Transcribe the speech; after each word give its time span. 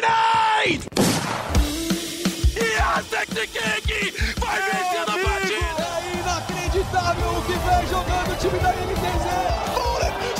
Grenade! 0.00 0.80
Yes, 2.56 3.04
Vai 4.38 4.60
vencer 4.62 5.02
a 5.02 5.04
partida! 5.04 5.84
É 5.96 6.16
inacreditável 6.18 7.30
o 7.36 7.42
que 7.42 7.52
vem 7.52 7.86
jogando 7.86 8.32
o 8.32 8.36
time 8.36 8.58
da 8.60 8.70
NTZ! 8.70 9.26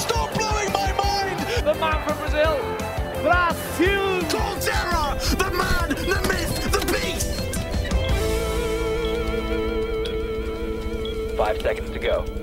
Stop 0.01 0.31
blowing 0.39 0.71
my 0.71 0.93
mind! 0.97 1.39
The 1.63 1.75
man 1.75 1.99
from 2.05 2.17
Brazil, 2.17 2.57
Brasil! 3.23 4.21
Coldzera, 4.31 5.19
the 5.37 5.51
man, 5.51 5.89
the 5.95 6.21
myth, 6.27 6.57
the 6.71 6.81
beast! 6.91 7.31
Five 11.37 11.61
seconds 11.61 11.91
to 11.91 11.99
go. 11.99 12.40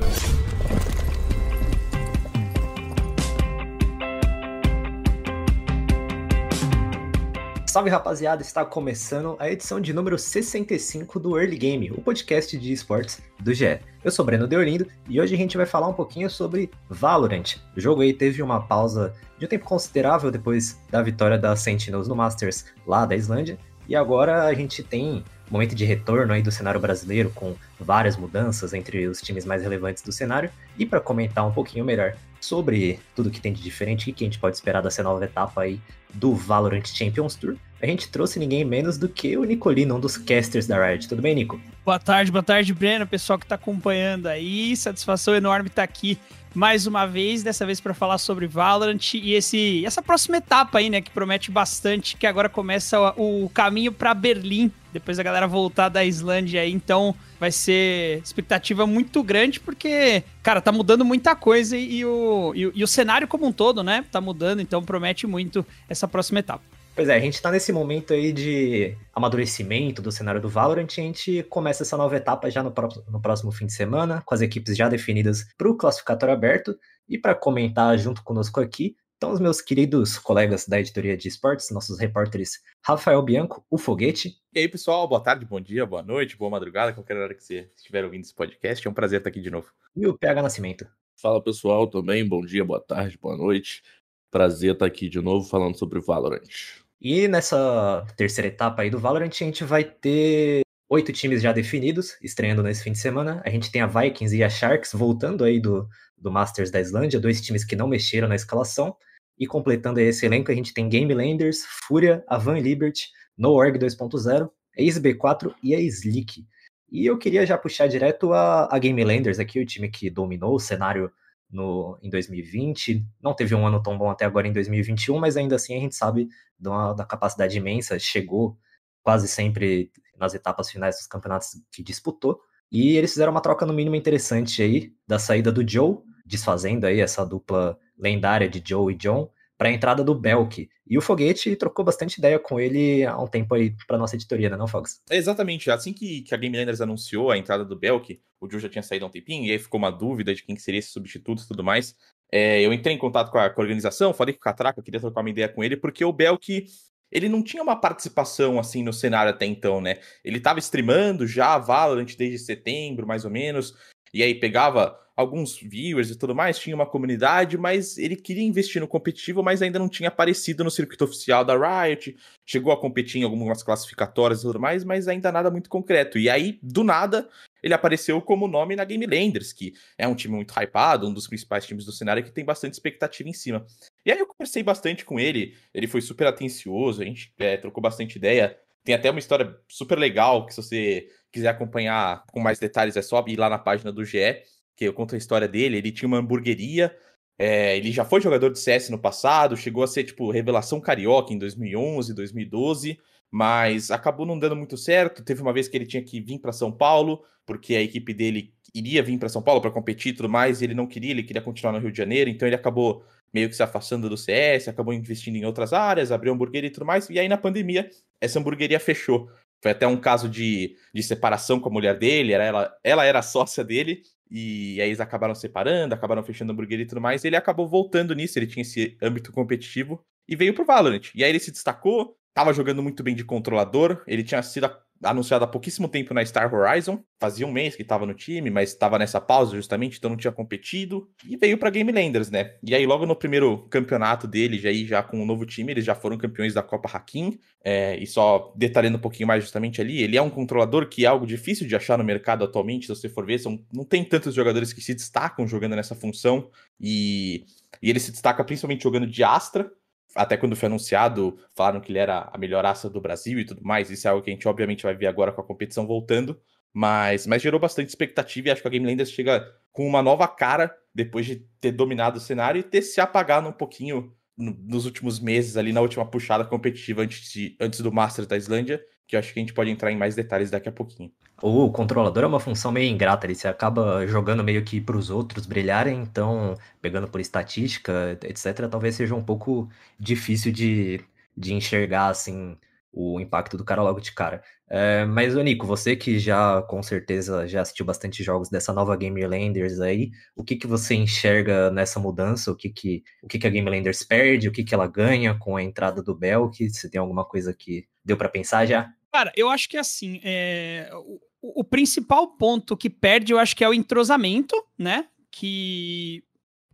Salve 7.78 7.92
rapaziada, 7.92 8.42
está 8.42 8.66
começando 8.66 9.36
a 9.38 9.52
edição 9.52 9.80
de 9.80 9.94
número 9.94 10.18
65 10.18 11.20
do 11.20 11.38
Early 11.38 11.58
Game, 11.58 11.92
o 11.92 12.02
podcast 12.02 12.58
de 12.58 12.74
esportes 12.74 13.22
do 13.40 13.54
GE. 13.54 13.80
Eu 14.04 14.10
sou 14.10 14.26
Breno 14.26 14.48
Deolindo 14.48 14.88
e 15.08 15.22
hoje 15.22 15.36
a 15.36 15.38
gente 15.38 15.56
vai 15.56 15.66
falar 15.68 15.88
um 15.88 15.94
pouquinho 15.94 16.28
sobre 16.28 16.72
Valorant. 16.90 17.58
O 17.76 17.80
jogo 17.80 18.02
aí 18.02 18.14
teve 18.14 18.42
uma 18.42 18.64
pausa 18.64 19.14
de 19.38 19.46
um 19.46 19.48
tempo 19.48 19.66
considerável 19.66 20.32
depois 20.32 20.80
da 20.90 21.04
vitória 21.04 21.38
da 21.38 21.56
Sentinels 21.56 22.08
no 22.08 22.16
Masters 22.16 22.66
lá 22.84 23.06
da 23.06 23.16
Islândia, 23.16 23.60
e 23.88 23.96
agora 23.96 24.46
a 24.46 24.54
gente 24.56 24.82
tem 24.82 25.24
um 25.48 25.52
momento 25.54 25.76
de 25.76 25.86
retorno 25.86 26.34
aí 26.34 26.42
do 26.42 26.52
cenário 26.52 26.80
brasileiro 26.80 27.30
com 27.30 27.56
várias 27.80 28.18
mudanças 28.18 28.74
entre 28.74 29.08
os 29.08 29.22
times 29.22 29.46
mais 29.46 29.62
relevantes 29.62 30.02
do 30.02 30.12
cenário. 30.12 30.50
E 30.78 30.86
para 30.86 31.00
comentar 31.00 31.48
um 31.48 31.54
pouquinho 31.54 31.86
melhor 31.86 32.16
sobre 32.42 33.00
tudo 33.16 33.32
que 33.32 33.40
tem 33.40 33.54
de 33.54 33.62
diferente 33.62 34.10
e 34.10 34.14
que 34.14 34.24
a 34.24 34.28
gente 34.28 34.40
pode 34.40 34.56
esperar 34.56 34.82
dessa 34.82 35.02
nova 35.02 35.24
etapa 35.24 35.62
aí 35.62 35.80
do 36.14 36.36
Valorant 36.36 36.86
Champions 36.86 37.36
Tour, 37.36 37.56
a 37.82 37.86
gente 37.86 38.10
trouxe 38.10 38.40
ninguém 38.40 38.66
menos 38.66 38.98
do 38.98 39.08
que 39.08 39.38
o 39.38 39.44
Nicolino, 39.44 39.96
um 39.96 40.00
dos 40.00 40.18
casters 40.18 40.66
da 40.66 40.84
Riot. 40.84 41.08
Tudo 41.08 41.22
bem, 41.22 41.36
Nico? 41.36 41.60
Boa 41.86 42.00
tarde, 42.00 42.32
boa 42.32 42.44
tarde, 42.44 42.74
Breno, 42.74 43.06
pessoal 43.06 43.38
que 43.38 43.46
está 43.46 43.56
acompanhando 43.56 44.28
aí. 44.28 44.76
Satisfação 44.76 45.36
enorme 45.36 45.70
estar 45.70 45.84
aqui 45.84 46.18
mais 46.56 46.88
uma 46.88 47.06
vez, 47.06 47.44
dessa 47.44 47.68
vez 47.68 47.80
para 47.80 47.94
falar 47.94 48.18
sobre 48.18 48.48
Valorant 48.48 49.14
e 49.14 49.36
esse 49.36 49.86
essa 49.86 50.02
próxima 50.02 50.38
etapa 50.38 50.80
aí, 50.80 50.90
né, 50.90 51.02
que 51.02 51.12
promete 51.12 51.52
bastante, 51.52 52.18
que 52.18 52.26
agora 52.26 52.50
começa 52.50 53.00
o, 53.16 53.46
o 53.46 53.50
caminho 53.50 53.92
para 53.92 54.12
Berlim, 54.14 54.72
depois 54.92 55.18
da 55.18 55.24
galera 55.24 55.46
voltar 55.46 55.90
da 55.90 56.04
Islândia 56.04 56.62
aí, 56.62 56.72
então 56.72 57.14
vai 57.40 57.52
ser 57.52 58.22
expectativa 58.24 58.88
muito 58.88 59.22
grande 59.22 59.60
porque, 59.60 60.24
cara, 60.42 60.60
tá 60.60 60.72
mudando 60.72 61.06
muita 61.06 61.36
coisa 61.36 61.78
e, 61.78 61.98
e 61.98 62.06
o, 62.06 62.54
e, 62.56 62.72
e 62.74 62.84
o 62.84 62.88
cenário 62.88 63.28
como 63.28 63.46
um 63.46 63.52
todo, 63.52 63.84
né, 63.84 64.04
tá 64.12 64.20
mudando, 64.20 64.60
então 64.60 64.84
promete 64.84 65.28
muito 65.28 65.64
essa 65.88 66.08
próxima 66.08 66.40
etapa. 66.40 66.64
Pois 66.98 67.10
é, 67.10 67.16
a 67.16 67.20
gente 67.20 67.40
tá 67.40 67.52
nesse 67.52 67.72
momento 67.72 68.12
aí 68.12 68.34
de 68.34 68.98
amadurecimento 69.14 70.02
do 70.02 70.12
cenário 70.12 70.42
do 70.42 70.50
Valorant 70.50 70.88
e 70.98 71.00
a 71.00 71.04
gente 71.04 71.44
começa 71.44 71.84
essa 71.84 71.96
nova 71.96 72.18
etapa 72.18 72.50
já 72.50 72.64
no, 72.64 72.72
próximo, 72.72 73.06
no 73.08 73.22
próximo 73.22 73.52
fim 73.52 73.68
de 73.68 73.74
semana, 73.74 74.24
com 74.26 74.34
as 74.34 74.42
equipes 74.42 74.76
já 74.76 74.90
definidas 74.90 75.46
para 75.56 75.70
o 75.70 75.78
classificatório 75.78 76.34
aberto. 76.34 76.76
E 77.08 77.16
para 77.16 77.36
comentar 77.36 77.96
junto 78.00 78.24
conosco 78.24 78.60
aqui 78.60 78.96
estão 79.14 79.32
os 79.32 79.40
meus 79.40 79.62
queridos 79.62 80.18
colegas 80.18 80.68
da 80.68 80.80
editoria 80.80 81.16
de 81.16 81.28
esportes, 81.28 81.70
nossos 81.70 82.00
repórteres 82.00 82.64
Rafael 82.84 83.22
Bianco, 83.22 83.64
o 83.70 83.78
Foguete. 83.78 84.34
E 84.52 84.58
aí, 84.58 84.68
pessoal, 84.68 85.08
boa 85.08 85.22
tarde, 85.22 85.46
bom 85.46 85.62
dia, 85.62 85.86
boa 85.86 86.02
noite, 86.02 86.36
boa 86.36 86.50
madrugada, 86.50 86.94
qualquer 86.94 87.16
hora 87.18 87.36
que 87.36 87.44
você 87.44 87.70
estiver 87.76 88.04
ouvindo 88.06 88.24
esse 88.24 88.34
podcast. 88.34 88.88
É 88.88 88.90
um 88.90 88.94
prazer 88.96 89.20
estar 89.20 89.30
aqui 89.30 89.40
de 89.40 89.52
novo. 89.52 89.68
E 89.96 90.08
o 90.08 90.18
PH 90.18 90.42
Nascimento. 90.42 90.88
Fala 91.16 91.44
pessoal, 91.44 91.86
também 91.86 92.28
bom 92.28 92.42
dia, 92.42 92.66
boa 92.66 92.82
tarde, 92.82 93.20
boa 93.20 93.38
noite. 93.38 93.84
Prazer 94.32 94.74
estar 94.74 94.88
aqui 94.88 95.08
de 95.08 95.22
novo 95.22 95.48
falando 95.48 95.78
sobre 95.78 96.00
Valorant. 96.00 96.87
E 97.00 97.28
nessa 97.28 98.06
terceira 98.16 98.48
etapa 98.48 98.82
aí 98.82 98.90
do 98.90 99.00
Valorant, 99.00 99.30
a 99.30 99.44
gente 99.46 99.64
vai 99.64 99.84
ter 99.84 100.62
oito 100.90 101.14
times 101.14 101.42
já 101.42 101.52
definidos, 101.52 102.18
estreando 102.22 102.64
nesse 102.64 102.84
fim 102.84 102.92
de 102.92 102.98
semana. 102.98 103.42
A 103.46 103.50
gente 103.50 103.72
tem 103.72 103.82
a 103.82 103.88
Vikings 103.88 104.36
e 104.36 104.44
a 104.44 104.50
Sharks 104.50 104.94
voltando 104.94 105.44
aí 105.44 105.60
do, 105.60 105.88
do 106.18 106.32
Masters 106.32 106.72
da 106.72 106.80
Islândia, 106.80 107.20
dois 107.20 107.42
times 107.42 107.64
que 107.64 107.76
não 107.76 107.88
mexeram 107.88 108.28
na 108.28 108.36
escalação. 108.36 108.96
E 109.40 109.46
completando 109.46 110.00
esse 110.00 110.26
elenco, 110.26 110.52
a 110.52 110.56
gente 110.56 110.74
tem 110.74 110.90
Game 110.90 111.14
Landers, 111.14 111.64
Fúria, 111.88 112.24
a 112.28 112.38
Van 112.38 112.60
Liberty, 112.60 113.10
No 113.38 113.52
Org 113.52 113.78
2.0, 113.78 114.50
a 114.78 114.82
SB4 114.82 115.54
e 115.62 115.76
a 115.76 115.80
Slick. 115.80 116.44
E 116.90 117.06
eu 117.06 117.18
queria 117.18 117.46
já 117.46 117.58
puxar 117.58 117.88
direto 117.88 118.34
a, 118.34 118.68
a 118.74 118.80
Game 118.80 119.04
Landers 119.04 119.38
aqui, 119.38 119.60
o 119.60 119.66
time 119.66 119.90
que 119.90 120.10
dominou 120.10 120.56
o 120.56 120.60
cenário 120.60 121.12
no, 121.50 121.98
em 122.02 122.10
2020. 122.10 123.06
Não 123.22 123.34
teve 123.34 123.56
um 123.56 123.66
ano 123.66 123.82
tão 123.82 123.98
bom 123.98 124.10
até 124.10 124.26
agora 124.26 124.48
em 124.48 124.54
2021, 124.54 125.20
mas 125.20 125.38
ainda 125.38 125.56
assim 125.56 125.76
a 125.76 125.80
gente 125.80 125.96
sabe 125.96 126.28
uma, 126.60 126.94
da 126.94 127.06
capacidade 127.06 127.58
imensa. 127.58 127.98
Chegou 128.00 128.58
quase 129.04 129.28
sempre 129.28 129.92
nas 130.18 130.34
etapas 130.34 130.70
finais 130.70 130.98
dos 130.98 131.08
campeonatos 131.08 131.62
que 131.72 131.84
disputou. 131.84 132.40
E 132.72 132.98
eles 132.98 133.12
fizeram 133.12 133.32
uma 133.32 133.42
troca 133.42 133.66
no 133.66 133.74
mínimo 133.74 133.96
interessante 133.96 134.62
aí 134.62 134.94
da 135.08 135.18
saída 135.18 135.52
do 135.52 135.68
Joe, 135.68 136.00
desfazendo 136.26 136.86
aí 136.86 137.00
essa 137.00 137.26
dupla 137.26 137.80
lendária 137.98 138.50
de 138.50 138.62
Joe 138.66 138.94
e 138.94 138.98
John, 138.98 139.30
para 139.58 139.70
a 139.70 139.72
entrada 139.72 140.04
do 140.04 140.14
Belk. 140.14 140.70
E 140.86 140.98
o 140.98 141.02
Foguete 141.02 141.56
trocou 141.56 141.84
bastante 141.84 142.18
ideia 142.18 142.38
com 142.38 142.60
ele 142.60 143.04
há 143.04 143.18
um 143.18 143.28
tempo 143.28 143.56
aí 143.56 143.76
para 143.88 143.98
nossa 143.98 144.16
editoria, 144.16 144.50
né, 144.50 144.56
não, 144.56 144.68
Fox? 144.68 145.02
Exatamente. 145.10 145.72
Assim 145.72 145.92
que, 145.92 146.22
que 146.22 146.34
a 146.34 146.38
Game 146.38 146.56
Landers 146.56 146.80
anunciou 146.80 147.32
a 147.32 147.38
entrada 147.38 147.66
do 147.66 147.76
Belk, 147.76 148.22
o 148.40 148.50
Joe 148.50 148.60
já 148.60 148.70
tinha 148.70 148.84
saído 148.84 149.06
há 149.06 149.08
um 149.08 149.12
tempinho, 149.12 149.46
e 149.46 149.52
aí 149.52 149.58
ficou 149.58 149.80
uma 149.80 149.92
dúvida 149.92 150.34
de 150.34 150.44
quem 150.44 150.56
seria 150.58 150.80
esse 150.80 150.90
substituto 150.90 151.44
e 151.44 151.48
tudo 151.48 151.64
mais. 151.64 151.96
É, 152.32 152.62
eu 152.62 152.72
entrei 152.72 152.94
em 152.94 153.00
contato 153.00 153.32
com 153.32 153.38
a, 153.38 153.50
com 153.50 153.60
a, 153.60 153.64
organização, 153.64 154.14
falei 154.14 154.34
com 154.34 154.40
o 154.40 154.44
Catraca, 154.44 154.82
queria 154.84 155.00
trocar 155.00 155.22
uma 155.22 155.30
ideia 155.30 155.50
com 155.50 155.64
ele, 155.64 155.76
porque 155.76 156.06
o 156.06 156.14
Belk 156.14 156.68
ele 157.10 157.30
não 157.30 157.42
tinha 157.42 157.64
uma 157.64 157.80
participação 157.80 158.60
assim 158.60 158.84
no 158.84 158.92
cenário 158.92 159.32
até 159.32 159.46
então, 159.46 159.80
né? 159.80 159.96
Ele 160.24 160.38
estava 160.38 160.60
streamando 160.60 161.26
já 161.26 161.58
Valorant 161.58 162.16
desde 162.18 162.40
setembro, 162.40 163.08
mais 163.08 163.24
ou 163.24 163.32
menos, 163.32 163.74
e 164.14 164.22
aí 164.22 164.36
pegava 164.36 165.00
alguns 165.18 165.60
viewers 165.60 166.12
e 166.12 166.16
tudo 166.16 166.36
mais, 166.36 166.60
tinha 166.60 166.76
uma 166.76 166.86
comunidade, 166.86 167.58
mas 167.58 167.98
ele 167.98 168.16
queria 168.16 168.44
investir 168.44 168.80
no 168.80 168.88
competitivo, 168.88 169.42
mas 169.42 169.64
ainda 169.64 169.80
não 169.80 169.90
tinha 169.90 170.10
aparecido 170.10 170.64
no 170.64 170.70
circuito 170.70 171.06
oficial 171.06 171.44
da 171.44 171.56
Riot, 171.58 172.16
chegou 172.46 172.72
a 172.72 172.80
competir 172.80 173.20
em 173.20 173.24
algumas 173.24 173.64
classificatórias 173.64 174.40
e 174.40 174.44
tudo 174.44 174.60
mais, 174.60 174.84
mas 174.84 175.08
ainda 175.08 175.32
nada 175.32 175.50
muito 175.50 175.72
concreto. 175.72 176.20
E 176.20 176.30
aí, 176.30 176.60
do 176.62 176.84
nada, 176.84 177.28
ele 177.64 177.74
apareceu 177.74 178.22
como 178.22 178.48
nome 178.48 178.76
na 178.76 178.86
Game 178.86 179.08
Landers, 179.08 179.52
que 179.52 179.74
é 179.98 180.08
um 180.08 180.14
time 180.14 180.36
muito 180.36 180.54
hypado, 180.54 181.08
um 181.08 181.14
dos 181.14 181.28
principais 181.28 181.66
times 181.66 181.84
do 181.84 181.92
cenário 181.92 182.24
que 182.24 182.32
tem 182.32 182.46
bastante 182.46 182.74
expectativa 182.74 183.28
em 183.28 183.34
cima. 183.34 183.66
E 184.06 184.12
aí 184.12 184.20
eu 184.20 184.28
conversei 184.28 184.62
bastante 184.62 185.04
com 185.04 185.20
ele, 185.20 185.58
ele 185.74 185.88
foi 185.88 186.00
super 186.00 186.28
atencioso, 186.28 187.02
a 187.02 187.06
gente 187.06 187.34
é, 187.40 187.58
trocou 187.58 187.82
bastante 187.82 188.18
ideia. 188.18 188.56
Tem 188.84 188.94
até 188.94 189.10
uma 189.10 189.20
história 189.20 189.60
super 189.68 189.98
legal 189.98 190.46
que 190.46 190.54
se 190.54 190.62
você 190.62 191.08
quiser 191.32 191.50
acompanhar 191.50 192.24
com 192.32 192.40
mais 192.40 192.60
detalhes 192.60 192.96
é 192.96 193.02
só 193.02 193.24
ir 193.28 193.36
lá 193.36 193.50
na 193.50 193.58
página 193.60 193.92
do 193.92 194.06
GE 194.06 194.44
que 194.78 194.86
eu 194.86 194.94
conto 194.94 195.16
a 195.16 195.18
história 195.18 195.48
dele, 195.48 195.78
ele 195.78 195.92
tinha 195.92 196.08
uma 196.08 196.20
hamburgueria, 196.20 196.96
é, 197.38 197.76
ele 197.76 197.92
já 197.92 198.06
foi 198.06 198.22
jogador 198.22 198.52
de 198.52 198.60
CS 198.60 198.90
no 198.90 199.00
passado, 199.00 199.58
chegou 199.58 199.84
a 199.84 199.88
ser, 199.88 200.04
tipo, 200.04 200.32
revelação 200.32 200.80
carioca 200.80 201.34
em 201.34 201.38
2011, 201.38 202.14
2012, 202.14 203.00
mas 203.30 203.92
acabou 203.92 204.26
não 204.26 204.40
dando 204.40 204.56
muito 204.56 204.78
certo. 204.78 205.24
Teve 205.24 205.42
uma 205.42 205.52
vez 205.52 205.68
que 205.68 205.76
ele 205.76 205.86
tinha 205.86 206.04
que 206.04 206.22
vir 206.22 206.40
para 206.40 206.52
São 206.52 206.72
Paulo, 206.72 207.24
porque 207.46 207.76
a 207.76 207.82
equipe 207.82 208.14
dele 208.14 208.54
iria 208.74 209.02
vir 209.02 209.18
para 209.18 209.30
São 209.30 209.42
Paulo 209.42 209.62
para 209.62 209.72
competir 209.72 210.14
e 210.14 210.16
tudo 210.16 210.30
mais, 210.30 210.62
e 210.62 210.66
ele 210.66 210.76
não 210.76 210.88
queria, 210.88 211.12
ele 211.12 211.24
queria 211.24 211.42
continuar 211.42 211.74
no 211.74 211.80
Rio 211.80 211.92
de 211.92 211.98
Janeiro, 211.98 212.30
então 212.30 212.48
ele 212.48 212.56
acabou 212.56 213.04
meio 213.34 213.50
que 213.50 213.56
se 213.56 213.64
afastando 213.64 214.10
do 214.10 214.18
CS, 214.18 214.68
acabou 214.68 214.94
investindo 214.94 215.36
em 215.36 215.46
outras 215.46 215.74
áreas, 215.74 216.12
abriu 216.12 216.34
hamburgueria 216.34 216.70
e 216.70 216.72
tudo 216.72 216.86
mais, 216.86 217.10
e 217.10 217.20
aí 217.20 217.28
na 217.28 217.38
pandemia 217.38 217.90
essa 218.22 218.40
hamburgueria 218.40 218.80
fechou. 218.80 219.30
Foi 219.62 219.72
até 219.72 219.88
um 219.88 219.98
caso 219.98 220.30
de, 220.30 220.76
de 220.94 221.04
separação 221.04 221.60
com 221.60 221.70
a 221.70 221.72
mulher 221.72 221.98
dele, 221.98 222.34
era 222.34 222.44
ela, 222.44 222.78
ela 222.84 223.06
era 223.06 223.22
sócia 223.22 223.64
dele, 223.64 224.04
e 224.30 224.80
aí 224.82 224.90
eles 224.90 225.00
acabaram 225.00 225.34
separando, 225.34 225.96
acabaram 225.96 226.24
fechando 226.24 226.52
a 226.52 226.54
hamburgueria 226.54 226.84
e 226.84 226.88
tudo 226.88 227.02
mais. 227.02 227.24
E 227.24 227.28
ele 227.28 227.36
acabou 227.36 227.68
voltando 227.68 228.14
nisso, 228.14 228.38
ele 228.38 228.48
tinha 228.48 228.62
esse 228.62 228.98
âmbito 229.02 229.32
competitivo 229.32 230.04
e 230.28 230.36
veio 230.36 230.54
pro 230.54 230.66
Valorant. 230.66 231.10
E 231.16 231.24
aí 231.24 231.30
ele 231.30 231.40
se 231.40 231.52
destacou, 231.52 232.18
tava 232.38 232.54
jogando 232.54 232.84
muito 232.84 233.02
bem 233.02 233.16
de 233.16 233.24
controlador, 233.24 234.04
ele 234.06 234.24
tinha 234.24 234.44
sido 234.44 234.70
anunciado 235.04 235.44
há 235.44 235.48
pouquíssimo 235.48 235.88
tempo 235.88 236.14
na 236.14 236.24
Star 236.24 236.54
Horizon. 236.54 237.04
Fazia 237.20 237.48
um 237.48 237.52
mês 237.52 237.76
que 237.76 237.82
estava 237.82 238.06
no 238.06 238.14
time, 238.14 238.52
mas 238.52 238.70
estava 238.70 239.00
nessa 239.00 239.20
pausa 239.20 239.56
justamente, 239.56 239.98
então 239.98 240.12
não 240.12 240.18
tinha 240.18 240.32
competido. 240.32 241.10
E 241.28 241.36
veio 241.36 241.58
para 241.58 241.72
Game 241.72 241.92
Landers, 241.92 242.30
né? 242.30 242.54
E 242.64 242.76
aí, 242.76 242.86
logo 242.86 243.08
no 243.08 243.16
primeiro 243.16 243.68
campeonato 243.70 244.28
dele, 244.28 244.60
já, 244.60 244.72
já 244.86 245.02
com 245.02 245.18
o 245.18 245.24
um 245.24 245.26
novo 245.26 245.48
time, 245.48 245.72
eles 245.72 245.84
já 245.84 245.96
foram 245.96 246.16
campeões 246.16 246.54
da 246.54 246.62
Copa 246.62 246.88
Hakim. 246.94 247.40
É, 247.64 247.98
e 247.98 248.06
só 248.06 248.54
detalhando 248.56 248.98
um 248.98 249.02
pouquinho 249.02 249.26
mais 249.26 249.44
justamente 249.44 249.82
ali, 249.82 250.04
ele 250.04 250.16
é 250.16 250.22
um 250.22 250.30
controlador 250.30 250.88
que 250.88 251.06
é 251.06 251.08
algo 251.08 251.26
difícil 251.26 251.68
de 251.68 251.76
achar 251.76 251.98
no 251.98 252.04
mercado 252.04 252.44
atualmente, 252.44 252.86
se 252.86 252.96
você 252.96 253.10
for 253.10 253.26
ver. 253.26 253.40
São, 253.40 253.60
não 253.74 253.84
tem 253.84 254.04
tantos 254.04 254.36
jogadores 254.36 254.72
que 254.72 254.82
se 254.82 254.94
destacam 254.94 255.48
jogando 255.48 255.76
nessa 255.76 255.96
função. 255.96 256.52
E, 256.80 257.46
e 257.82 257.90
ele 257.90 258.00
se 258.00 258.12
destaca 258.12 258.44
principalmente 258.44 258.84
jogando 258.84 259.08
de 259.08 259.24
Astra, 259.24 259.72
até 260.16 260.38
quando 260.38 260.56
foi 260.56 260.68
anunciado, 260.68 261.38
falaram 261.56 261.80
que 261.80 261.92
ele 261.92 262.00
era 262.00 262.30
a 262.32 262.38
melhor 262.38 262.64
raça 262.64 262.90
do 262.90 263.02
Brasil 263.02 263.40
e 263.40 263.46
tudo 263.46 263.64
mais. 263.64 263.90
Isso 263.90 264.08
é 264.08 264.12
algo 264.12 264.24
que 264.24 264.30
a 264.30 264.34
gente 264.34 264.48
obviamente 264.48 264.84
vai 264.84 264.96
ver 264.96 265.08
agora 265.08 265.32
com 265.32 265.42
a 265.42 265.44
competição 265.44 265.86
voltando. 265.86 266.40
Mas, 266.74 267.26
mas 267.26 267.42
gerou 267.42 267.60
bastante 267.60 267.90
expectativa 267.90 268.48
e 268.48 268.52
acho 268.52 268.62
que 268.62 268.68
a 268.68 268.72
Game 268.72 269.06
chega 269.06 269.48
com 269.72 269.88
uma 269.88 270.02
nova 270.04 270.28
cara 270.28 270.76
depois 270.94 271.26
de 271.26 271.38
ter 271.60 271.72
dominado 271.72 272.18
o 272.18 272.22
cenário 272.22 272.60
e 272.60 272.64
ter 272.64 272.82
se 272.82 273.02
apagado 273.02 273.48
um 273.48 273.52
pouquinho 273.52 274.14
nos 274.38 274.86
últimos 274.86 275.20
meses, 275.20 275.58
ali 275.58 275.74
na 275.74 275.82
última 275.82 276.06
puxada 276.06 276.46
competitiva 276.46 277.02
antes, 277.02 277.32
de, 277.32 277.58
antes 277.60 277.82
do 277.82 277.92
Masters 277.92 278.28
da 278.28 278.38
Islândia, 278.38 278.80
que 279.08 279.16
eu 279.16 279.20
acho 279.20 279.34
que 279.34 279.40
a 279.40 279.42
gente 279.42 279.54
pode 279.54 279.72
entrar 279.72 279.92
em 279.92 279.98
mais 279.98 280.16
detalhes 280.16 280.52
daqui 280.52 280.70
a 280.70 280.72
pouquinho. 280.72 281.12
O 281.42 281.72
controlador 281.72 282.24
é 282.24 282.28
uma 282.28 282.40
função 282.40 282.72
meio 282.72 282.92
ingrata, 282.92 283.28
ele 283.28 283.36
se 283.36 283.48
acaba 283.48 284.08
jogando 284.08 284.44
meio 284.44 284.64
que 284.66 284.82
para 284.82 284.98
os 284.98 285.12
outros 285.12 285.46
brilharem, 285.46 286.02
então 286.02 286.56
pegando 286.82 287.08
por 287.08 287.22
estatística, 287.22 288.18
etc, 288.24 288.68
talvez 288.70 288.96
seja 288.96 289.14
um 289.14 289.24
pouco 289.24 289.70
difícil 290.00 290.52
de, 290.52 291.00
de 291.38 291.54
enxergar 291.54 292.08
assim 292.08 292.58
o 292.92 293.20
impacto 293.20 293.56
do 293.56 293.64
cara 293.64 293.84
logo 293.84 294.00
de 294.00 294.12
cara. 294.12 294.42
É, 294.70 295.06
mas, 295.06 295.36
ô 295.36 295.42
Nico, 295.44 295.68
você 295.68 295.96
que 295.96 296.18
já 296.18 296.62
com 296.64 296.82
certeza 296.82 297.48
já 297.48 297.62
assistiu 297.62 297.86
bastante 297.86 298.24
jogos 298.24 298.50
dessa 298.50 298.74
nova 298.74 298.96
Game 298.98 299.24
Landers 299.26 299.80
aí, 299.80 300.10
o 300.36 300.44
que, 300.44 300.56
que 300.56 300.66
você 300.66 300.96
enxerga 300.96 301.70
nessa 301.70 302.00
mudança? 302.00 302.52
O 302.52 302.56
que, 302.56 302.70
que, 302.70 303.04
o 303.22 303.28
que, 303.28 303.38
que 303.38 303.46
a 303.48 303.50
Game 303.52 303.70
Landers 303.70 304.04
perde? 304.04 304.48
O 304.50 304.52
que, 304.52 304.64
que 304.64 304.74
ela 304.74 304.88
ganha 304.88 305.36
com 305.38 305.56
a 305.56 305.62
entrada 305.64 306.02
do 306.02 306.16
Belk? 306.16 306.68
Se 306.72 306.90
tem 306.90 307.00
alguma 307.00 307.24
coisa 307.26 307.54
que 307.54 307.86
deu 308.04 308.18
para 308.18 308.30
pensar 308.30 308.66
já? 308.66 308.92
Cara, 309.18 309.32
eu 309.36 309.50
acho 309.50 309.68
que 309.68 309.78
assim, 309.78 310.22
é... 310.24 310.92
o, 310.94 311.62
o 311.62 311.64
principal 311.64 312.28
ponto 312.38 312.78
que 312.78 312.88
perde, 312.88 313.34
eu 313.34 313.40
acho 313.40 313.56
que 313.56 313.64
é 313.64 313.68
o 313.68 313.74
entrosamento, 313.74 314.56
né? 314.78 315.08
Que, 315.32 316.24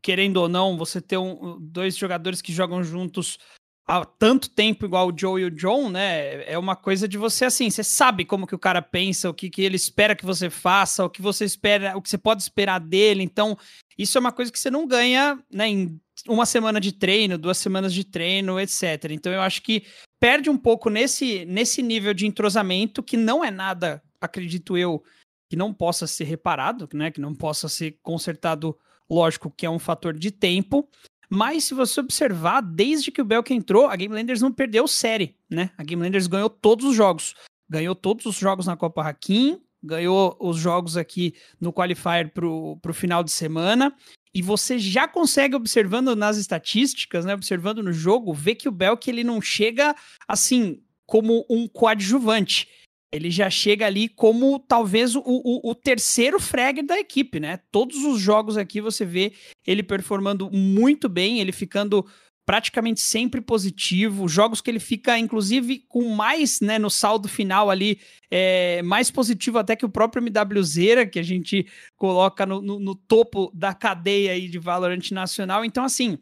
querendo 0.01 0.35
ou 0.35 0.49
não, 0.49 0.77
você 0.77 0.99
ter 0.99 1.15
um, 1.15 1.57
dois 1.57 1.95
jogadores 1.95 2.41
que 2.41 2.51
jogam 2.51 2.83
juntos 2.83 3.39
há 3.87 4.03
tanto 4.03 4.49
tempo 4.49 4.83
igual 4.83 5.07
o 5.07 5.17
Joe 5.17 5.41
e 5.41 5.45
o 5.45 5.51
John, 5.51 5.89
né? 5.89 6.43
É 6.43 6.57
uma 6.57 6.75
coisa 6.75 7.07
de 7.07 7.17
você 7.17 7.45
assim, 7.45 7.69
você 7.69 7.81
sabe 7.81 8.25
como 8.25 8.45
que 8.45 8.55
o 8.55 8.59
cara 8.59 8.81
pensa, 8.81 9.29
o 9.29 9.33
que, 9.33 9.49
que 9.49 9.61
ele 9.61 9.77
espera 9.77 10.13
que 10.13 10.25
você 10.25 10.49
faça, 10.49 11.05
o 11.05 11.09
que 11.09 11.21
você 11.21 11.45
espera, 11.45 11.95
o 11.95 12.01
que 12.01 12.09
você 12.09 12.17
pode 12.17 12.41
esperar 12.41 12.79
dele. 12.79 13.23
Então, 13.23 13.57
isso 13.97 14.17
é 14.17 14.21
uma 14.21 14.33
coisa 14.33 14.51
que 14.51 14.59
você 14.59 14.69
não 14.69 14.85
ganha, 14.85 15.41
né, 15.49 15.69
em 15.69 15.97
uma 16.27 16.45
semana 16.45 16.81
de 16.81 16.91
treino, 16.91 17.37
duas 17.37 17.57
semanas 17.57 17.93
de 17.93 18.03
treino, 18.03 18.59
etc. 18.59 19.11
Então, 19.11 19.31
eu 19.31 19.41
acho 19.41 19.61
que 19.61 19.85
perde 20.23 20.49
um 20.49 20.57
pouco 20.57 20.89
nesse 20.89 21.43
nesse 21.43 21.81
nível 21.81 22.13
de 22.13 22.25
entrosamento 22.25 23.03
que 23.03 23.17
não 23.17 23.43
é 23.43 23.51
nada, 23.51 24.01
acredito 24.21 24.77
eu, 24.77 25.03
que 25.49 25.57
não 25.57 25.73
possa 25.73 26.07
ser 26.07 26.23
reparado, 26.23 26.87
né, 26.93 27.11
que 27.11 27.19
não 27.19 27.35
possa 27.35 27.67
ser 27.67 27.97
consertado, 28.01 28.73
lógico 29.09 29.51
que 29.51 29.65
é 29.65 29.69
um 29.69 29.79
fator 29.79 30.13
de 30.17 30.31
tempo, 30.31 30.87
mas 31.29 31.65
se 31.65 31.73
você 31.73 31.99
observar, 31.99 32.61
desde 32.61 33.11
que 33.11 33.21
o 33.21 33.25
Belk 33.25 33.53
entrou, 33.53 33.87
a 33.87 33.97
Game 33.97 34.15
Landers 34.15 34.41
não 34.41 34.49
perdeu 34.49 34.87
série, 34.87 35.35
né? 35.49 35.71
A 35.77 35.83
Game 35.83 36.01
Landers 36.01 36.27
ganhou 36.27 36.49
todos 36.49 36.85
os 36.85 36.95
jogos. 36.95 37.35
Ganhou 37.67 37.93
todos 37.93 38.25
os 38.25 38.37
jogos 38.37 38.65
na 38.65 38.77
Copa 38.77 39.01
Hakim, 39.01 39.59
ganhou 39.83 40.37
os 40.39 40.55
jogos 40.57 40.95
aqui 40.95 41.33
no 41.59 41.73
Qualifier 41.73 42.31
pro, 42.31 42.77
pro 42.81 42.93
final 42.93 43.25
de 43.25 43.31
semana. 43.31 43.93
E 44.35 44.41
você 44.41 44.79
já 44.79 45.07
consegue, 45.07 45.55
observando 45.55 46.15
nas 46.15 46.37
estatísticas, 46.37 47.23
né? 47.23 47.33
Observando 47.33 47.83
no 47.83 47.93
jogo, 47.93 48.33
ver 48.33 48.55
que 48.55 48.67
o 48.67 48.71
Belk 48.71 49.07
ele 49.09 49.23
não 49.23 49.39
chega 49.41 49.95
assim 50.27 50.81
como 51.05 51.45
um 51.49 51.67
coadjuvante 51.67 52.67
ele 53.13 53.29
já 53.29 53.47
chega 53.47 53.85
ali 53.85 54.09
como 54.09 54.57
talvez 54.57 55.15
o, 55.15 55.21
o, 55.23 55.69
o, 55.69 55.75
terceiro 55.75 56.39
frag 56.39 56.81
da 56.81 56.99
equipe, 56.99 57.39
né? 57.39 57.59
Todos 57.71 58.03
os 58.03 58.19
jogos 58.19 58.57
aqui 58.57 58.81
você 58.81 59.05
vê 59.05 59.33
ele 59.67 59.83
performando 59.83 60.49
muito 60.49 61.07
bem, 61.07 61.39
ele 61.39 61.51
ficando 61.51 62.03
praticamente 62.45 62.99
sempre 62.99 63.39
positivo, 63.41 64.27
jogos 64.27 64.59
que 64.59 64.69
ele 64.69 64.79
fica, 64.79 65.17
inclusive, 65.17 65.85
com 65.87 66.09
mais, 66.09 66.59
né, 66.59 66.77
no 66.77 66.89
saldo 66.89 67.27
final 67.27 67.69
ali, 67.69 67.99
é, 68.29 68.81
mais 68.83 69.09
positivo 69.09 69.57
até 69.57 69.75
que 69.75 69.85
o 69.85 69.89
próprio 69.89 70.21
MWZera, 70.21 71.05
que 71.05 71.19
a 71.19 71.23
gente 71.23 71.65
coloca 71.95 72.45
no, 72.45 72.61
no, 72.61 72.79
no 72.79 72.95
topo 72.95 73.51
da 73.53 73.73
cadeia 73.73 74.33
aí 74.33 74.47
de 74.47 74.59
Valorant 74.59 75.11
nacional. 75.11 75.63
Então, 75.63 75.85
assim, 75.85 76.17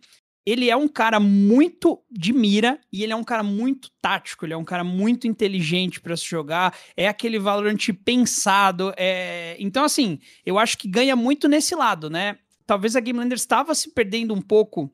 ele 0.45 0.69
é 0.69 0.75
um 0.75 0.87
cara 0.87 1.19
muito 1.19 2.01
de 2.09 2.33
mira 2.33 2.79
e 2.91 3.03
ele 3.03 3.13
é 3.13 3.15
um 3.15 3.23
cara 3.23 3.43
muito 3.43 3.89
tático, 4.01 4.45
ele 4.45 4.53
é 4.53 4.57
um 4.57 4.63
cara 4.63 4.83
muito 4.83 5.27
inteligente 5.27 6.01
para 6.01 6.17
se 6.17 6.25
jogar, 6.25 6.75
é 6.95 7.07
aquele 7.07 7.39
Valorant 7.39 7.77
pensado, 8.03 8.93
é... 8.97 9.55
então 9.59 9.83
assim, 9.83 10.19
eu 10.45 10.57
acho 10.57 10.77
que 10.77 10.87
ganha 10.87 11.15
muito 11.15 11.47
nesse 11.47 11.75
lado, 11.75 12.09
né? 12.09 12.37
Talvez 12.65 12.95
a 12.95 12.99
Game 12.99 13.19
Landers 13.19 13.41
estava 13.41 13.75
se 13.75 13.91
perdendo 13.91 14.33
um 14.33 14.41
pouco, 14.41 14.91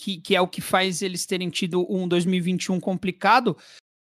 que, 0.00 0.20
que 0.20 0.34
é 0.34 0.40
o 0.40 0.48
que 0.48 0.60
faz 0.60 1.02
eles 1.02 1.26
terem 1.26 1.50
tido 1.50 1.86
um 1.92 2.08
2021 2.08 2.80
complicado, 2.80 3.56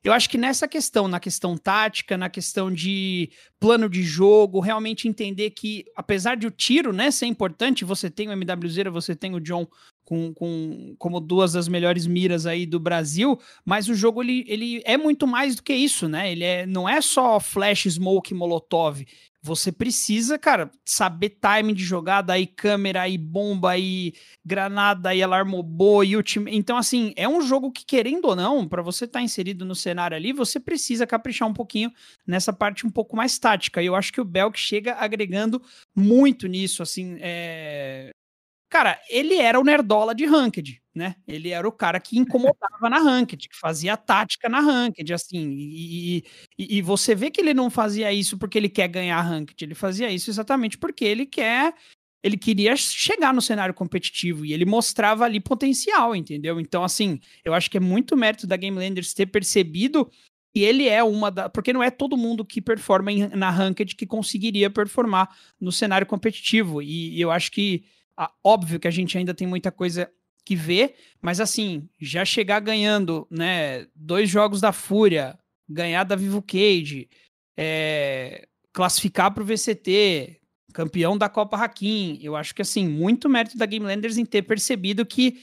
eu 0.03 0.11
acho 0.11 0.29
que 0.29 0.37
nessa 0.37 0.67
questão, 0.67 1.07
na 1.07 1.19
questão 1.19 1.55
tática, 1.55 2.17
na 2.17 2.29
questão 2.29 2.69
de 2.69 3.31
plano 3.57 3.87
de 3.87 4.03
jogo, 4.03 4.59
realmente 4.59 5.07
entender 5.07 5.51
que, 5.51 5.85
apesar 5.95 6.35
de 6.35 6.45
o 6.45 6.51
tiro 6.51 6.91
né, 6.91 7.09
ser 7.09 7.27
importante, 7.27 7.85
você 7.85 8.09
tem 8.09 8.27
o 8.27 8.31
MWZ, 8.33 8.91
você 8.91 9.15
tem 9.15 9.33
o 9.33 9.39
John 9.39 9.65
com, 10.05 10.33
com, 10.33 10.95
como 10.97 11.19
duas 11.19 11.53
das 11.53 11.67
melhores 11.67 12.05
miras 12.05 12.45
aí 12.45 12.65
do 12.65 12.79
Brasil, 12.79 13.39
mas 13.65 13.87
o 13.87 13.95
jogo 13.95 14.21
ele, 14.21 14.43
ele 14.47 14.81
é 14.85 14.97
muito 14.97 15.25
mais 15.25 15.55
do 15.55 15.63
que 15.63 15.73
isso, 15.73 16.07
né? 16.07 16.31
Ele 16.31 16.43
é, 16.43 16.65
não 16.65 16.87
é 16.87 17.01
só 17.01 17.39
flash, 17.39 17.85
smoke, 17.85 18.33
molotov. 18.33 19.05
Você 19.45 19.73
precisa, 19.73 20.39
cara, 20.39 20.71
saber 20.85 21.31
timing 21.31 21.73
de 21.73 21.83
jogada, 21.83 22.31
aí 22.31 22.47
câmera, 22.47 23.01
aí 23.01 23.17
bomba, 23.17 23.71
aí 23.71 24.13
granada, 24.45 25.09
aí 25.09 25.21
alarmobô, 25.21 26.01
e 26.01 26.15
ultim... 26.15 26.45
Então, 26.47 26.77
assim, 26.77 27.13
é 27.17 27.27
um 27.27 27.41
jogo 27.41 27.69
que, 27.69 27.85
querendo 27.85 28.23
ou 28.23 28.37
não, 28.37 28.65
para 28.65 28.81
você 28.81 29.03
estar 29.03 29.19
tá 29.19 29.23
inserido 29.23 29.65
no 29.65 29.75
cenário 29.75 30.15
ali, 30.15 30.31
você 30.31 30.61
precisa 30.61 31.05
caprichar 31.05 31.45
um 31.45 31.53
pouquinho 31.53 31.91
nessa 32.25 32.53
parte 32.53 32.87
um 32.87 32.89
pouco 32.89 33.17
mais 33.17 33.37
tática. 33.37 33.83
E 33.83 33.85
eu 33.87 33.95
acho 33.95 34.13
que 34.13 34.21
o 34.21 34.25
Belk 34.25 34.57
chega 34.57 34.93
agregando 34.93 35.61
muito 35.93 36.47
nisso, 36.47 36.81
assim, 36.81 37.17
é... 37.19 38.12
Cara, 38.73 38.99
ele 39.07 39.35
era 39.35 39.59
o 39.59 39.63
nerdola 39.63 40.15
de 40.15 40.25
Ranked, 40.25 40.81
né? 40.95 41.15
Ele 41.27 41.49
era 41.49 41.67
o 41.67 41.71
cara 41.71 41.99
que 41.99 42.17
incomodava 42.17 42.89
na 42.89 42.97
Ranked, 42.97 43.47
que 43.47 43.55
fazia 43.55 43.95
tática 43.95 44.49
na 44.49 44.61
Ranked, 44.61 45.13
assim. 45.13 45.47
E, 45.51 46.23
e, 46.57 46.77
e, 46.77 46.81
você 46.81 47.13
vê 47.13 47.29
que 47.29 47.39
ele 47.39 47.53
não 47.53 47.69
fazia 47.69 48.11
isso 48.11 48.35
porque 48.35 48.57
ele 48.57 48.67
quer 48.67 48.87
ganhar 48.87 49.21
Ranked, 49.21 49.63
ele 49.63 49.75
fazia 49.75 50.09
isso 50.09 50.31
exatamente 50.31 50.75
porque 50.75 51.05
ele 51.05 51.27
quer. 51.27 51.75
Ele 52.23 52.35
queria 52.35 52.75
chegar 52.75 53.31
no 53.31 53.43
cenário 53.43 53.75
competitivo 53.75 54.43
e 54.43 54.53
ele 54.53 54.65
mostrava 54.65 55.23
ali 55.23 55.39
potencial, 55.39 56.15
entendeu? 56.15 56.59
Então, 56.59 56.83
assim, 56.83 57.19
eu 57.45 57.53
acho 57.53 57.69
que 57.69 57.77
é 57.77 57.79
muito 57.79 58.17
mérito 58.17 58.47
da 58.47 58.57
Game 58.57 58.75
Landers 58.75 59.13
ter 59.13 59.27
percebido 59.27 60.09
e 60.55 60.63
ele 60.63 60.89
é 60.89 61.03
uma 61.03 61.29
da. 61.29 61.47
Porque 61.47 61.71
não 61.71 61.83
é 61.83 61.91
todo 61.91 62.17
mundo 62.17 62.43
que 62.43 62.59
performa 62.59 63.11
em, 63.11 63.27
na 63.27 63.51
Ranked 63.51 63.95
que 63.95 64.07
conseguiria 64.07 64.67
performar 64.71 65.29
no 65.61 65.71
cenário 65.71 66.07
competitivo. 66.07 66.81
E, 66.81 67.15
e 67.15 67.21
eu 67.21 67.29
acho 67.29 67.51
que 67.51 67.83
ah, 68.17 68.31
óbvio 68.43 68.79
que 68.79 68.87
a 68.87 68.91
gente 68.91 69.17
ainda 69.17 69.33
tem 69.33 69.47
muita 69.47 69.71
coisa 69.71 70.11
que 70.45 70.55
ver, 70.55 70.95
mas 71.21 71.39
assim, 71.39 71.87
já 71.99 72.25
chegar 72.25 72.59
ganhando, 72.59 73.27
né, 73.31 73.87
dois 73.95 74.29
jogos 74.29 74.59
da 74.59 74.71
Fúria, 74.71 75.37
ganhar 75.67 76.03
da 76.03 76.15
Vivo 76.15 76.41
Cage, 76.41 77.09
é, 77.57 78.47
classificar 78.73 79.33
para 79.33 79.41
o 79.41 79.45
VCT, 79.45 80.39
campeão 80.73 81.17
da 81.17 81.29
Copa 81.29 81.57
Hakim, 81.57 82.19
eu 82.21 82.35
acho 82.35 82.53
que 82.53 82.61
assim, 82.61 82.87
muito 82.87 83.29
mérito 83.29 83.57
da 83.57 83.65
Game 83.65 83.85
Landers 83.85 84.17
em 84.17 84.25
ter 84.25 84.41
percebido 84.41 85.05
que 85.05 85.39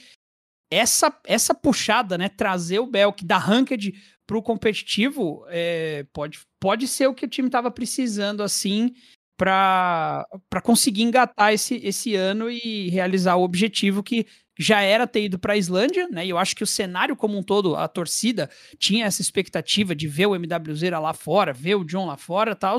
essa 0.70 1.16
essa 1.24 1.54
puxada, 1.54 2.18
né, 2.18 2.28
trazer 2.28 2.78
o 2.78 2.86
Belk 2.86 3.24
da 3.24 3.38
Ranked 3.38 3.92
para 4.26 4.38
o 4.38 4.42
competitivo, 4.42 5.44
é, 5.48 6.04
pode, 6.12 6.40
pode 6.60 6.86
ser 6.86 7.08
o 7.08 7.14
que 7.14 7.24
o 7.24 7.28
time 7.28 7.48
estava 7.48 7.70
precisando 7.70 8.42
assim 8.42 8.94
para 9.40 10.60
conseguir 10.62 11.02
engatar 11.02 11.54
esse, 11.54 11.76
esse 11.76 12.14
ano 12.14 12.50
e 12.50 12.90
realizar 12.90 13.36
o 13.36 13.42
objetivo 13.42 14.02
que 14.02 14.26
já 14.58 14.82
era 14.82 15.06
ter 15.06 15.24
ido 15.24 15.38
para 15.38 15.54
a 15.54 15.56
Islândia, 15.56 16.06
né? 16.08 16.26
E 16.26 16.28
eu 16.28 16.36
acho 16.36 16.54
que 16.54 16.62
o 16.62 16.66
cenário 16.66 17.16
como 17.16 17.38
um 17.38 17.42
todo, 17.42 17.74
a 17.74 17.88
torcida 17.88 18.50
tinha 18.78 19.06
essa 19.06 19.22
expectativa 19.22 19.94
de 19.94 20.06
ver 20.06 20.26
o 20.26 20.34
MWZ 20.34 20.82
lá 20.90 21.14
fora, 21.14 21.54
ver 21.54 21.76
o 21.76 21.84
John 21.84 22.04
lá 22.04 22.18
fora, 22.18 22.54
tal. 22.54 22.76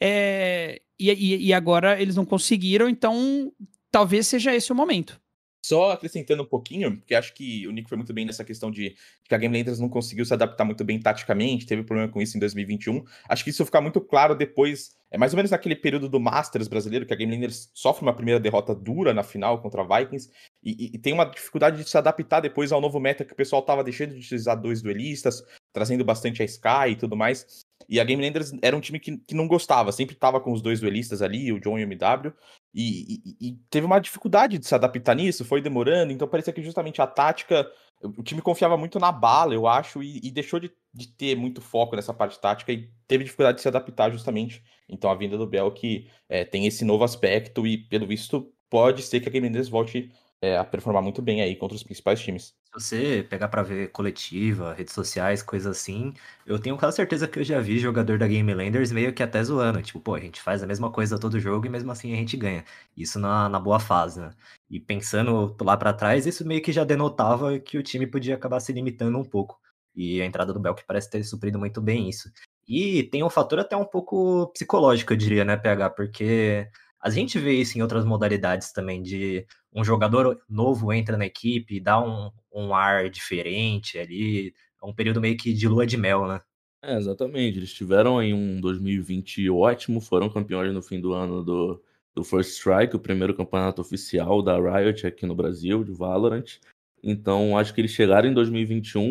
É, 0.00 0.82
e, 0.98 1.12
e, 1.12 1.46
e 1.46 1.52
agora 1.52 2.02
eles 2.02 2.16
não 2.16 2.26
conseguiram, 2.26 2.88
então 2.88 3.52
talvez 3.88 4.26
seja 4.26 4.52
esse 4.52 4.72
o 4.72 4.74
momento. 4.74 5.20
Só 5.64 5.90
acrescentando 5.90 6.42
um 6.42 6.46
pouquinho, 6.46 6.96
porque 6.96 7.14
acho 7.14 7.34
que 7.34 7.66
o 7.66 7.70
Nico 7.70 7.88
foi 7.88 7.96
muito 7.96 8.14
bem 8.14 8.24
nessa 8.24 8.44
questão 8.44 8.70
de, 8.70 8.96
que 9.28 9.34
a 9.34 9.38
Game 9.38 9.56
Landers 9.56 9.78
não 9.78 9.88
conseguiu 9.88 10.24
se 10.24 10.32
adaptar 10.32 10.64
muito 10.64 10.82
bem 10.84 10.98
taticamente, 10.98 11.66
teve 11.66 11.82
problema 11.82 12.10
com 12.10 12.20
isso 12.20 12.36
em 12.36 12.40
2021. 12.40 13.04
Acho 13.28 13.44
que 13.44 13.50
isso 13.50 13.64
fica 13.64 13.80
muito 13.80 14.00
claro 14.00 14.34
depois, 14.34 14.96
é 15.10 15.18
mais 15.18 15.32
ou 15.32 15.36
menos 15.36 15.50
naquele 15.50 15.76
período 15.76 16.08
do 16.08 16.18
Masters 16.18 16.66
brasileiro, 16.66 17.04
que 17.04 17.12
a 17.12 17.16
Game 17.16 17.32
Landers 17.32 17.70
sofre 17.74 18.02
uma 18.02 18.14
primeira 18.14 18.40
derrota 18.40 18.74
dura 18.74 19.12
na 19.12 19.22
final 19.22 19.60
contra 19.60 19.82
a 19.82 19.98
Vikings, 19.98 20.30
e, 20.62 20.92
e, 20.94 20.98
tem 20.98 21.12
uma 21.12 21.24
dificuldade 21.24 21.82
de 21.82 21.88
se 21.88 21.96
adaptar 21.98 22.40
depois 22.40 22.72
ao 22.72 22.80
novo 22.80 22.98
meta 22.98 23.24
que 23.24 23.32
o 23.32 23.36
pessoal 23.36 23.62
tava 23.62 23.84
deixando 23.84 24.12
de 24.12 24.20
utilizar 24.20 24.60
dois 24.60 24.80
duelistas, 24.80 25.42
trazendo 25.72 26.04
bastante 26.04 26.42
a 26.42 26.44
Sky 26.44 26.90
e 26.92 26.96
tudo 26.96 27.16
mais. 27.16 27.64
E 27.88 27.98
a 27.98 28.04
Game 28.04 28.22
Landers 28.22 28.52
era 28.62 28.76
um 28.76 28.80
time 28.80 29.00
que, 29.00 29.16
que 29.18 29.34
não 29.34 29.48
gostava, 29.48 29.90
sempre 29.90 30.14
tava 30.14 30.40
com 30.40 30.52
os 30.52 30.62
dois 30.62 30.80
duelistas 30.80 31.22
ali, 31.22 31.52
o 31.52 31.58
John 31.58 31.78
e 31.78 31.84
o 31.84 31.88
MW, 31.88 32.32
e, 32.74 33.20
e, 33.24 33.48
e, 33.48 33.52
teve 33.68 33.86
uma 33.86 34.00
dificuldade 34.00 34.58
de 34.58 34.66
se 34.66 34.74
adaptar 34.74 35.14
nisso, 35.14 35.44
foi 35.44 35.60
demorando, 35.60 36.12
então 36.12 36.28
parecia 36.28 36.52
que 36.52 36.62
justamente 36.62 37.02
a 37.02 37.06
tática, 37.06 37.68
o 38.00 38.22
time 38.22 38.40
confiava 38.40 38.76
muito 38.76 38.98
na 38.98 39.10
bala, 39.10 39.54
eu 39.54 39.66
acho, 39.66 40.02
e, 40.02 40.20
e 40.22 40.30
deixou 40.30 40.60
de, 40.60 40.70
de, 40.94 41.08
ter 41.08 41.36
muito 41.36 41.60
foco 41.60 41.96
nessa 41.96 42.14
parte 42.14 42.40
tática 42.40 42.72
e 42.72 42.88
teve 43.08 43.24
dificuldade 43.24 43.56
de 43.56 43.62
se 43.62 43.68
adaptar 43.68 44.10
justamente. 44.10 44.62
Então 44.88 45.10
a 45.10 45.14
vinda 45.14 45.36
do 45.36 45.46
Bell 45.46 45.70
que 45.72 46.08
é, 46.28 46.44
tem 46.44 46.66
esse 46.66 46.84
novo 46.84 47.04
aspecto 47.04 47.66
e, 47.66 47.76
pelo 47.76 48.06
visto, 48.06 48.52
pode 48.68 49.02
ser 49.02 49.20
que 49.20 49.28
a 49.28 49.32
Game 49.32 49.46
Landers 49.46 49.68
volte 49.68 50.10
é, 50.40 50.56
a 50.56 50.64
performar 50.64 51.02
muito 51.02 51.20
bem 51.20 51.42
aí 51.42 51.56
contra 51.56 51.76
os 51.76 51.82
principais 51.82 52.20
times. 52.20 52.54
Se 52.72 52.80
você 52.84 53.26
pegar 53.28 53.48
pra 53.48 53.64
ver 53.64 53.90
coletiva, 53.90 54.72
redes 54.72 54.94
sociais, 54.94 55.42
coisas 55.42 55.76
assim, 55.76 56.14
eu 56.46 56.56
tenho 56.56 56.78
quase 56.78 56.96
certeza 56.96 57.26
que 57.26 57.40
eu 57.40 57.44
já 57.44 57.58
vi 57.60 57.80
jogador 57.80 58.16
da 58.16 58.28
Game 58.28 58.54
Landers 58.54 58.92
meio 58.92 59.12
que 59.12 59.24
até 59.24 59.42
zoando. 59.42 59.82
Tipo, 59.82 59.98
pô, 59.98 60.14
a 60.14 60.20
gente 60.20 60.40
faz 60.40 60.62
a 60.62 60.68
mesma 60.68 60.88
coisa 60.88 61.18
todo 61.18 61.40
jogo 61.40 61.66
e 61.66 61.68
mesmo 61.68 61.90
assim 61.90 62.12
a 62.12 62.16
gente 62.16 62.36
ganha. 62.36 62.64
Isso 62.96 63.18
na, 63.18 63.48
na 63.48 63.58
boa 63.58 63.80
fase, 63.80 64.20
né? 64.20 64.30
E 64.70 64.78
pensando 64.78 65.56
lá 65.60 65.76
pra 65.76 65.92
trás, 65.92 66.26
isso 66.26 66.46
meio 66.46 66.62
que 66.62 66.70
já 66.70 66.84
denotava 66.84 67.58
que 67.58 67.76
o 67.76 67.82
time 67.82 68.06
podia 68.06 68.36
acabar 68.36 68.60
se 68.60 68.72
limitando 68.72 69.18
um 69.18 69.24
pouco. 69.24 69.60
E 69.96 70.22
a 70.22 70.24
entrada 70.24 70.52
do 70.52 70.60
Belk 70.60 70.84
parece 70.86 71.10
ter 71.10 71.24
suprido 71.24 71.58
muito 71.58 71.80
bem 71.80 72.08
isso. 72.08 72.30
E 72.68 73.02
tem 73.04 73.24
um 73.24 73.30
fator 73.30 73.58
até 73.58 73.76
um 73.76 73.84
pouco 73.84 74.46
psicológico, 74.52 75.12
eu 75.12 75.16
diria, 75.16 75.44
né, 75.44 75.56
PH? 75.56 75.90
Porque 75.90 76.68
a 77.00 77.08
gente 77.08 77.38
vê 77.38 77.54
isso 77.54 77.78
em 77.78 77.82
outras 77.82 78.04
modalidades 78.04 78.72
também, 78.72 79.02
de 79.02 79.46
um 79.74 79.82
jogador 79.82 80.40
novo 80.48 80.92
entra 80.92 81.16
na 81.16 81.24
equipe 81.24 81.76
e 81.76 81.80
dá 81.80 81.98
um, 81.98 82.30
um 82.52 82.74
ar 82.74 83.08
diferente 83.08 83.98
ali. 83.98 84.52
É 84.82 84.86
um 84.86 84.92
período 84.92 85.20
meio 85.20 85.36
que 85.36 85.52
de 85.52 85.66
lua 85.66 85.86
de 85.86 85.96
mel, 85.96 86.26
né? 86.26 86.40
É, 86.82 86.96
exatamente. 86.96 87.58
Eles 87.58 87.72
tiveram 87.72 88.22
em 88.22 88.34
um 88.34 88.60
2020 88.60 89.48
ótimo, 89.48 90.00
foram 90.00 90.28
campeões 90.28 90.72
no 90.74 90.82
fim 90.82 91.00
do 91.00 91.12
ano 91.12 91.42
do, 91.42 91.82
do 92.14 92.22
First 92.22 92.50
Strike, 92.50 92.96
o 92.96 93.00
primeiro 93.00 93.34
campeonato 93.34 93.80
oficial 93.80 94.42
da 94.42 94.56
Riot 94.56 95.06
aqui 95.06 95.24
no 95.24 95.34
Brasil, 95.34 95.82
de 95.82 95.92
Valorant. 95.92 96.58
Então, 97.02 97.56
acho 97.56 97.72
que 97.72 97.80
eles 97.80 97.92
chegaram 97.92 98.28
em 98.28 98.34
2021 98.34 99.02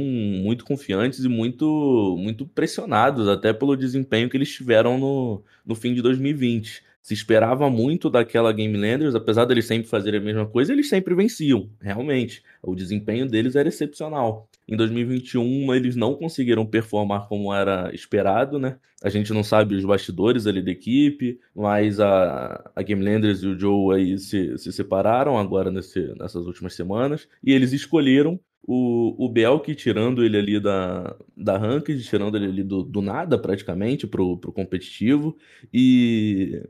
muito 0.43 0.63
confiantes 0.63 1.23
e 1.23 1.27
muito, 1.27 2.15
muito 2.19 2.45
pressionados, 2.45 3.27
até 3.27 3.51
pelo 3.51 3.75
desempenho 3.75 4.29
que 4.29 4.37
eles 4.37 4.53
tiveram 4.53 4.99
no, 4.99 5.43
no 5.65 5.73
fim 5.73 5.95
de 5.95 6.01
2020 6.03 6.87
se 7.01 7.13
esperava 7.13 7.69
muito 7.69 8.09
daquela 8.09 8.51
Game 8.51 8.77
Landers, 8.77 9.15
apesar 9.15 9.45
deles 9.45 9.65
sempre 9.65 9.87
fazerem 9.87 10.19
a 10.19 10.23
mesma 10.23 10.45
coisa, 10.45 10.73
eles 10.73 10.89
sempre 10.89 11.15
venciam, 11.15 11.69
realmente. 11.81 12.43
O 12.61 12.75
desempenho 12.75 13.27
deles 13.27 13.55
era 13.55 13.69
excepcional. 13.69 14.49
Em 14.67 14.75
2021, 14.75 15.73
eles 15.73 15.95
não 15.95 16.13
conseguiram 16.13 16.65
performar 16.65 17.27
como 17.27 17.53
era 17.53 17.93
esperado, 17.93 18.59
né? 18.59 18.77
A 19.01 19.09
gente 19.09 19.33
não 19.33 19.43
sabe 19.43 19.75
os 19.75 19.85
bastidores 19.85 20.45
ali 20.45 20.61
da 20.61 20.71
equipe, 20.71 21.39
mas 21.55 21.99
a, 21.99 22.69
a 22.75 22.83
Game 22.83 23.03
Landers 23.03 23.41
e 23.41 23.47
o 23.47 23.57
Joe 23.57 23.95
aí 23.95 24.17
se, 24.19 24.57
se 24.57 24.71
separaram 24.73 25.37
agora 25.37 25.71
nesse, 25.71 26.13
nessas 26.19 26.45
últimas 26.45 26.75
semanas, 26.75 27.27
e 27.43 27.53
eles 27.53 27.71
escolheram 27.71 28.39
o, 28.61 29.25
o 29.25 29.29
Belk 29.29 29.73
tirando 29.73 30.23
ele 30.23 30.37
ali 30.37 30.59
da, 30.59 31.15
da 31.35 31.57
ranked, 31.57 32.03
tirando 32.03 32.35
ele 32.35 32.45
ali 32.45 32.63
do, 32.63 32.83
do 32.83 33.01
nada 33.01 33.35
praticamente 33.39 34.05
pro, 34.05 34.37
pro 34.37 34.51
competitivo, 34.51 35.35
e 35.73 36.61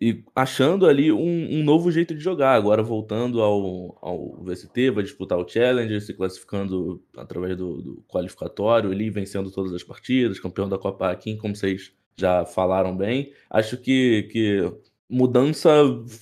e 0.00 0.22
achando 0.34 0.86
ali 0.86 1.10
um, 1.10 1.58
um, 1.58 1.64
novo 1.64 1.90
jeito 1.90 2.14
de 2.14 2.20
jogar. 2.20 2.54
Agora 2.54 2.82
voltando 2.82 3.42
ao, 3.42 3.98
ao 4.00 4.42
VST, 4.44 4.90
vai 4.90 5.02
disputar 5.02 5.38
o 5.38 5.48
Challenger, 5.48 6.00
se 6.00 6.14
classificando 6.14 7.02
através 7.16 7.56
do, 7.56 7.82
do 7.82 8.04
qualificatório, 8.08 8.92
ali 8.92 9.10
vencendo 9.10 9.50
todas 9.50 9.72
as 9.72 9.82
partidas, 9.82 10.38
campeão 10.38 10.68
da 10.68 10.78
Copa 10.78 11.10
Akin, 11.10 11.36
como 11.36 11.56
vocês 11.56 11.92
já 12.16 12.44
falaram 12.44 12.96
bem. 12.96 13.32
Acho 13.50 13.76
que, 13.76 14.24
que 14.30 14.72
mudança 15.08 15.70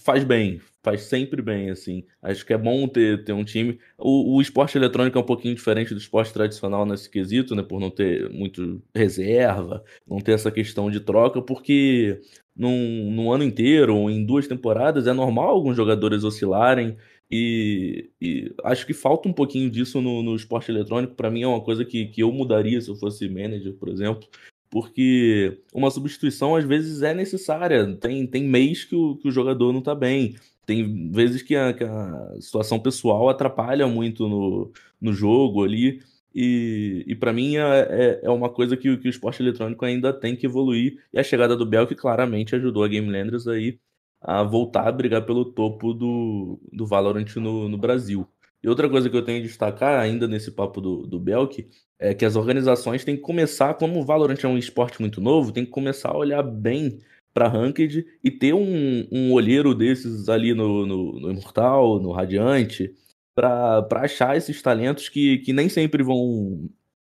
faz 0.05 0.25
bem, 0.25 0.61
faz 0.83 1.03
sempre 1.03 1.43
bem, 1.43 1.71
assim. 1.71 2.05
Acho 2.23 2.47
que 2.47 2.53
é 2.53 2.59
bom 2.59 2.87
ter, 2.89 3.25
ter 3.25 3.33
um 3.33 3.45
time. 3.45 3.79
O, 3.99 4.37
o 4.37 4.41
esporte 4.41 4.79
eletrônico 4.79 5.19
é 5.19 5.21
um 5.21 5.25
pouquinho 5.25 5.55
diferente 5.55 5.93
do 5.93 6.01
esporte 6.01 6.33
tradicional 6.33 6.87
nesse 6.87 7.11
quesito, 7.11 7.55
né? 7.55 7.63
Por 7.63 7.81
não 7.81 7.91
ter 7.91 8.31
muito 8.31 8.81
reserva, 8.95 9.83
não 10.07 10.19
ter 10.19 10.33
essa 10.33 10.51
questão 10.51 10.91
de 10.91 11.01
troca, 11.01 11.43
porque 11.43 12.21
num, 12.57 13.11
num 13.11 13.33
ano 13.33 13.45
inteiro 13.45 14.11
em 14.11 14.25
duas 14.25 14.47
temporadas, 14.49 15.07
é 15.07 15.13
normal 15.13 15.51
alguns 15.51 15.77
jogadores 15.77 16.25
oscilarem. 16.25 16.97
E, 17.31 18.11
e 18.21 18.55
acho 18.65 18.87
que 18.87 18.95
falta 18.95 19.29
um 19.29 19.33
pouquinho 19.33 19.69
disso 19.69 20.01
no, 20.01 20.23
no 20.23 20.37
esporte 20.37 20.71
eletrônico. 20.71 21.15
Para 21.15 21.31
mim, 21.31 21.43
é 21.43 21.47
uma 21.47 21.61
coisa 21.61 21.85
que, 21.85 22.07
que 22.07 22.23
eu 22.23 22.33
mudaria 22.33 22.81
se 22.81 22.89
eu 22.89 22.97
fosse 22.97 23.29
manager, 23.29 23.75
por 23.75 23.89
exemplo 23.89 24.29
porque 24.71 25.59
uma 25.73 25.91
substituição 25.91 26.57
às 26.57 26.65
vezes 26.65 27.03
é 27.03 27.15
necessária. 27.15 27.95
Tem, 27.97 28.27
tem 28.27 28.45
mês 28.45 28.85
que 28.85 28.95
o, 28.95 29.17
que 29.17 29.29
o 29.29 29.33
jogador 29.33 29.73
não 29.73 29.79
está 29.79 29.95
bem. 29.95 30.37
Tem 30.65 31.11
vezes 31.11 31.43
que 31.43 31.55
a, 31.55 31.73
que 31.73 31.85
a, 31.85 32.37
situação 32.41 32.79
pessoal 32.79 33.29
atrapalha 33.29 33.87
muito 33.87 34.29
no, 34.29 34.73
no 35.01 35.13
jogo 35.13 35.65
ali. 35.65 36.03
E, 36.39 37.03
e 37.07 37.15
para 37.15 37.33
mim 37.33 37.57
é, 37.57 37.61
é, 37.63 38.21
é, 38.25 38.31
uma 38.31 38.51
coisa 38.51 38.77
que, 38.77 38.95
que 38.99 39.09
o 39.09 39.11
esporte 39.11 39.43
eletrônico 39.43 39.83
ainda 39.87 40.13
tem 40.13 40.37
que 40.37 40.45
evoluir. 40.45 40.99
E 41.11 41.19
a 41.19 41.25
chegada 41.25 41.57
do 41.57 41.65
Bel 41.65 41.87
que 41.87 41.95
claramente 41.95 42.55
ajudou 42.55 42.85
a 42.85 42.89
Game 42.89 43.11
Landers 43.11 43.49
aí 43.49 43.79
a 44.21 44.43
voltar 44.43 44.87
a 44.87 44.93
brigar 44.93 45.25
pelo 45.25 45.47
topo 45.47 45.95
do, 45.95 46.61
do 46.71 46.87
Valorant 46.87 47.35
no, 47.37 47.71
no 47.71 47.79
Brasil. 47.79 48.29
E 48.63 48.69
outra 48.69 48.87
coisa 48.89 49.09
que 49.09 49.17
eu 49.17 49.25
tenho 49.25 49.41
que 49.41 49.49
destacar 49.49 49.99
ainda 49.99 50.29
nesse 50.29 50.51
papo 50.51 50.79
do, 50.79 51.07
do 51.07 51.19
Belk 51.19 51.67
é 51.99 52.13
que 52.13 52.25
as 52.25 52.37
organizações 52.37 53.03
têm 53.03 53.17
que 53.17 53.23
começar, 53.23 53.73
como 53.75 53.99
o 53.99 54.05
Valorant 54.05 54.43
é 54.45 54.49
um 54.49 54.59
esporte 54.59 55.01
muito 55.01 55.23
novo, 55.23 55.53
tem 55.53 55.65
que 55.65 55.71
começar 55.71 56.11
a 56.11 56.19
olhar 56.19 56.43
bem 56.43 56.99
para 57.33 57.49
Ranked 57.49 58.07
e 58.23 58.31
ter 58.31 58.53
um, 58.55 59.09
um 59.11 59.33
olheiro 59.33 59.75
desses 59.75 60.29
ali 60.29 60.53
no, 60.53 60.85
no, 60.85 61.21
no 61.21 61.31
Imortal, 61.31 61.99
no 61.99 62.13
Radiante, 62.13 62.95
para 63.37 63.87
achar 64.01 64.35
esses 64.35 64.63
talentos 64.63 65.11
que, 65.11 65.39
que 65.39 65.53
nem 65.53 65.69
sempre 65.69 66.03
vão, 66.03 66.71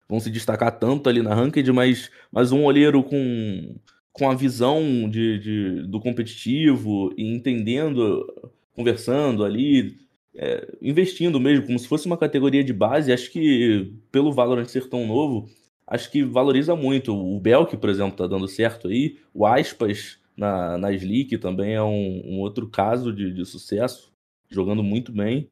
vão 0.08 0.20
se 0.20 0.30
destacar 0.30 0.78
tanto 0.78 1.08
ali 1.08 1.20
na 1.20 1.34
Ranked, 1.34 1.70
mas, 1.72 2.10
mas 2.30 2.52
um 2.52 2.64
olheiro 2.64 3.02
com, 3.02 3.74
com 4.12 4.30
a 4.30 4.34
visão 4.34 5.10
de, 5.10 5.38
de, 5.40 5.82
do 5.88 5.98
competitivo 5.98 7.12
e 7.18 7.26
entendendo, 7.26 8.24
conversando 8.72 9.44
ali, 9.44 9.96
é, 10.36 10.72
investindo 10.80 11.40
mesmo, 11.40 11.66
como 11.66 11.78
se 11.78 11.88
fosse 11.88 12.06
uma 12.06 12.16
categoria 12.16 12.62
de 12.62 12.72
base. 12.72 13.12
Acho 13.12 13.28
que 13.32 13.92
pelo 14.12 14.32
Valorant 14.32 14.68
ser 14.68 14.88
tão 14.88 15.04
novo, 15.04 15.48
acho 15.84 16.08
que 16.08 16.22
valoriza 16.22 16.76
muito. 16.76 17.12
O 17.12 17.40
Belk, 17.40 17.76
por 17.76 17.90
exemplo, 17.90 18.16
tá 18.16 18.28
dando 18.28 18.46
certo 18.46 18.86
aí. 18.86 19.18
O 19.34 19.44
Aspas 19.44 20.20
na, 20.36 20.78
na 20.78 20.92
Slick 20.92 21.36
também 21.38 21.74
é 21.74 21.82
um, 21.82 22.22
um 22.24 22.38
outro 22.38 22.68
caso 22.68 23.12
de, 23.12 23.32
de 23.32 23.44
sucesso, 23.44 24.12
jogando 24.48 24.84
muito 24.84 25.10
bem. 25.10 25.50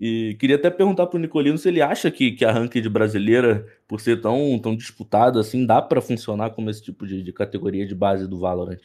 E 0.00 0.36
queria 0.40 0.56
até 0.56 0.70
perguntar 0.70 1.06
pro 1.06 1.18
Nicolino 1.18 1.58
se 1.58 1.68
ele 1.68 1.82
acha 1.82 2.10
que, 2.10 2.32
que 2.32 2.44
a 2.44 2.50
ranked 2.50 2.88
brasileira, 2.88 3.66
por 3.86 4.00
ser 4.00 4.20
tão, 4.20 4.58
tão 4.58 4.74
disputada 4.74 5.38
assim, 5.38 5.66
dá 5.66 5.82
para 5.82 6.00
funcionar 6.00 6.50
como 6.50 6.70
esse 6.70 6.82
tipo 6.82 7.06
de, 7.06 7.22
de 7.22 7.32
categoria 7.32 7.86
de 7.86 7.94
base 7.94 8.26
do 8.26 8.38
Valorant. 8.38 8.80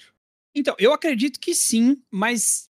Então, 0.54 0.76
eu 0.78 0.92
acredito 0.92 1.40
que 1.40 1.54
sim, 1.54 1.98
mas 2.12 2.70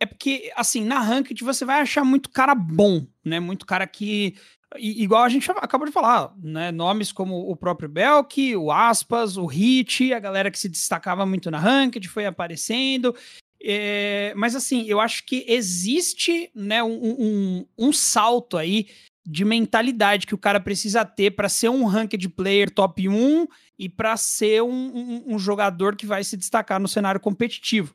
é 0.00 0.06
porque, 0.06 0.50
assim, 0.56 0.84
na 0.84 1.00
ranked 1.00 1.42
você 1.42 1.64
vai 1.64 1.80
achar 1.80 2.04
muito 2.04 2.30
cara 2.30 2.54
bom, 2.54 3.06
né? 3.24 3.40
Muito 3.40 3.66
cara 3.66 3.86
que. 3.86 4.34
igual 4.76 5.24
a 5.24 5.28
gente 5.28 5.50
acabou 5.50 5.86
de 5.86 5.92
falar, 5.92 6.34
né? 6.42 6.70
Nomes 6.70 7.10
como 7.10 7.50
o 7.50 7.56
próprio 7.56 7.88
Belk, 7.88 8.56
o 8.56 8.70
Aspas, 8.70 9.36
o 9.36 9.46
Hit, 9.46 10.12
a 10.12 10.20
galera 10.20 10.50
que 10.50 10.58
se 10.58 10.68
destacava 10.68 11.26
muito 11.26 11.50
na 11.50 11.58
ranked 11.58 12.08
foi 12.08 12.26
aparecendo. 12.26 13.14
É, 13.62 14.32
mas 14.36 14.54
assim, 14.54 14.84
eu 14.86 15.00
acho 15.00 15.24
que 15.24 15.44
existe 15.48 16.50
né, 16.54 16.82
um, 16.82 16.92
um, 16.92 17.66
um, 17.76 17.92
salto 17.92 18.56
aí 18.56 18.86
de 19.26 19.44
mentalidade 19.44 20.26
que 20.26 20.34
o 20.34 20.38
cara 20.38 20.60
precisa 20.60 21.04
ter 21.04 21.32
para 21.32 21.48
ser 21.48 21.68
um 21.68 21.84
ranked 21.84 22.28
player 22.30 22.70
top 22.70 23.08
1 23.08 23.46
e 23.78 23.88
para 23.88 24.16
ser 24.16 24.62
um, 24.62 25.24
um, 25.26 25.38
jogador 25.38 25.96
que 25.96 26.06
vai 26.06 26.22
se 26.22 26.36
destacar 26.36 26.80
no 26.80 26.88
cenário 26.88 27.20
competitivo. 27.20 27.94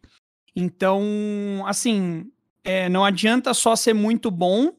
Então, 0.56 1.02
assim, 1.66 2.30
é, 2.64 2.90
não 2.90 3.04
adianta 3.04 3.54
só 3.54 3.76
ser 3.76 3.94
muito 3.94 4.30
bom, 4.30 4.74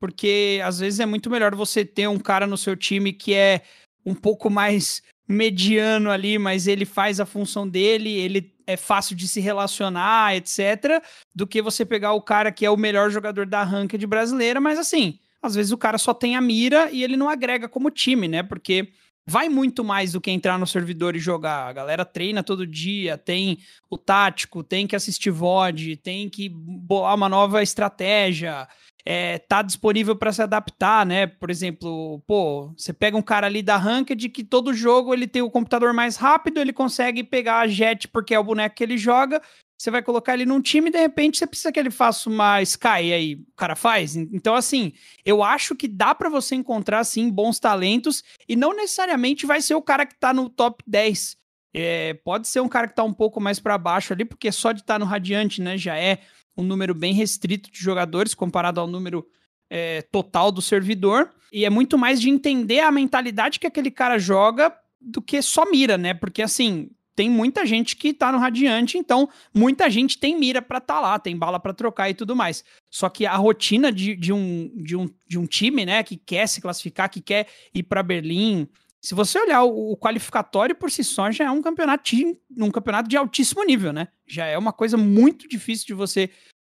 porque 0.00 0.60
às 0.64 0.78
vezes 0.78 1.00
é 1.00 1.06
muito 1.06 1.28
melhor 1.28 1.54
você 1.54 1.84
ter 1.84 2.08
um 2.08 2.18
cara 2.18 2.46
no 2.46 2.56
seu 2.56 2.76
time 2.76 3.12
que 3.12 3.34
é 3.34 3.62
um 4.06 4.14
pouco 4.14 4.48
mais 4.48 5.02
mediano 5.28 6.10
ali, 6.10 6.38
mas 6.38 6.66
ele 6.66 6.84
faz 6.84 7.20
a 7.20 7.26
função 7.26 7.68
dele, 7.68 8.10
ele 8.10 8.40
é 8.70 8.76
fácil 8.76 9.16
de 9.16 9.26
se 9.28 9.40
relacionar, 9.40 10.36
etc., 10.36 11.02
do 11.34 11.46
que 11.46 11.60
você 11.60 11.84
pegar 11.84 12.12
o 12.12 12.22
cara 12.22 12.52
que 12.52 12.64
é 12.64 12.70
o 12.70 12.76
melhor 12.76 13.10
jogador 13.10 13.46
da 13.46 13.62
ranked 13.62 14.06
brasileira, 14.06 14.60
mas 14.60 14.78
assim, 14.78 15.18
às 15.42 15.54
vezes 15.54 15.72
o 15.72 15.78
cara 15.78 15.98
só 15.98 16.12
tem 16.12 16.36
a 16.36 16.40
mira 16.40 16.90
e 16.90 17.02
ele 17.02 17.16
não 17.16 17.28
agrega 17.28 17.68
como 17.68 17.90
time, 17.90 18.28
né? 18.28 18.42
Porque 18.42 18.92
vai 19.26 19.48
muito 19.48 19.84
mais 19.84 20.12
do 20.12 20.20
que 20.20 20.30
entrar 20.30 20.58
no 20.58 20.66
servidor 20.66 21.14
e 21.14 21.20
jogar. 21.20 21.68
A 21.68 21.72
galera 21.72 22.04
treina 22.04 22.42
todo 22.42 22.66
dia, 22.66 23.16
tem 23.16 23.58
o 23.88 23.96
tático, 23.96 24.62
tem 24.62 24.86
que 24.86 24.96
assistir 24.96 25.30
VOD, 25.30 25.96
tem 25.96 26.28
que 26.28 26.48
bolar 26.48 27.14
uma 27.14 27.28
nova 27.28 27.62
estratégia, 27.62 28.66
é, 29.04 29.38
tá 29.38 29.62
disponível 29.62 30.14
para 30.16 30.32
se 30.32 30.42
adaptar, 30.42 31.06
né? 31.06 31.26
Por 31.26 31.50
exemplo, 31.50 32.22
pô, 32.26 32.72
você 32.76 32.92
pega 32.92 33.16
um 33.16 33.22
cara 33.22 33.46
ali 33.46 33.62
da 33.62 33.76
Ranked 33.76 34.28
que 34.28 34.44
todo 34.44 34.74
jogo 34.74 35.14
ele 35.14 35.26
tem 35.26 35.42
o 35.42 35.50
computador 35.50 35.92
mais 35.92 36.16
rápido, 36.16 36.60
ele 36.60 36.72
consegue 36.72 37.24
pegar 37.24 37.60
a 37.60 37.66
Jet 37.66 38.08
porque 38.08 38.34
é 38.34 38.38
o 38.38 38.44
boneco 38.44 38.76
que 38.76 38.84
ele 38.84 38.98
joga. 38.98 39.40
Você 39.78 39.90
vai 39.90 40.02
colocar 40.02 40.34
ele 40.34 40.44
num 40.44 40.60
time 40.60 40.90
e 40.90 40.92
de 40.92 40.98
repente 40.98 41.38
você 41.38 41.46
precisa 41.46 41.72
que 41.72 41.80
ele 41.80 41.90
faça 41.90 42.28
uma 42.28 42.60
Sky 42.60 43.14
aí 43.14 43.34
o 43.36 43.56
cara 43.56 43.74
faz. 43.74 44.14
Então, 44.14 44.54
assim, 44.54 44.92
eu 45.24 45.42
acho 45.42 45.74
que 45.74 45.88
dá 45.88 46.14
para 46.14 46.28
você 46.28 46.54
encontrar, 46.54 47.02
sim, 47.04 47.30
bons 47.30 47.58
talentos 47.58 48.22
e 48.46 48.54
não 48.54 48.76
necessariamente 48.76 49.46
vai 49.46 49.62
ser 49.62 49.74
o 49.74 49.82
cara 49.82 50.04
que 50.04 50.18
tá 50.18 50.34
no 50.34 50.50
top 50.50 50.84
10. 50.86 51.38
É, 51.72 52.14
pode 52.14 52.46
ser 52.48 52.60
um 52.60 52.68
cara 52.68 52.88
que 52.88 52.94
tá 52.94 53.04
um 53.04 53.12
pouco 53.12 53.40
mais 53.40 53.58
para 53.58 53.78
baixo 53.78 54.12
ali, 54.12 54.24
porque 54.24 54.52
só 54.52 54.72
de 54.72 54.80
estar 54.80 54.94
tá 54.94 54.98
no 54.98 55.06
Radiante, 55.06 55.62
né, 55.62 55.78
já 55.78 55.96
é 55.96 56.18
um 56.56 56.62
número 56.62 56.94
bem 56.94 57.14
restrito 57.14 57.70
de 57.70 57.78
jogadores 57.78 58.34
comparado 58.34 58.80
ao 58.80 58.86
número 58.86 59.26
é, 59.68 60.02
total 60.02 60.50
do 60.50 60.60
servidor. 60.60 61.30
E 61.52 61.64
é 61.64 61.70
muito 61.70 61.96
mais 61.96 62.20
de 62.20 62.28
entender 62.28 62.80
a 62.80 62.92
mentalidade 62.92 63.58
que 63.58 63.66
aquele 63.66 63.90
cara 63.90 64.18
joga 64.18 64.74
do 65.00 65.22
que 65.22 65.40
só 65.40 65.68
mira, 65.70 65.96
né? 65.96 66.12
Porque 66.12 66.42
assim, 66.42 66.90
tem 67.14 67.28
muita 67.28 67.66
gente 67.66 67.96
que 67.96 68.12
tá 68.12 68.32
no 68.32 68.38
Radiante, 68.38 68.96
então 68.96 69.28
muita 69.54 69.90
gente 69.90 70.18
tem 70.18 70.38
mira 70.38 70.62
para 70.62 70.80
tá 70.80 71.00
lá, 71.00 71.18
tem 71.18 71.36
bala 71.36 71.58
para 71.58 71.74
trocar 71.74 72.08
e 72.08 72.14
tudo 72.14 72.36
mais. 72.36 72.64
Só 72.88 73.08
que 73.08 73.26
a 73.26 73.36
rotina 73.36 73.92
de, 73.92 74.16
de, 74.16 74.32
um, 74.32 74.70
de, 74.74 74.96
um, 74.96 75.08
de 75.28 75.38
um 75.38 75.46
time, 75.46 75.84
né, 75.84 76.02
que 76.02 76.16
quer 76.16 76.46
se 76.46 76.60
classificar, 76.60 77.10
que 77.10 77.20
quer 77.20 77.46
ir 77.74 77.82
para 77.82 78.02
Berlim, 78.02 78.68
se 79.00 79.14
você 79.14 79.40
olhar 79.40 79.62
o, 79.62 79.92
o, 79.92 79.96
qualificatório 79.96 80.74
por 80.74 80.90
si 80.90 81.02
só, 81.02 81.30
já 81.30 81.44
é 81.44 81.50
um 81.50 81.62
campeonato, 81.62 82.10
um 82.56 82.70
campeonato 82.70 83.08
de 83.08 83.16
altíssimo 83.16 83.64
nível, 83.64 83.92
né? 83.92 84.08
Já 84.26 84.46
é 84.46 84.58
uma 84.58 84.72
coisa 84.72 84.96
muito 84.96 85.48
difícil 85.48 85.86
de 85.86 85.94
você 85.94 86.30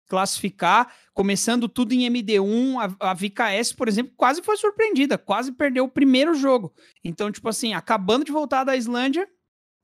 classificar, 0.07 0.93
começando 1.13 1.67
tudo 1.67 1.93
em 1.93 2.09
MD1, 2.09 2.95
a, 2.99 3.11
a 3.11 3.13
VKS, 3.13 3.73
por 3.73 3.87
exemplo, 3.87 4.13
quase 4.15 4.41
foi 4.41 4.57
surpreendida, 4.57 5.17
quase 5.17 5.51
perdeu 5.51 5.85
o 5.85 5.89
primeiro 5.89 6.33
jogo. 6.33 6.73
Então, 7.03 7.31
tipo 7.31 7.47
assim, 7.47 7.73
acabando 7.73 8.25
de 8.25 8.31
voltar 8.31 8.63
da 8.63 8.75
Islândia, 8.75 9.27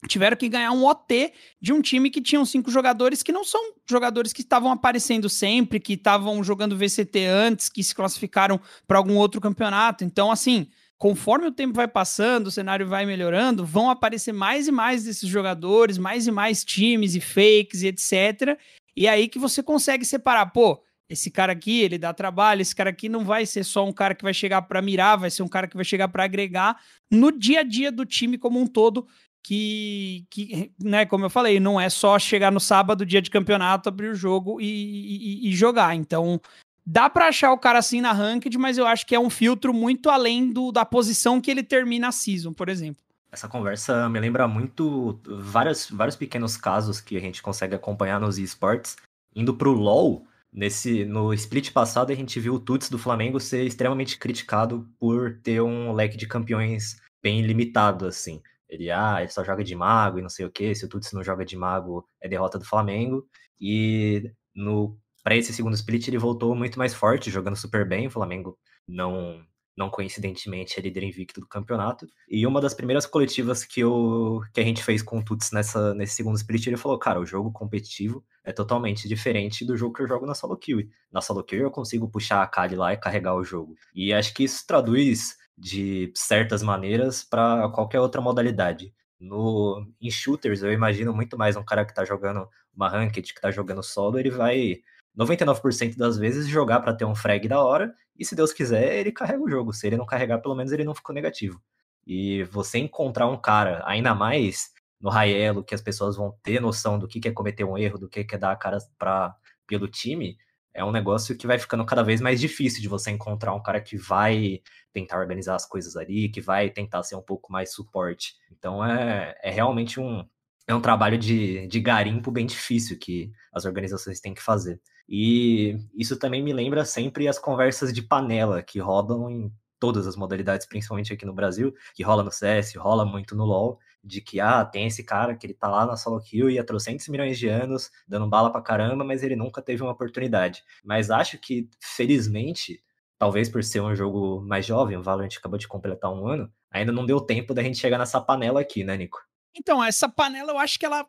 tiveram 0.07 0.35
que 0.35 0.49
ganhar 0.49 0.71
um 0.71 0.85
OT 0.85 1.33
de 1.61 1.71
um 1.71 1.81
time 1.81 2.09
que 2.09 2.21
tinham 2.21 2.45
cinco 2.45 2.69
jogadores 2.69 3.23
que 3.23 3.31
não 3.31 3.43
são 3.43 3.73
jogadores 3.89 4.33
que 4.33 4.41
estavam 4.41 4.71
aparecendo 4.71 5.29
sempre, 5.29 5.79
que 5.79 5.93
estavam 5.93 6.43
jogando 6.43 6.77
VCT 6.77 7.25
antes, 7.25 7.69
que 7.69 7.83
se 7.83 7.95
classificaram 7.95 8.59
para 8.87 8.97
algum 8.97 9.15
outro 9.15 9.39
campeonato. 9.39 10.03
Então, 10.03 10.31
assim, 10.31 10.67
conforme 10.97 11.47
o 11.47 11.51
tempo 11.51 11.73
vai 11.73 11.87
passando, 11.87 12.47
o 12.47 12.51
cenário 12.51 12.87
vai 12.87 13.05
melhorando, 13.05 13.65
vão 13.65 13.89
aparecer 13.89 14.31
mais 14.31 14.67
e 14.67 14.71
mais 14.71 15.03
desses 15.03 15.27
jogadores, 15.27 15.97
mais 15.97 16.27
e 16.27 16.31
mais 16.31 16.63
times 16.63 17.15
e 17.15 17.21
fakes 17.21 17.81
e 17.81 17.87
etc. 17.87 18.57
E 18.95 19.07
aí 19.07 19.27
que 19.27 19.39
você 19.39 19.61
consegue 19.61 20.05
separar, 20.05 20.47
pô, 20.47 20.81
esse 21.09 21.29
cara 21.29 21.51
aqui, 21.51 21.81
ele 21.81 21.97
dá 21.97 22.13
trabalho, 22.13 22.61
esse 22.61 22.75
cara 22.75 22.89
aqui 22.89 23.09
não 23.09 23.23
vai 23.23 23.45
ser 23.45 23.63
só 23.63 23.85
um 23.85 23.91
cara 23.91 24.15
que 24.15 24.23
vai 24.23 24.33
chegar 24.33 24.61
para 24.63 24.81
mirar, 24.81 25.17
vai 25.17 25.29
ser 25.29 25.43
um 25.43 25.47
cara 25.47 25.67
que 25.67 25.75
vai 25.75 25.85
chegar 25.85 26.07
para 26.07 26.23
agregar 26.23 26.79
no 27.11 27.31
dia 27.31 27.59
a 27.59 27.63
dia 27.63 27.91
do 27.91 28.05
time 28.05 28.37
como 28.37 28.59
um 28.59 28.65
todo, 28.65 29.07
que, 29.43 30.25
que, 30.29 30.71
né, 30.81 31.05
como 31.05 31.25
eu 31.25 31.29
falei, 31.29 31.59
não 31.59 31.79
é 31.79 31.89
só 31.89 32.17
chegar 32.17 32.51
no 32.51 32.59
sábado, 32.59 33.05
dia 33.05 33.21
de 33.21 33.29
campeonato, 33.29 33.89
abrir 33.89 34.07
o 34.07 34.15
jogo 34.15 34.61
e, 34.61 34.65
e, 34.65 35.49
e 35.49 35.51
jogar. 35.53 35.93
Então, 35.95 36.39
dá 36.85 37.09
para 37.09 37.27
achar 37.27 37.51
o 37.51 37.57
cara 37.57 37.79
assim 37.79 38.01
na 38.01 38.11
ranked, 38.11 38.57
mas 38.57 38.77
eu 38.77 38.85
acho 38.85 39.05
que 39.05 39.15
é 39.15 39.19
um 39.19 39.29
filtro 39.29 39.73
muito 39.73 40.09
além 40.09 40.51
do, 40.51 40.71
da 40.71 40.85
posição 40.85 41.39
que 41.39 41.49
ele 41.49 41.63
termina 41.63 42.09
a 42.09 42.11
season, 42.11 42.53
por 42.53 42.69
exemplo. 42.69 43.01
Essa 43.31 43.47
conversa 43.47 44.07
me 44.09 44.19
lembra 44.19 44.47
muito 44.47 45.19
vários, 45.25 45.89
vários 45.89 46.15
pequenos 46.15 46.55
casos 46.55 47.01
que 47.01 47.17
a 47.17 47.19
gente 47.19 47.41
consegue 47.41 47.73
acompanhar 47.73 48.19
nos 48.19 48.37
esportes. 48.37 48.95
Indo 49.35 49.55
pro 49.55 49.71
LoL, 49.71 50.27
nesse, 50.51 51.03
no 51.03 51.33
split 51.33 51.71
passado 51.71 52.11
a 52.11 52.15
gente 52.15 52.39
viu 52.39 52.53
o 52.53 52.59
Tuts 52.59 52.89
do 52.89 52.99
Flamengo 52.99 53.39
ser 53.39 53.63
extremamente 53.65 54.19
criticado 54.19 54.87
por 54.99 55.39
ter 55.41 55.61
um 55.61 55.91
leque 55.93 56.15
de 56.15 56.27
campeões 56.27 57.01
bem 57.23 57.41
limitado, 57.41 58.05
assim. 58.05 58.39
Ele, 58.69 58.91
ah, 58.91 59.17
ele 59.19 59.31
só 59.31 59.43
joga 59.43 59.63
de 59.63 59.75
mago 59.75 60.19
e 60.19 60.21
não 60.21 60.29
sei 60.29 60.45
o 60.45 60.51
que. 60.51 60.75
Se 60.75 60.85
o 60.85 60.87
Tuts 60.87 61.11
não 61.11 61.23
joga 61.23 61.43
de 61.43 61.57
mago, 61.57 62.07
é 62.21 62.29
derrota 62.29 62.59
do 62.59 62.65
Flamengo. 62.65 63.27
E 63.59 64.31
no 64.53 64.95
para 65.23 65.35
esse 65.35 65.53
segundo 65.53 65.75
split 65.75 66.07
ele 66.07 66.17
voltou 66.17 66.55
muito 66.55 66.77
mais 66.77 66.93
forte, 66.93 67.31
jogando 67.31 67.55
super 67.55 67.87
bem. 67.87 68.07
O 68.07 68.11
Flamengo 68.11 68.57
não 68.87 69.41
não 69.75 69.89
coincidentemente 69.89 70.79
é 70.79 70.81
líder 70.81 71.03
invicto 71.03 71.39
do 71.39 71.47
campeonato. 71.47 72.07
E 72.29 72.45
uma 72.45 72.61
das 72.61 72.73
primeiras 72.73 73.05
coletivas 73.05 73.63
que, 73.65 73.79
eu, 73.79 74.41
que 74.53 74.61
a 74.61 74.63
gente 74.63 74.83
fez 74.83 75.01
com 75.01 75.19
o 75.19 75.23
Tuts 75.23 75.51
nessa, 75.51 75.93
nesse 75.95 76.15
segundo 76.15 76.35
split, 76.37 76.67
ele 76.67 76.77
falou, 76.77 76.97
cara, 76.99 77.19
o 77.19 77.25
jogo 77.25 77.51
competitivo 77.51 78.23
é 78.43 78.51
totalmente 78.51 79.07
diferente 79.07 79.65
do 79.65 79.75
jogo 79.75 79.95
que 79.95 80.03
eu 80.03 80.07
jogo 80.07 80.25
na 80.25 80.35
solo 80.35 80.55
kill. 80.57 80.87
Na 81.11 81.21
solo 81.21 81.43
kill 81.43 81.61
eu 81.61 81.71
consigo 81.71 82.07
puxar 82.09 82.43
a 82.43 82.47
Kali 82.47 82.75
lá 82.75 82.93
e 82.93 82.97
carregar 82.97 83.35
o 83.35 83.43
jogo. 83.43 83.75
E 83.95 84.13
acho 84.13 84.33
que 84.33 84.43
isso 84.43 84.65
traduz 84.67 85.37
de 85.57 86.11
certas 86.15 86.61
maneiras 86.61 87.23
para 87.23 87.69
qualquer 87.69 87.99
outra 87.99 88.21
modalidade. 88.21 88.93
No, 89.19 89.87
em 90.01 90.11
shooters, 90.11 90.61
eu 90.61 90.71
imagino 90.71 91.13
muito 91.13 91.37
mais 91.37 91.55
um 91.55 91.63
cara 91.63 91.85
que 91.85 91.93
tá 91.93 92.03
jogando 92.03 92.47
uma 92.75 92.89
ranked, 92.89 93.33
que 93.33 93.41
tá 93.41 93.51
jogando 93.51 93.81
solo, 93.81 94.19
ele 94.19 94.29
vai 94.29 94.81
99% 95.17 95.97
das 95.97 96.17
vezes 96.17 96.47
jogar 96.47 96.79
para 96.81 96.93
ter 96.93 97.05
um 97.05 97.15
frag 97.15 97.47
da 97.47 97.63
hora, 97.63 97.93
e 98.17 98.25
se 98.25 98.35
Deus 98.35 98.51
quiser, 98.51 98.97
ele 98.97 99.11
carrega 99.11 99.43
o 99.43 99.49
jogo. 99.49 99.73
Se 99.73 99.87
ele 99.87 99.97
não 99.97 100.05
carregar, 100.05 100.39
pelo 100.39 100.55
menos 100.55 100.71
ele 100.71 100.83
não 100.83 100.95
ficou 100.95 101.13
negativo. 101.13 101.61
E 102.05 102.43
você 102.45 102.79
encontrar 102.79 103.27
um 103.27 103.37
cara, 103.37 103.81
ainda 103.85 104.13
mais 104.13 104.71
no 104.99 105.09
high 105.09 105.33
elo, 105.33 105.63
que 105.63 105.75
as 105.75 105.81
pessoas 105.81 106.15
vão 106.15 106.35
ter 106.41 106.59
noção 106.59 106.97
do 106.97 107.07
que 107.07 107.27
é 107.27 107.31
cometer 107.31 107.63
um 107.63 107.77
erro, 107.77 107.97
do 107.97 108.09
que 108.09 108.25
é 108.31 108.37
dar 108.37 108.51
a 108.51 108.55
cara 108.55 108.77
pra, 108.97 109.35
pelo 109.67 109.87
time, 109.87 110.37
é 110.73 110.83
um 110.83 110.91
negócio 110.91 111.37
que 111.37 111.45
vai 111.45 111.59
ficando 111.59 111.85
cada 111.85 112.01
vez 112.01 112.19
mais 112.19 112.39
difícil 112.39 112.81
de 112.81 112.87
você 112.87 113.11
encontrar 113.11 113.53
um 113.53 113.61
cara 113.61 113.79
que 113.79 113.95
vai 113.95 114.61
tentar 114.91 115.19
organizar 115.19 115.55
as 115.55 115.65
coisas 115.65 115.95
ali, 115.95 116.29
que 116.29 116.41
vai 116.41 116.69
tentar 116.69 117.03
ser 117.03 117.15
um 117.15 117.21
pouco 117.21 117.51
mais 117.51 117.73
suporte. 117.73 118.35
Então 118.51 118.83
é, 118.83 119.35
é 119.43 119.51
realmente 119.51 119.99
um, 119.99 120.27
é 120.67 120.73
um 120.73 120.81
trabalho 120.81 121.17
de, 121.17 121.67
de 121.67 121.79
garimpo 121.79 122.31
bem 122.31 122.45
difícil 122.45 122.97
que 122.97 123.31
as 123.53 123.65
organizações 123.65 124.19
têm 124.19 124.33
que 124.33 124.41
fazer. 124.41 124.81
E 125.07 125.77
isso 125.93 126.17
também 126.17 126.41
me 126.41 126.53
lembra 126.53 126.85
sempre 126.85 127.27
as 127.27 127.37
conversas 127.37 127.93
de 127.93 128.01
panela 128.01 128.63
que 128.63 128.79
rodam 128.79 129.29
em 129.29 129.51
todas 129.79 130.07
as 130.07 130.15
modalidades, 130.15 130.65
principalmente 130.65 131.11
aqui 131.11 131.25
no 131.25 131.33
Brasil, 131.33 131.73
que 131.93 132.03
rola 132.03 132.23
no 132.23 132.31
CS, 132.31 132.75
rola 132.75 133.05
muito 133.05 133.35
no 133.35 133.43
LoL, 133.43 133.77
de 134.01 134.21
que, 134.21 134.39
ah, 134.39 134.63
tem 134.63 134.87
esse 134.87 135.03
cara 135.03 135.35
que 135.35 135.45
ele 135.45 135.53
tá 135.53 135.67
lá 135.67 135.85
na 135.85 135.97
solo 135.97 136.21
kill 136.21 136.49
e 136.49 136.57
há 136.57 136.63
trocentos 136.63 137.07
milhões 137.09 137.37
de 137.37 137.49
anos, 137.49 137.91
dando 138.07 138.25
bala 138.25 138.49
pra 138.49 138.61
caramba, 138.61 139.03
mas 139.03 139.23
ele 139.23 139.35
nunca 139.35 139.61
teve 139.61 139.83
uma 139.83 139.91
oportunidade. 139.91 140.63
Mas 140.83 141.11
acho 141.11 141.37
que, 141.37 141.69
felizmente, 141.81 142.81
talvez 143.19 143.49
por 143.49 143.61
ser 143.61 143.81
um 143.81 143.93
jogo 143.93 144.41
mais 144.41 144.65
jovem, 144.65 144.95
o 144.95 145.03
Valorant 145.03 145.35
acabou 145.37 145.57
de 145.57 145.67
completar 145.67 146.13
um 146.13 146.27
ano, 146.27 146.49
ainda 146.71 146.93
não 146.93 147.05
deu 147.05 147.19
tempo 147.19 147.53
da 147.53 147.61
gente 147.61 147.77
chegar 147.77 147.97
nessa 147.97 148.21
panela 148.21 148.61
aqui, 148.61 148.85
né, 148.85 148.95
Nico? 148.95 149.19
Então, 149.53 149.83
essa 149.83 150.07
panela 150.07 150.51
eu 150.51 150.57
acho 150.57 150.79
que 150.79 150.85
ela. 150.85 151.05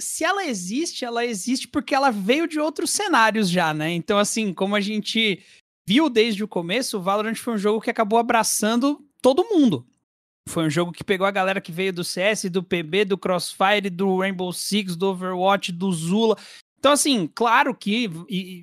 Se 0.00 0.24
ela 0.24 0.44
existe, 0.46 1.04
ela 1.04 1.24
existe 1.24 1.68
porque 1.68 1.94
ela 1.94 2.10
veio 2.10 2.48
de 2.48 2.58
outros 2.58 2.90
cenários 2.90 3.48
já, 3.48 3.72
né? 3.74 3.90
Então, 3.90 4.18
assim, 4.18 4.52
como 4.52 4.74
a 4.74 4.80
gente 4.80 5.42
viu 5.86 6.08
desde 6.08 6.42
o 6.42 6.48
começo, 6.48 6.98
o 6.98 7.02
Valorant 7.02 7.36
foi 7.36 7.54
um 7.54 7.58
jogo 7.58 7.80
que 7.80 7.90
acabou 7.90 8.18
abraçando 8.18 9.04
todo 9.20 9.44
mundo. 9.44 9.86
Foi 10.48 10.66
um 10.66 10.70
jogo 10.70 10.92
que 10.92 11.04
pegou 11.04 11.26
a 11.26 11.30
galera 11.30 11.60
que 11.60 11.70
veio 11.70 11.92
do 11.92 12.02
CS, 12.02 12.44
do 12.44 12.62
PB, 12.62 13.04
do 13.04 13.18
Crossfire, 13.18 13.90
do 13.90 14.18
Rainbow 14.18 14.52
Six, 14.52 14.96
do 14.96 15.08
Overwatch, 15.10 15.70
do 15.70 15.92
Zula. 15.92 16.36
Então, 16.78 16.92
assim, 16.92 17.30
claro 17.34 17.74
que 17.74 18.08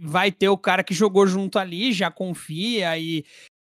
vai 0.01 0.31
ter 0.31 0.49
o 0.49 0.57
cara 0.57 0.83
que 0.83 0.93
jogou 0.93 1.27
junto 1.27 1.59
ali, 1.59 1.93
já 1.93 2.09
confia 2.09 2.97
e. 2.97 3.23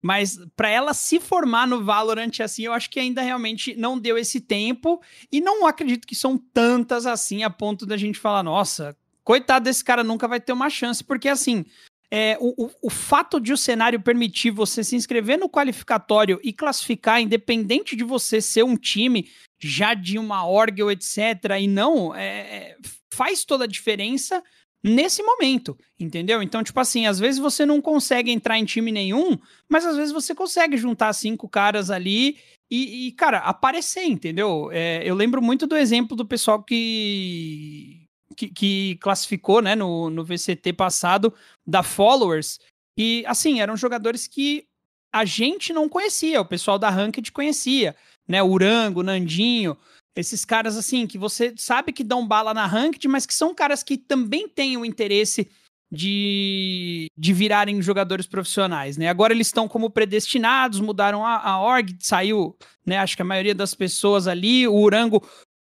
Mas 0.06 0.38
para 0.56 0.70
ela 0.70 0.94
se 0.94 1.20
formar 1.20 1.66
no 1.66 1.84
Valorant 1.84 2.40
assim, 2.40 2.62
eu 2.62 2.74
acho 2.74 2.92
que 2.92 3.00
ainda 3.00 3.24
realmente 3.24 3.76
não 3.76 3.98
deu 3.98 4.20
esse 4.20 4.40
tempo. 4.40 5.02
E 5.32 5.42
não 5.42 5.66
acredito 5.66 6.06
que 6.06 6.14
são 6.14 6.38
tantas 6.38 7.08
assim 7.08 7.42
a 7.42 7.50
ponto 7.50 7.88
da 7.88 7.98
gente 7.98 8.20
falar, 8.20 8.44
nossa, 8.44 8.96
coitado 9.24 9.66
desse 9.66 9.84
cara 9.84 10.04
nunca 10.04 10.28
vai 10.28 10.40
ter 10.40 10.54
uma 10.54 10.70
chance. 10.70 11.04
Porque 11.04 11.28
assim, 11.28 11.66
é, 12.12 12.38
o, 12.40 12.66
o, 12.66 12.72
o, 12.84 12.90
fato 12.92 13.40
de 13.40 13.52
o 13.52 13.58
cenário 13.58 14.00
permitir 14.00 14.52
você 14.52 14.84
se 14.84 14.96
inscrever 14.96 15.40
no 15.40 15.50
qualificatório 15.50 16.40
e 16.44 16.54
classificar, 16.54 17.20
independente 17.20 17.96
de 17.96 18.04
você 18.04 18.40
ser 18.40 18.64
um 18.64 18.78
time 18.78 19.28
já 19.60 19.96
de 19.96 20.20
uma 20.20 20.48
org 20.48 20.84
ou 20.84 20.92
etc., 20.92 21.18
e 21.60 21.68
não, 21.68 22.14
é, 22.14 22.28
é, 22.28 22.78
faz 23.12 23.44
toda 23.44 23.64
a 23.64 23.68
diferença 23.68 24.44
nesse 24.86 25.24
momento, 25.24 25.76
entendeu? 26.00 26.44
Então, 26.44 26.64
tipo 26.64 26.80
assim, 26.80 27.08
às 27.08 27.18
vezes 27.18 27.40
você 27.40 27.66
não 27.66 27.82
consegue 27.82 28.30
entrar 28.30 28.60
em 28.60 28.66
time 28.66 28.92
nenhum, 28.92 29.36
mas 29.68 29.84
às 29.84 29.98
vezes 29.98 30.14
você 30.14 30.36
consegue 30.36 30.78
juntar 30.78 31.12
cinco 31.14 31.50
caras 31.50 31.90
ali 31.90 32.38
e, 32.70 33.08
e 33.08 33.12
cara, 33.14 33.40
aparecer, 33.40 34.04
entendeu? 34.04 34.70
É, 34.72 35.02
eu 35.04 35.16
lembro 35.16 35.42
muito 35.42 35.66
do 35.66 35.76
exemplo 35.76 36.16
do 36.16 36.26
pessoal 36.26 36.62
que 36.62 38.06
que, 38.36 38.50
que 38.50 38.98
classificou 38.98 39.62
né, 39.62 39.76
no, 39.76 40.10
no 40.10 40.24
VCT 40.24 40.74
passado 40.74 41.34
da 41.66 41.82
Followers. 41.82 42.60
E, 42.98 43.24
assim, 43.28 43.62
eram 43.62 43.78
jogadores 43.78 44.28
que 44.28 44.68
a 45.12 45.24
gente 45.24 45.72
não 45.72 45.88
conhecia, 45.88 46.42
o 46.42 46.46
pessoal 46.46 46.78
da 46.78 46.90
Ranked 46.90 47.32
conhecia, 47.32 47.96
né? 48.28 48.44
Urango, 48.44 49.02
Nandinho, 49.02 49.78
esses 50.16 50.46
caras, 50.46 50.78
assim, 50.78 51.06
que 51.06 51.18
você 51.18 51.54
sabe 51.58 51.92
que 51.92 52.04
dão 52.04 52.26
bala 52.26 52.54
na 52.54 52.66
Ranked, 52.66 53.08
mas 53.08 53.26
que 53.26 53.34
são 53.34 53.54
caras 53.54 53.84
que 53.84 53.98
também 53.98 54.48
têm 54.48 54.78
o 54.78 54.86
interesse 54.86 55.50
de, 55.92 57.08
de 57.18 57.34
virarem 57.34 57.82
jogadores 57.82 58.26
profissionais, 58.26 58.98
né? 58.98 59.08
Agora 59.08 59.34
eles 59.34 59.48
estão 59.48 59.68
como 59.68 59.90
predestinados, 59.90 60.80
mudaram 60.80 61.26
a, 61.26 61.38
a 61.38 61.62
org, 61.62 61.96
saiu, 62.00 62.56
né? 62.86 62.98
Acho 62.98 63.16
que 63.16 63.22
a 63.22 63.26
maioria 63.26 63.56
das 63.56 63.74
pessoas 63.74 64.28
ali, 64.28 64.68
o 64.68 64.76
Urango 64.76 65.22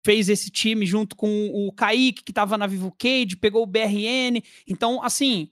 fez 0.04 0.28
esse 0.28 0.50
time 0.50 0.86
junto 0.86 1.14
com 1.16 1.48
o 1.52 1.72
Kaique, 1.72 2.24
que 2.24 2.30
estava 2.30 2.56
na 2.56 2.66
Vivo 2.66 2.94
Cage, 2.98 3.36
pegou 3.36 3.62
o 3.62 3.66
BRN. 3.66 4.42
Então, 4.66 5.02
assim, 5.02 5.50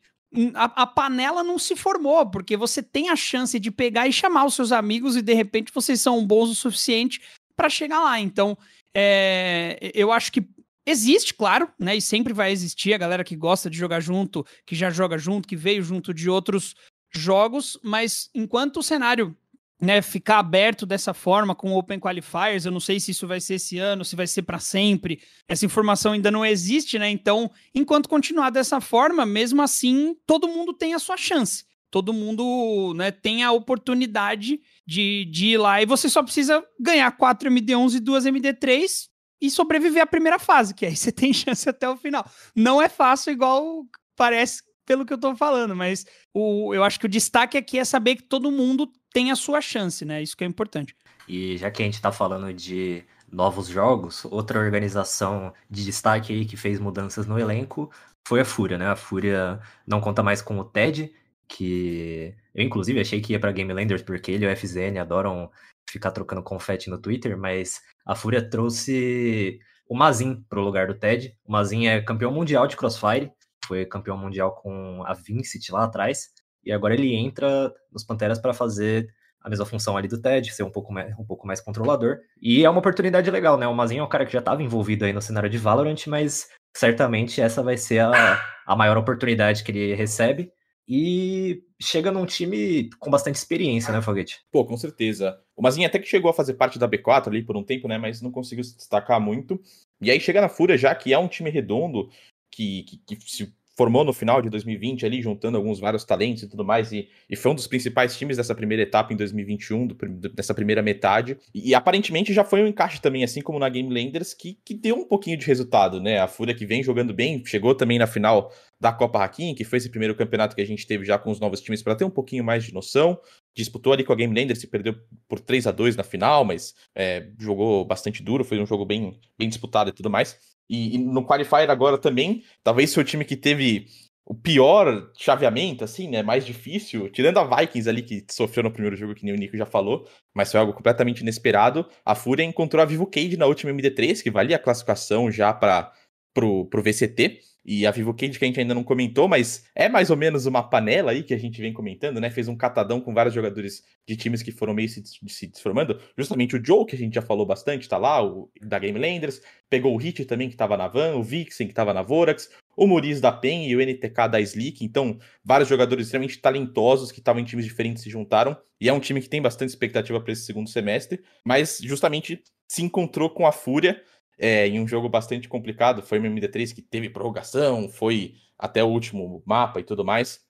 a, 0.54 0.82
a, 0.82 0.87
panela 0.87 1.42
não 1.42 1.59
se 1.59 1.76
formou, 1.76 2.26
porque 2.30 2.56
você 2.56 2.82
tem 2.82 3.09
a 3.09 3.16
chance 3.16 3.59
de 3.59 3.70
pegar 3.70 4.09
e 4.09 4.12
chamar 4.12 4.46
os 4.46 4.54
seus 4.54 4.72
amigos 4.72 5.16
e 5.16 5.22
de 5.22 5.35
repente 5.35 5.72
vocês 5.72 6.00
são 6.00 6.24
bons 6.26 6.50
o 6.50 6.54
suficiente 6.54 7.20
para 7.56 7.68
chegar 7.68 8.00
lá. 8.00 8.20
Então, 8.20 8.56
é, 8.98 9.92
eu 9.94 10.11
acho 10.11 10.32
que 10.32 10.48
existe, 10.87 11.35
claro, 11.35 11.68
né? 11.78 11.94
E 11.94 12.00
sempre 12.00 12.32
vai 12.32 12.50
existir 12.50 12.94
a 12.94 12.98
galera 12.98 13.22
que 13.22 13.37
gosta 13.37 13.68
de 13.68 13.76
jogar 13.76 14.00
junto, 14.00 14.46
que 14.64 14.74
já 14.74 14.88
joga 14.88 15.18
junto, 15.18 15.46
que 15.46 15.54
veio 15.56 15.82
junto 15.82 16.14
de 16.14 16.30
outros 16.30 16.74
jogos, 17.14 17.78
mas 17.82 18.30
enquanto 18.35 18.78
o 18.78 18.82
cenário 18.82 19.37
né, 19.78 20.00
ficar 20.00 20.38
aberto 20.38 20.87
dessa 20.87 21.12
forma 21.12 21.54
com 21.54 21.74
Open 21.74 22.00
Qualifiers. 22.00 22.64
Eu 22.64 22.72
não 22.72 22.80
sei 22.80 22.98
se 22.98 23.11
isso 23.11 23.26
vai 23.26 23.40
ser 23.40 23.54
esse 23.56 23.78
ano, 23.78 24.04
se 24.04 24.16
vai 24.16 24.26
ser 24.26 24.42
para 24.42 24.59
sempre. 24.59 25.20
Essa 25.46 25.66
informação 25.66 26.12
ainda 26.12 26.30
não 26.30 26.46
existe, 26.46 26.98
né? 26.98 27.11
Então, 27.11 27.50
enquanto 27.74 28.09
continuar 28.09 28.50
dessa 28.50 28.80
forma, 28.80 29.26
mesmo 29.26 29.61
assim, 29.61 30.16
todo 30.26 30.48
mundo 30.48 30.72
tem 30.72 30.94
a 30.94 30.98
sua 30.98 31.16
chance. 31.16 31.64
Todo 31.96 32.12
mundo 32.12 32.92
né, 32.94 33.11
tem 33.11 33.42
a 33.42 33.52
oportunidade 33.52 34.61
de, 34.87 35.24
de 35.32 35.46
ir 35.46 35.56
lá 35.56 35.80
e 35.80 35.87
você 35.87 36.11
só 36.11 36.22
precisa 36.22 36.62
ganhar 36.78 37.11
4 37.11 37.48
MD11 37.48 37.94
e 37.94 38.00
2 38.00 38.24
MD3 38.26 39.09
e 39.40 39.50
sobreviver 39.50 40.02
à 40.02 40.06
primeira 40.06 40.38
fase, 40.38 40.74
que 40.74 40.85
aí 40.85 40.92
você 40.94 41.11
tem 41.11 41.32
chance 41.32 41.66
até 41.66 41.88
o 41.88 41.96
final. 41.96 42.30
Não 42.54 42.82
é 42.82 42.90
fácil, 42.90 43.32
igual 43.32 43.87
parece 44.14 44.62
pelo 44.85 45.06
que 45.06 45.12
eu 45.14 45.16
tô 45.16 45.35
falando, 45.35 45.74
mas 45.74 46.04
o, 46.35 46.74
eu 46.74 46.85
acho 46.85 47.00
que 47.00 47.06
o 47.06 47.09
destaque 47.09 47.56
aqui 47.56 47.78
é 47.78 47.85
saber 47.87 48.16
que 48.16 48.24
todo 48.24 48.52
mundo 48.52 48.92
tem 49.11 49.30
a 49.30 49.35
sua 49.35 49.62
chance, 49.62 50.04
né? 50.04 50.22
Isso 50.22 50.37
que 50.37 50.44
é 50.44 50.46
importante. 50.46 50.94
E 51.26 51.56
já 51.56 51.70
que 51.70 51.82
a 51.82 51.87
gente 51.87 51.98
tá 51.98 52.12
falando 52.12 52.52
de 52.52 53.04
novos 53.32 53.68
jogos, 53.68 54.26
outra 54.26 54.61
organização 54.61 55.54
de 55.70 55.82
destaque 55.82 56.30
aí 56.30 56.44
que 56.44 56.59
fez 56.59 56.78
mudanças 56.78 57.26
no 57.26 57.38
elenco 57.38 57.90
foi 58.28 58.42
a 58.42 58.44
Fúria, 58.44 58.76
né? 58.76 58.87
A 58.87 58.96
Fúria 58.96 59.59
não 59.87 59.98
conta 59.98 60.22
mais 60.22 60.42
com 60.42 60.59
o 60.59 60.64
Ted, 60.64 61.11
que 61.48 62.35
eu 62.54 62.64
inclusive 62.64 63.00
achei 63.00 63.20
que 63.20 63.32
ia 63.32 63.40
para 63.40 63.52
Game 63.52 63.72
Landers 63.72 64.02
porque 64.02 64.32
ele 64.32 64.44
e 64.44 64.52
o 64.52 64.56
FZN 64.56 64.98
adoram 64.98 65.50
ficar 65.88 66.11
trocando 66.11 66.42
confete 66.42 66.90
no 66.90 66.98
Twitter, 66.98 67.37
mas 67.37 67.80
a 68.04 68.14
Fúria 68.14 68.48
trouxe 68.48 69.59
o 69.88 69.96
Mazin 69.96 70.42
pro 70.48 70.62
lugar 70.62 70.87
do 70.88 70.94
Ted. 70.94 71.32
O 71.44 71.52
Mazin 71.52 71.87
é 71.87 72.00
campeão 72.00 72.32
mundial 72.32 72.66
de 72.66 72.76
Crossfire, 72.76 73.30
foi 73.66 73.85
campeão 73.85 74.16
mundial 74.16 74.54
com 74.54 75.02
a 75.06 75.14
Vincent 75.14 75.68
lá 75.70 75.85
atrás, 75.85 76.28
e 76.64 76.72
agora 76.72 76.94
ele 76.94 77.14
entra 77.14 77.72
nos 77.92 78.04
Panteras 78.04 78.38
para 78.38 78.52
fazer 78.52 79.09
a 79.40 79.48
mesma 79.48 79.64
função 79.64 79.96
ali 79.96 80.09
do 80.09 80.20
Ted, 80.20 80.52
ser 80.52 80.64
um 80.64 80.70
pouco, 80.70 80.92
mais, 80.92 81.16
um 81.16 81.24
pouco 81.24 81.46
mais 81.46 81.61
controlador. 81.61 82.18
E 82.42 82.64
é 82.64 82.68
uma 82.68 82.80
oportunidade 82.80 83.30
legal, 83.30 83.56
né? 83.56 83.64
O 83.68 83.74
Mazinho 83.74 84.00
é 84.00 84.04
um 84.04 84.09
cara 84.09 84.26
que 84.26 84.32
já 84.32 84.40
estava 84.40 84.61
envolvido 84.61 85.04
aí 85.04 85.12
no 85.12 85.22
cenário 85.22 85.48
de 85.48 85.56
Valorant, 85.56 86.04
mas 86.09 86.48
certamente 86.76 87.40
essa 87.40 87.62
vai 87.62 87.76
ser 87.76 88.00
a, 88.00 88.40
a 88.66 88.74
maior 88.74 88.96
oportunidade 88.96 89.62
que 89.62 89.70
ele 89.70 89.94
recebe. 89.94 90.50
E 90.88 91.64
chega 91.81 92.12
num 92.12 92.25
time 92.25 92.90
com 93.01 93.11
bastante 93.11 93.35
experiência, 93.35 93.92
né, 93.92 94.01
Foguete? 94.01 94.44
Pô, 94.53 94.64
com 94.64 94.77
certeza. 94.77 95.40
O 95.57 95.62
Mazinho 95.62 95.87
até 95.87 95.99
que 95.99 96.07
chegou 96.07 96.31
a 96.31 96.35
fazer 96.35 96.55
parte 96.55 96.79
da 96.79 96.88
B4 96.88 97.29
ali 97.29 97.42
por 97.42 97.57
um 97.57 97.64
tempo, 97.64 97.88
né? 97.88 97.99
Mas 97.99 98.22
não 98.22 98.31
conseguiu 98.31 98.62
se 98.62 98.77
destacar 98.77 99.20
muito. 99.20 99.61
E 100.01 100.11
aí 100.11 100.20
chega 100.20 100.40
na 100.40 100.49
Fúria 100.49 100.79
já, 100.79 100.94
que 100.94 101.12
é 101.12 101.18
um 101.18 101.27
time 101.27 101.51
redondo, 101.51 102.09
que, 102.51 102.85
que, 102.85 103.16
que 103.16 103.31
se 103.31 103.53
formou 103.77 104.03
no 104.05 104.12
final 104.12 104.41
de 104.41 104.49
2020 104.49 105.05
ali, 105.05 105.21
juntando 105.21 105.57
alguns 105.59 105.79
vários 105.79 106.03
talentos 106.03 106.43
e 106.43 106.49
tudo 106.49 106.65
mais, 106.65 106.93
e, 106.93 107.09
e 107.29 107.37
foi 107.37 107.53
um 107.53 107.55
dos 107.55 107.67
principais 107.67 108.17
times 108.17 108.39
dessa 108.39 108.55
primeira 108.55 108.83
etapa 108.83 109.12
em 109.12 109.17
2021, 109.17 109.87
do, 109.87 109.95
dessa 110.31 110.55
primeira 110.55 110.83
metade, 110.83 111.37
e, 111.55 111.71
e, 111.71 111.75
aparentemente 111.75 112.33
já 112.33 112.43
foi 112.43 112.62
um 112.62 112.67
encaixe 112.67 113.01
também, 113.01 113.23
assim 113.23 113.43
como 113.43 113.59
na 113.59 113.69
Game 113.69 113.93
Landers, 113.93 114.33
que, 114.33 114.59
que 114.65 114.73
deu 114.73 114.97
um 114.97 115.05
pouquinho 115.05 115.37
de 115.37 115.47
resultado, 115.47 116.01
né, 116.01 116.19
a 116.19 116.27
Fúria 116.27 116.55
que 116.55 116.65
vem 116.65 116.83
jogando 116.83 117.12
bem, 117.12 117.45
chegou 117.45 117.75
também 117.75 117.99
na 117.99 118.07
final 118.07 118.51
da 118.81 118.93
Copa 118.93 119.23
Hakim, 119.23 119.55
que 119.55 119.65
foi 119.65 119.79
esse 119.79 119.91
primeiro 119.91 120.15
campeonato 120.15 120.55
que 120.57 120.62
a 120.62 120.67
gente 120.67 120.87
teve 120.87 121.05
já 121.05 121.19
com 121.19 121.31
os 121.31 121.39
novos 121.39 121.61
times 121.61 121.83
para 121.83 121.95
ter 121.95 122.05
um 122.05 122.11
pouquinho 122.11 122.45
mais 122.45 122.65
de 122.65 122.73
noção, 122.73 123.19
disputou 123.55 123.93
ali 123.93 124.05
com 124.05 124.12
a 124.12 124.17
Game 124.17 124.35
Landers, 124.39 124.61
se 124.61 124.67
perdeu 124.67 124.95
por 125.29 125.41
3 125.41 125.67
a 125.67 125.71
2 125.71 125.97
na 125.97 126.03
final, 126.03 126.45
mas 126.45 126.75
é, 126.95 127.29
jogou 127.39 127.85
bastante 127.85 128.23
duro, 128.23 128.45
foi 128.45 128.59
um 128.61 128.67
jogo 128.67 128.85
bem, 128.85 129.19
bem 129.39 129.49
disputado 129.49 129.91
e 129.91 129.93
tudo 129.93 130.11
mais, 130.11 130.56
e, 130.68 130.96
e, 130.96 130.98
no 130.98 131.24
Qualifier 131.24 131.70
agora 131.70 131.98
também, 131.98 132.42
talvez 132.62 132.96
o 132.96 133.05
time 133.05 133.24
que 133.24 133.37
teve 133.37 133.87
o 134.24 134.35
pior 134.35 135.12
chaveamento, 135.16 135.85
assim, 135.85 136.09
né? 136.09 136.20
Mais 136.20 136.44
difícil, 136.44 137.09
tirando 137.11 137.38
a 137.38 137.44
Vikings 137.44 137.88
ali, 137.88 138.02
que 138.02 138.24
sofreu 138.31 138.64
no 138.64 138.72
primeiro 138.72 138.96
jogo, 138.96 139.14
que 139.14 139.24
nem 139.24 139.33
o 139.33 139.38
Nico 139.38 139.57
já 139.57 139.64
falou, 139.64 140.09
mas 140.35 140.50
foi 140.50 140.59
algo 140.59 140.72
completamente 140.72 141.20
inesperado. 141.20 141.87
A 142.05 142.14
Fúria 142.16 142.42
encontrou 142.42 142.83
a 142.83 142.85
Vivo 142.85 143.07
Cade 143.07 143.37
na 143.37 143.46
última 143.46 143.72
MD3, 143.72 144.22
que 144.22 144.31
valia 144.31 144.57
a 144.57 144.59
classificação 144.59 145.31
já 145.31 145.52
para 145.52 145.92
pro 146.35 146.68
VCT. 146.83 147.40
E 147.68 147.85
a 147.85 147.90
Vivo 147.90 148.14
Cage 148.14 148.38
que 148.38 148.44
a 148.44 148.46
gente 148.46 148.61
ainda 148.61 148.72
não 148.72 148.85
comentou, 148.85 149.26
mas 149.26 149.64
é 149.74 149.88
mais 149.88 150.09
ou 150.09 150.16
menos 150.16 150.46
uma 150.46 150.62
panela 150.62 151.11
aí 151.11 151.24
que 151.24 151.35
a 151.35 151.38
gente 151.38 151.61
vem 151.61 151.72
comentando, 151.72 152.20
né? 152.20 152.31
Fez 152.31 152.46
um 152.46 152.57
catadão 152.57 153.00
com 153.00 153.12
vários 153.12 153.35
jogadores 153.35 153.83
de 154.07 154.14
times 154.14 154.40
que 154.40 154.52
foram 154.52 154.72
meio 154.72 154.88
se, 154.88 155.02
se 155.26 155.48
transformando. 155.48 156.00
Justamente 156.16 156.57
o 156.57 156.64
Joe, 156.64 156.87
que 156.87 156.94
a 156.94 156.98
gente 156.98 157.14
já 157.14 157.22
falou 157.22 157.44
bastante, 157.44 157.88
tá 157.88 157.98
lá, 157.98 158.24
o 158.24 158.48
da 158.62 158.79
Game 158.79 158.96
Landers. 158.96 159.42
Pegou 159.68 159.92
o 159.92 159.96
Hit 159.96 160.24
também, 160.26 160.48
que 160.48 160.55
tava 160.55 160.76
na 160.76 160.87
Van, 160.87 161.16
o 161.16 161.24
Vixen, 161.24 161.66
que 161.66 161.74
tava 161.74 161.92
na 161.92 162.02
Vorax, 162.02 162.48
o 162.76 162.87
Muriz 162.87 163.20
da 163.20 163.33
PEN 163.33 163.68
e 163.68 163.74
o 163.74 163.81
NTK 163.81 164.29
da 164.31 164.40
Slick. 164.40 164.85
Então, 164.85 165.18
vários 165.44 165.68
jogadores 165.68 166.07
extremamente 166.07 166.38
talentosos 166.38 167.11
que 167.11 167.18
estavam 167.18 167.42
em 167.42 167.44
times 167.44 167.64
diferentes 167.64 168.05
se 168.05 168.09
juntaram. 168.09 168.57
E 168.81 168.88
é 168.88 168.92
um 168.92 169.00
time 169.00 169.20
que 169.20 169.29
tem 169.29 169.42
bastante 169.42 169.70
expectativa 169.70 170.20
para 170.20 170.33
esse 170.33 170.42
segundo 170.42 170.70
semestre, 170.70 171.20
mas 171.44 171.79
justamente 171.83 172.40
se 172.68 172.83
encontrou 172.83 173.29
com 173.31 173.44
a 173.44 173.50
Fúria 173.50 174.00
é, 174.38 174.66
em 174.68 174.81
um 174.81 174.87
jogo 174.87 175.09
bastante 175.09 175.49
complicado. 175.49 176.03
Foi 176.03 176.18
o 176.18 176.22
MD3 176.22 176.75
que 176.75 176.83
teve 176.83 177.09
prorrogação, 177.11 177.88
foi 177.88 178.35
até 178.59 178.83
o 178.83 178.88
último 178.88 179.42
mapa 179.46 179.81
e 179.81 179.85
tudo 179.85 180.05
mais. 180.05 180.40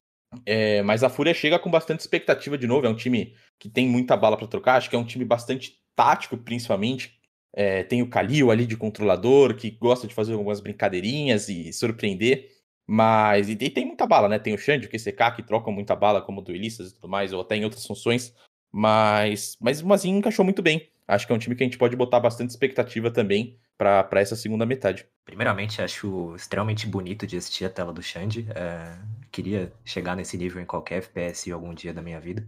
É, 0.45 0.83
mas 0.83 1.03
a 1.03 1.09
Fúria 1.09 1.33
chega 1.33 1.59
com 1.59 1.71
bastante 1.71 2.01
expectativa 2.01 2.59
de 2.59 2.67
novo. 2.67 2.87
É 2.87 2.91
um 2.91 2.97
time 2.97 3.35
que 3.59 3.69
tem 3.69 3.89
muita 3.89 4.17
bala 4.17 4.37
para 4.37 4.47
trocar. 4.47 4.77
Acho 4.77 4.91
que 4.91 4.97
é 4.97 4.99
um 4.99 5.05
time 5.05 5.25
bastante 5.25 5.79
tático, 5.95 6.37
principalmente. 6.37 7.17
É, 7.55 7.83
tem 7.85 8.03
o 8.03 8.11
Kalil 8.11 8.51
ali 8.51 8.67
de 8.67 8.77
controlador, 8.77 9.55
que 9.57 9.71
gosta 9.71 10.07
de 10.07 10.15
fazer 10.15 10.35
algumas 10.35 10.61
brincadeirinhas 10.61 11.49
e 11.49 11.73
surpreender. 11.73 12.51
Mas. 12.87 13.49
E, 13.49 13.53
e 13.53 13.71
tem 13.71 13.87
muita 13.87 14.07
bala, 14.07 14.29
né? 14.29 14.39
Tem 14.39 14.55
o 14.55 14.59
Xande, 14.59 14.87
o 14.87 14.91
QCK, 14.91 15.37
que 15.37 15.43
trocam 15.43 15.73
muita 15.73 15.97
bala, 15.97 16.21
como 16.23 16.43
duelistas 16.43 16.91
e 16.91 16.95
tudo 16.95 17.09
mais, 17.09 17.33
ou 17.33 17.41
até 17.41 17.57
em 17.57 17.65
outras 17.65 17.87
funções. 17.87 18.35
Mas. 18.71 19.57
Mas 19.61 19.81
o 19.81 19.87
Mazinho 19.87 20.19
encaixou 20.19 20.45
muito 20.45 20.63
bem. 20.63 20.91
Acho 21.09 21.27
que 21.27 21.33
é 21.33 21.37
um 21.37 21.39
time 21.39 21.55
que 21.55 21.63
a 21.63 21.67
gente 21.67 21.79
pode 21.79 21.97
botar 21.97 22.21
bastante 22.21 22.51
expectativa 22.51 23.11
também 23.11 23.59
para 23.77 24.21
essa 24.21 24.37
segunda 24.37 24.65
metade. 24.65 25.07
Primeiramente, 25.25 25.83
acho 25.83 26.35
extremamente 26.35 26.87
bonito 26.87 27.27
de 27.27 27.37
assistir 27.37 27.65
a 27.65 27.71
tela 27.71 27.93
do 27.93 28.03
Xande. 28.03 28.47
É, 28.55 28.97
queria 29.31 29.73
chegar 29.85 30.17
nesse 30.17 30.37
nível 30.37 30.63
em 30.63 30.67
qualquer 30.67 30.99
FPS 30.99 31.51
algum 31.51 31.75
dia 31.75 31.93
da 31.93 32.03
minha 32.03 32.21
vida. 32.21 32.47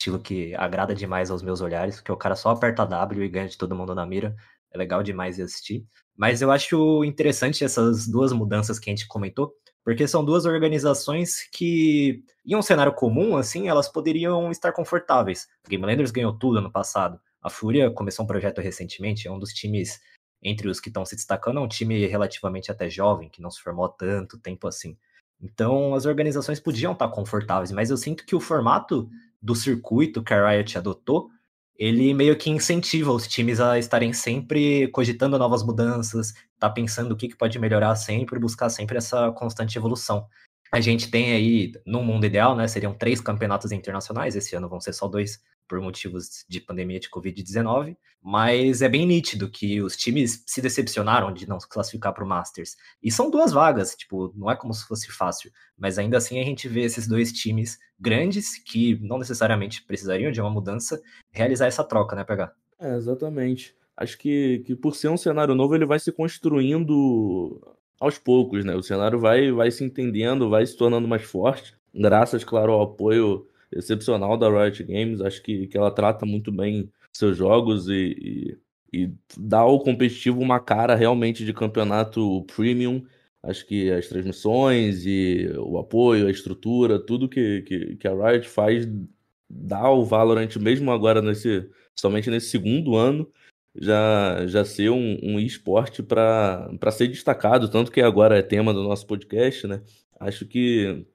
Estilo 0.00 0.18
que 0.18 0.54
agrada 0.54 0.94
demais 0.94 1.30
aos 1.30 1.42
meus 1.42 1.60
olhares, 1.60 1.96
porque 1.96 2.12
o 2.12 2.16
cara 2.16 2.36
só 2.36 2.50
aperta 2.50 2.84
W 2.84 3.24
e 3.24 3.28
ganha 3.28 3.48
de 3.48 3.58
todo 3.58 3.74
mundo 3.74 3.94
na 3.94 4.06
mira. 4.06 4.36
É 4.70 4.78
legal 4.78 5.02
demais 5.02 5.36
de 5.36 5.42
assistir. 5.42 5.84
Mas 6.16 6.42
eu 6.42 6.50
acho 6.50 7.04
interessante 7.04 7.64
essas 7.64 8.06
duas 8.06 8.32
mudanças 8.32 8.78
que 8.78 8.90
a 8.90 8.92
gente 8.92 9.08
comentou, 9.08 9.52
porque 9.84 10.06
são 10.06 10.24
duas 10.24 10.44
organizações 10.44 11.48
que, 11.50 12.22
em 12.44 12.54
um 12.54 12.62
cenário 12.62 12.92
comum, 12.92 13.36
assim, 13.36 13.68
elas 13.68 13.88
poderiam 13.88 14.50
estar 14.50 14.72
confortáveis. 14.72 15.48
Game 15.68 15.84
Landers 15.84 16.10
ganhou 16.10 16.36
tudo 16.36 16.58
ano 16.58 16.70
passado. 16.70 17.18
A 17.42 17.48
Fúria 17.48 17.90
começou 17.90 18.24
um 18.24 18.28
projeto 18.28 18.60
recentemente, 18.60 19.26
é 19.26 19.32
um 19.32 19.38
dos 19.38 19.52
times 19.52 19.98
entre 20.42 20.68
os 20.68 20.80
que 20.80 20.88
estão 20.88 21.04
se 21.04 21.16
destacando, 21.16 21.58
é 21.58 21.62
um 21.62 21.68
time 21.68 22.06
relativamente 22.06 22.70
até 22.70 22.88
jovem, 22.88 23.28
que 23.28 23.42
não 23.42 23.50
se 23.50 23.60
formou 23.60 23.88
tanto 23.88 24.38
tempo 24.38 24.66
assim. 24.66 24.96
Então, 25.40 25.94
as 25.94 26.04
organizações 26.04 26.58
podiam 26.58 26.92
estar 26.92 27.08
confortáveis, 27.08 27.70
mas 27.70 27.90
eu 27.90 27.96
sinto 27.96 28.26
que 28.26 28.34
o 28.34 28.40
formato 28.40 29.08
do 29.40 29.54
circuito 29.54 30.22
que 30.22 30.34
a 30.34 30.50
Riot 30.50 30.76
adotou, 30.76 31.30
ele 31.76 32.12
meio 32.12 32.36
que 32.36 32.50
incentiva 32.50 33.12
os 33.12 33.28
times 33.28 33.60
a 33.60 33.78
estarem 33.78 34.12
sempre 34.12 34.88
cogitando 34.88 35.38
novas 35.38 35.62
mudanças, 35.62 36.34
tá 36.58 36.68
pensando 36.68 37.12
o 37.12 37.16
que, 37.16 37.28
que 37.28 37.36
pode 37.36 37.56
melhorar 37.58 37.94
sempre, 37.94 38.38
buscar 38.40 38.68
sempre 38.68 38.98
essa 38.98 39.30
constante 39.30 39.78
evolução. 39.78 40.26
A 40.72 40.80
gente 40.80 41.08
tem 41.08 41.32
aí, 41.32 41.72
no 41.86 42.02
mundo 42.02 42.26
ideal, 42.26 42.56
né, 42.56 42.66
seriam 42.66 42.92
três 42.92 43.20
campeonatos 43.20 43.70
internacionais, 43.70 44.34
esse 44.34 44.56
ano 44.56 44.68
vão 44.68 44.80
ser 44.80 44.92
só 44.92 45.06
dois, 45.06 45.40
por 45.68 45.80
motivos 45.80 46.44
de 46.48 46.60
pandemia 46.60 46.98
de 46.98 47.10
Covid-19, 47.10 47.96
mas 48.22 48.82
é 48.82 48.88
bem 48.88 49.06
nítido 49.06 49.50
que 49.50 49.80
os 49.80 49.96
times 49.96 50.42
se 50.46 50.60
decepcionaram 50.60 51.32
de 51.32 51.48
não 51.48 51.60
se 51.60 51.68
classificar 51.68 52.12
para 52.12 52.24
o 52.24 52.26
Masters. 52.26 52.76
E 53.02 53.10
são 53.10 53.30
duas 53.30 53.52
vagas, 53.52 53.94
tipo, 53.94 54.32
não 54.34 54.50
é 54.50 54.56
como 54.56 54.74
se 54.74 54.86
fosse 54.86 55.10
fácil, 55.12 55.52
mas 55.76 55.98
ainda 55.98 56.16
assim 56.16 56.40
a 56.40 56.44
gente 56.44 56.68
vê 56.68 56.82
esses 56.82 57.06
dois 57.06 57.32
times 57.32 57.78
grandes 57.98 58.58
que 58.58 58.98
não 59.00 59.18
necessariamente 59.18 59.84
precisariam 59.84 60.32
de 60.32 60.40
uma 60.40 60.50
mudança 60.50 61.00
realizar 61.30 61.66
essa 61.66 61.84
troca, 61.84 62.16
né, 62.16 62.24
PH? 62.24 62.52
É, 62.80 62.96
exatamente. 62.96 63.76
Acho 63.96 64.16
que, 64.16 64.62
que 64.64 64.76
por 64.76 64.94
ser 64.94 65.08
um 65.08 65.16
cenário 65.16 65.54
novo, 65.54 65.74
ele 65.74 65.86
vai 65.86 65.98
se 65.98 66.12
construindo 66.12 67.60
aos 68.00 68.16
poucos, 68.16 68.64
né? 68.64 68.74
O 68.76 68.82
cenário 68.82 69.18
vai, 69.18 69.50
vai 69.50 69.70
se 69.70 69.84
entendendo, 69.84 70.48
vai 70.48 70.64
se 70.64 70.76
tornando 70.76 71.08
mais 71.08 71.22
forte, 71.22 71.74
graças, 71.92 72.44
claro, 72.44 72.72
ao 72.72 72.82
apoio 72.82 73.46
excepcional 73.72 74.36
da 74.36 74.48
Riot 74.48 74.82
Games. 74.84 75.20
Acho 75.20 75.42
que, 75.42 75.66
que 75.66 75.76
ela 75.76 75.90
trata 75.90 76.26
muito 76.26 76.50
bem 76.52 76.90
seus 77.12 77.36
jogos 77.36 77.88
e, 77.88 78.56
e, 78.92 79.02
e 79.04 79.12
dá 79.36 79.58
ao 79.58 79.80
competitivo 79.80 80.40
uma 80.40 80.60
cara 80.60 80.94
realmente 80.94 81.44
de 81.44 81.52
campeonato 81.52 82.44
premium. 82.54 83.04
Acho 83.42 83.66
que 83.66 83.90
as 83.90 84.08
transmissões 84.08 85.06
e 85.06 85.50
o 85.58 85.78
apoio, 85.78 86.26
a 86.26 86.30
estrutura, 86.30 86.98
tudo 86.98 87.28
que, 87.28 87.62
que, 87.62 87.96
que 87.96 88.08
a 88.08 88.14
Riot 88.14 88.48
faz 88.48 88.86
dá 89.48 89.78
ao 89.78 90.04
Valorant, 90.04 90.54
mesmo 90.56 90.90
agora 90.90 91.22
nesse 91.22 91.68
somente 91.98 92.30
nesse 92.30 92.48
segundo 92.48 92.96
ano, 92.96 93.30
já, 93.74 94.46
já 94.46 94.64
ser 94.64 94.90
um, 94.90 95.18
um 95.22 95.40
esporte 95.40 96.02
para 96.02 96.70
ser 96.92 97.08
destacado, 97.08 97.68
tanto 97.68 97.90
que 97.90 98.00
agora 98.00 98.38
é 98.38 98.42
tema 98.42 98.72
do 98.72 98.82
nosso 98.82 99.06
podcast, 99.06 99.66
né? 99.66 99.82
Acho 100.18 100.46
que 100.46 101.06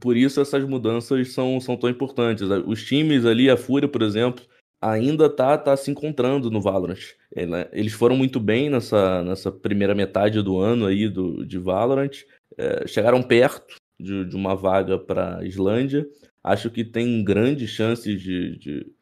por 0.00 0.16
isso 0.16 0.40
essas 0.40 0.64
mudanças 0.64 1.32
são, 1.32 1.60
são 1.60 1.76
tão 1.76 1.88
importantes. 1.90 2.42
Os 2.66 2.84
times 2.84 3.24
ali, 3.24 3.50
a 3.50 3.56
Fúria, 3.56 3.88
por 3.88 4.02
exemplo, 4.02 4.44
ainda 4.80 5.28
tá, 5.28 5.56
tá 5.58 5.76
se 5.76 5.90
encontrando 5.90 6.50
no 6.50 6.60
Valorant. 6.60 7.00
É, 7.34 7.46
né? 7.46 7.68
Eles 7.72 7.92
foram 7.92 8.16
muito 8.16 8.40
bem 8.40 8.70
nessa, 8.70 9.22
nessa 9.24 9.50
primeira 9.50 9.94
metade 9.94 10.42
do 10.42 10.58
ano 10.58 10.86
aí 10.86 11.08
do, 11.08 11.44
de 11.44 11.58
Valorant, 11.58 12.24
é, 12.56 12.86
chegaram 12.86 13.22
perto 13.22 13.76
de, 13.98 14.24
de 14.24 14.36
uma 14.36 14.54
vaga 14.54 14.98
para 14.98 15.44
Islândia. 15.44 16.06
Acho 16.42 16.70
que 16.70 16.84
tem 16.84 17.22
grandes 17.24 17.70
chances 17.70 18.20
de, 18.20 18.56
de, 18.58 18.92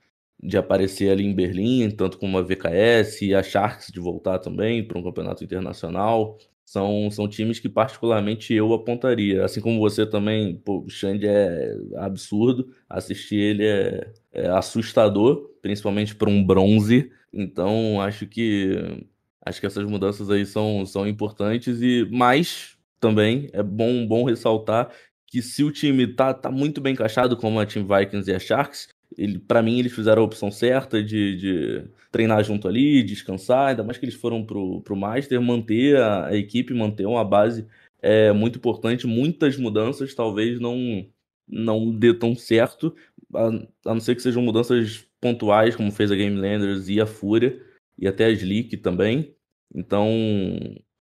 de, 0.42 0.57
aparecer 0.57 1.11
ali 1.11 1.25
em 1.25 1.35
Berlim, 1.35 1.90
tanto 1.90 2.18
como 2.18 2.38
a 2.38 2.42
VKS 2.42 3.22
e 3.22 3.35
a 3.35 3.42
Sharks 3.42 3.88
de 3.92 4.01
voltar 4.01 4.38
também 4.38 4.87
para 4.87 4.99
um 4.99 5.03
campeonato 5.03 5.44
internacional. 5.44 6.38
São, 6.67 7.09
são 7.13 7.29
times 7.29 7.61
que 7.61 7.69
particularmente 7.69 8.53
eu 8.53 8.75
apontaria. 8.75 9.45
Assim 9.45 9.61
como 9.61 9.79
você 9.79 10.05
também, 10.05 10.57
pô, 10.57 10.81
o 10.81 10.91
Xande 10.91 11.27
é 11.27 11.77
absurdo, 11.97 12.75
assistir 12.89 13.37
ele 13.37 13.65
é, 13.65 14.13
é 14.33 14.49
assustador, 14.49 15.49
principalmente 15.63 16.15
para 16.17 16.29
um 16.29 16.45
bronze. 16.45 17.11
Então 17.33 18.01
acho 18.01 18.27
que 18.27 19.07
acho 19.45 19.61
que 19.61 19.67
essas 19.67 19.85
mudanças 19.89 20.29
aí 20.29 20.45
são, 20.45 20.85
são 20.85 21.07
importantes 21.07 21.81
e 21.81 22.05
mais 22.11 22.77
também 22.99 23.49
é 23.53 23.63
bom, 23.63 24.05
bom 24.05 24.25
ressaltar 24.25 24.91
que 25.27 25.41
se 25.43 25.63
o 25.63 25.71
time 25.71 26.07
tá, 26.07 26.35
tá 26.35 26.51
muito 26.51 26.81
bem 26.81 26.95
encaixado 26.95 27.37
como 27.37 27.61
a 27.61 27.67
Team 27.67 27.87
Vikings 27.87 28.31
e 28.31 28.35
a 28.35 28.39
Sharks, 28.41 28.89
ele, 29.17 29.39
para 29.39 29.63
mim 29.63 29.79
eles 29.79 29.93
fizeram 29.95 30.23
a 30.23 30.25
opção 30.25 30.51
certa 30.51 31.03
de, 31.03 31.37
de 31.37 31.85
treinar 32.11 32.45
junto 32.45 32.69
ali, 32.69 33.03
descansar, 33.03 33.69
ainda 33.69 33.83
mais 33.83 33.99
que 33.99 34.05
eles 34.05 34.15
foram 34.15 34.45
pro, 34.45 34.81
pro 34.83 34.97
Master, 34.97 35.41
manter 35.41 35.97
a, 35.97 36.27
a 36.27 36.37
equipe, 36.37 36.75
manter 36.75 37.07
uma 37.07 37.25
base 37.25 37.67
é 38.03 38.33
muito 38.33 38.59
importante. 38.59 39.07
Muitas 39.07 39.57
mudanças 39.57 40.15
talvez 40.15 40.61
não, 40.61 41.07
não 41.49 41.91
dê 41.91 42.15
tão 42.15 42.35
certo, 42.35 42.95
a, 43.35 43.49
a 43.91 43.95
não 43.95 44.01
ser 44.01 44.15
que 44.15 44.23
sejam 44.23 44.43
mudanças 44.43 45.07
pontuais, 45.21 45.75
como 45.77 45.91
fez 45.91 46.13
a 46.13 46.17
Game 46.17 46.37
Landers 46.37 46.89
e 46.89 47.01
a 47.01 47.07
Fúria, 47.07 47.61
e 47.99 48.07
até 48.07 48.27
a 48.27 48.31
Sleek 48.31 48.77
também. 48.77 49.35
Então, 49.75 50.09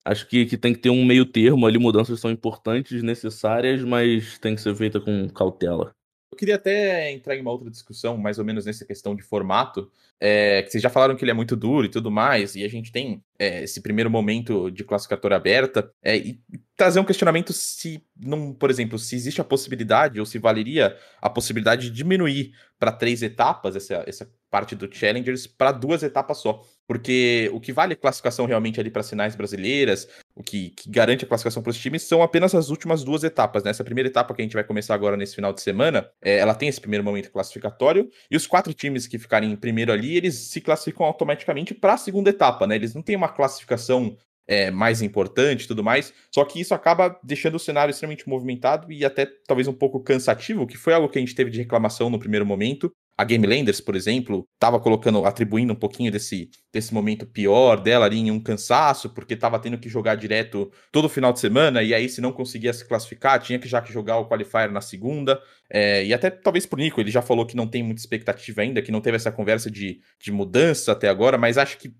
acho 0.05 0.27
que, 0.27 0.45
que 0.45 0.57
tem 0.57 0.73
que 0.73 0.79
ter 0.79 0.89
um 0.89 1.05
meio 1.05 1.25
termo 1.25 1.65
ali, 1.65 1.77
mudanças 1.77 2.19
são 2.19 2.31
importantes, 2.31 3.03
necessárias, 3.03 3.83
mas 3.83 4.37
tem 4.39 4.55
que 4.55 4.61
ser 4.61 4.75
feita 4.75 4.99
com 4.99 5.29
cautela. 5.29 5.95
Queria 6.41 6.55
até 6.55 7.11
entrar 7.11 7.35
em 7.35 7.41
uma 7.41 7.51
outra 7.51 7.69
discussão, 7.69 8.17
mais 8.17 8.39
ou 8.39 8.43
menos 8.43 8.65
nessa 8.65 8.83
questão 8.83 9.15
de 9.15 9.21
formato, 9.21 9.91
é, 10.19 10.63
que 10.63 10.71
vocês 10.71 10.81
já 10.81 10.89
falaram 10.89 11.15
que 11.15 11.23
ele 11.23 11.29
é 11.29 11.35
muito 11.35 11.55
duro 11.55 11.85
e 11.85 11.89
tudo 11.89 12.09
mais, 12.09 12.55
e 12.55 12.63
a 12.63 12.67
gente 12.67 12.91
tem 12.91 13.23
é, 13.37 13.61
esse 13.61 13.79
primeiro 13.79 14.09
momento 14.09 14.71
de 14.71 14.83
classificatória 14.83 15.37
aberta, 15.37 15.93
é, 16.01 16.17
e 16.17 16.41
trazer 16.75 16.99
um 16.99 17.05
questionamento 17.05 17.53
se, 17.53 18.03
não, 18.19 18.55
por 18.55 18.71
exemplo, 18.71 18.97
se 18.97 19.15
existe 19.15 19.39
a 19.39 19.43
possibilidade, 19.43 20.19
ou 20.19 20.25
se 20.25 20.39
valeria 20.39 20.97
a 21.21 21.29
possibilidade 21.29 21.91
de 21.91 21.95
diminuir 21.95 22.55
para 22.79 22.91
três 22.91 23.21
etapas 23.21 23.75
essa, 23.75 24.03
essa 24.07 24.27
parte 24.49 24.75
do 24.75 24.91
Challengers 24.91 25.45
para 25.45 25.71
duas 25.71 26.01
etapas 26.01 26.39
só. 26.39 26.65
Porque 26.87 27.49
o 27.53 27.59
que 27.59 27.71
vale 27.71 27.95
classificação 27.95 28.45
realmente 28.45 28.79
ali 28.79 28.89
para 28.89 29.03
sinais 29.03 29.35
brasileiras, 29.35 30.07
o 30.35 30.43
que, 30.43 30.71
que 30.71 30.89
garante 30.89 31.23
a 31.23 31.27
classificação 31.27 31.63
para 31.63 31.69
os 31.69 31.77
times, 31.77 32.03
são 32.03 32.21
apenas 32.21 32.53
as 32.53 32.69
últimas 32.69 33.03
duas 33.03 33.23
etapas. 33.23 33.63
Né? 33.63 33.71
Essa 33.71 33.83
primeira 33.83 34.09
etapa 34.09 34.33
que 34.33 34.41
a 34.41 34.45
gente 34.45 34.53
vai 34.53 34.63
começar 34.63 34.93
agora 34.93 35.15
nesse 35.15 35.35
final 35.35 35.53
de 35.53 35.61
semana, 35.61 36.09
é, 36.21 36.37
ela 36.37 36.53
tem 36.53 36.67
esse 36.67 36.81
primeiro 36.81 37.03
momento 37.03 37.31
classificatório, 37.31 38.09
e 38.29 38.35
os 38.35 38.45
quatro 38.45 38.73
times 38.73 39.07
que 39.07 39.17
ficarem 39.17 39.51
em 39.51 39.55
primeiro 39.55 39.91
ali, 39.91 40.17
eles 40.17 40.35
se 40.35 40.59
classificam 40.59 41.05
automaticamente 41.05 41.73
para 41.73 41.93
a 41.93 41.97
segunda 41.97 42.29
etapa. 42.29 42.67
Né? 42.67 42.75
Eles 42.75 42.93
não 42.93 43.01
têm 43.01 43.15
uma 43.15 43.29
classificação 43.29 44.17
é, 44.47 44.69
mais 44.69 45.01
importante 45.01 45.67
tudo 45.67 45.83
mais. 45.83 46.13
Só 46.29 46.43
que 46.43 46.59
isso 46.59 46.73
acaba 46.73 47.17
deixando 47.23 47.55
o 47.55 47.59
cenário 47.59 47.91
extremamente 47.91 48.27
movimentado 48.27 48.91
e 48.91 49.05
até 49.05 49.25
talvez 49.47 49.67
um 49.67 49.73
pouco 49.73 50.01
cansativo, 50.01 50.67
que 50.67 50.77
foi 50.77 50.93
algo 50.93 51.07
que 51.07 51.17
a 51.17 51.21
gente 51.21 51.33
teve 51.33 51.49
de 51.49 51.59
reclamação 51.59 52.09
no 52.09 52.19
primeiro 52.19 52.45
momento. 52.45 52.91
A 53.21 53.23
Game 53.23 53.45
Landers, 53.45 53.79
por 53.79 53.95
exemplo, 53.95 54.47
estava 54.55 54.79
colocando, 54.79 55.23
atribuindo 55.23 55.73
um 55.73 55.75
pouquinho 55.75 56.11
desse, 56.11 56.49
desse 56.73 56.91
momento 56.91 57.23
pior 57.23 57.79
dela 57.79 58.07
ali 58.07 58.17
em 58.17 58.31
um 58.31 58.39
cansaço, 58.39 59.11
porque 59.11 59.35
estava 59.35 59.59
tendo 59.59 59.77
que 59.77 59.87
jogar 59.87 60.15
direto 60.15 60.71
todo 60.91 61.07
final 61.07 61.31
de 61.31 61.39
semana, 61.39 61.83
e 61.83 61.93
aí, 61.93 62.09
se 62.09 62.19
não 62.19 62.31
conseguia 62.31 62.73
se 62.73 62.83
classificar, 62.83 63.39
tinha 63.39 63.59
que 63.59 63.67
já 63.67 63.79
que 63.79 63.93
jogar 63.93 64.17
o 64.17 64.27
qualifier 64.27 64.71
na 64.71 64.81
segunda. 64.81 65.39
É, 65.69 66.03
e 66.03 66.11
até 66.15 66.31
talvez 66.31 66.65
por 66.65 66.79
Nico, 66.79 66.99
ele 66.99 67.11
já 67.11 67.21
falou 67.21 67.45
que 67.45 67.55
não 67.55 67.67
tem 67.67 67.83
muita 67.83 68.01
expectativa 68.01 68.63
ainda, 68.63 68.81
que 68.81 68.91
não 68.91 69.01
teve 69.01 69.17
essa 69.17 69.31
conversa 69.31 69.69
de, 69.69 70.01
de 70.19 70.31
mudança 70.31 70.91
até 70.91 71.07
agora, 71.07 71.37
mas 71.37 71.59
acho 71.59 71.77
que 71.77 71.93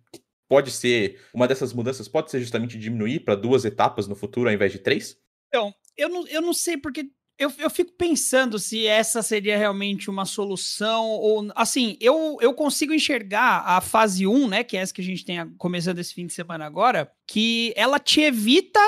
pode 0.50 0.72
ser. 0.72 1.22
Uma 1.36 1.48
dessas 1.48 1.72
mudanças 1.72 2.08
pode 2.08 2.32
ser 2.32 2.40
justamente 2.40 2.80
diminuir 2.80 3.20
para 3.20 3.36
duas 3.36 3.64
etapas 3.64 4.08
no 4.08 4.16
futuro 4.16 4.50
ao 4.50 4.56
invés 4.56 4.72
de 4.72 4.80
três? 4.80 5.18
Então, 5.50 5.72
eu 5.96 6.10
não, 6.10 6.28
eu 6.28 6.42
não 6.42 6.54
sei 6.54 6.78
porque 6.78 7.12
eu, 7.42 7.52
eu 7.58 7.72
fico 7.72 7.92
pensando 7.94 8.60
se 8.60 8.86
essa 8.86 9.24
seria 9.24 9.58
realmente 9.58 10.12
uma 10.12 10.26
solução 10.26 11.10
ou 11.10 11.52
assim, 11.56 11.98
eu, 12.00 12.38
eu 12.40 12.54
consigo 12.54 12.94
enxergar 12.94 13.64
a 13.66 13.82
fase 13.82 14.28
1, 14.28 14.48
né, 14.48 14.64
que 14.64 14.78
é 14.78 14.82
essa 14.82 14.94
que 14.94 15.02
a 15.02 15.04
gente 15.04 15.26
tem 15.26 15.50
começando 15.58 15.98
esse 15.98 16.14
fim 16.14 16.28
de 16.28 16.34
semana 16.34 16.68
agora, 16.68 17.12
que 17.26 17.74
ela 17.76 17.98
te 17.98 18.22
evita 18.22 18.80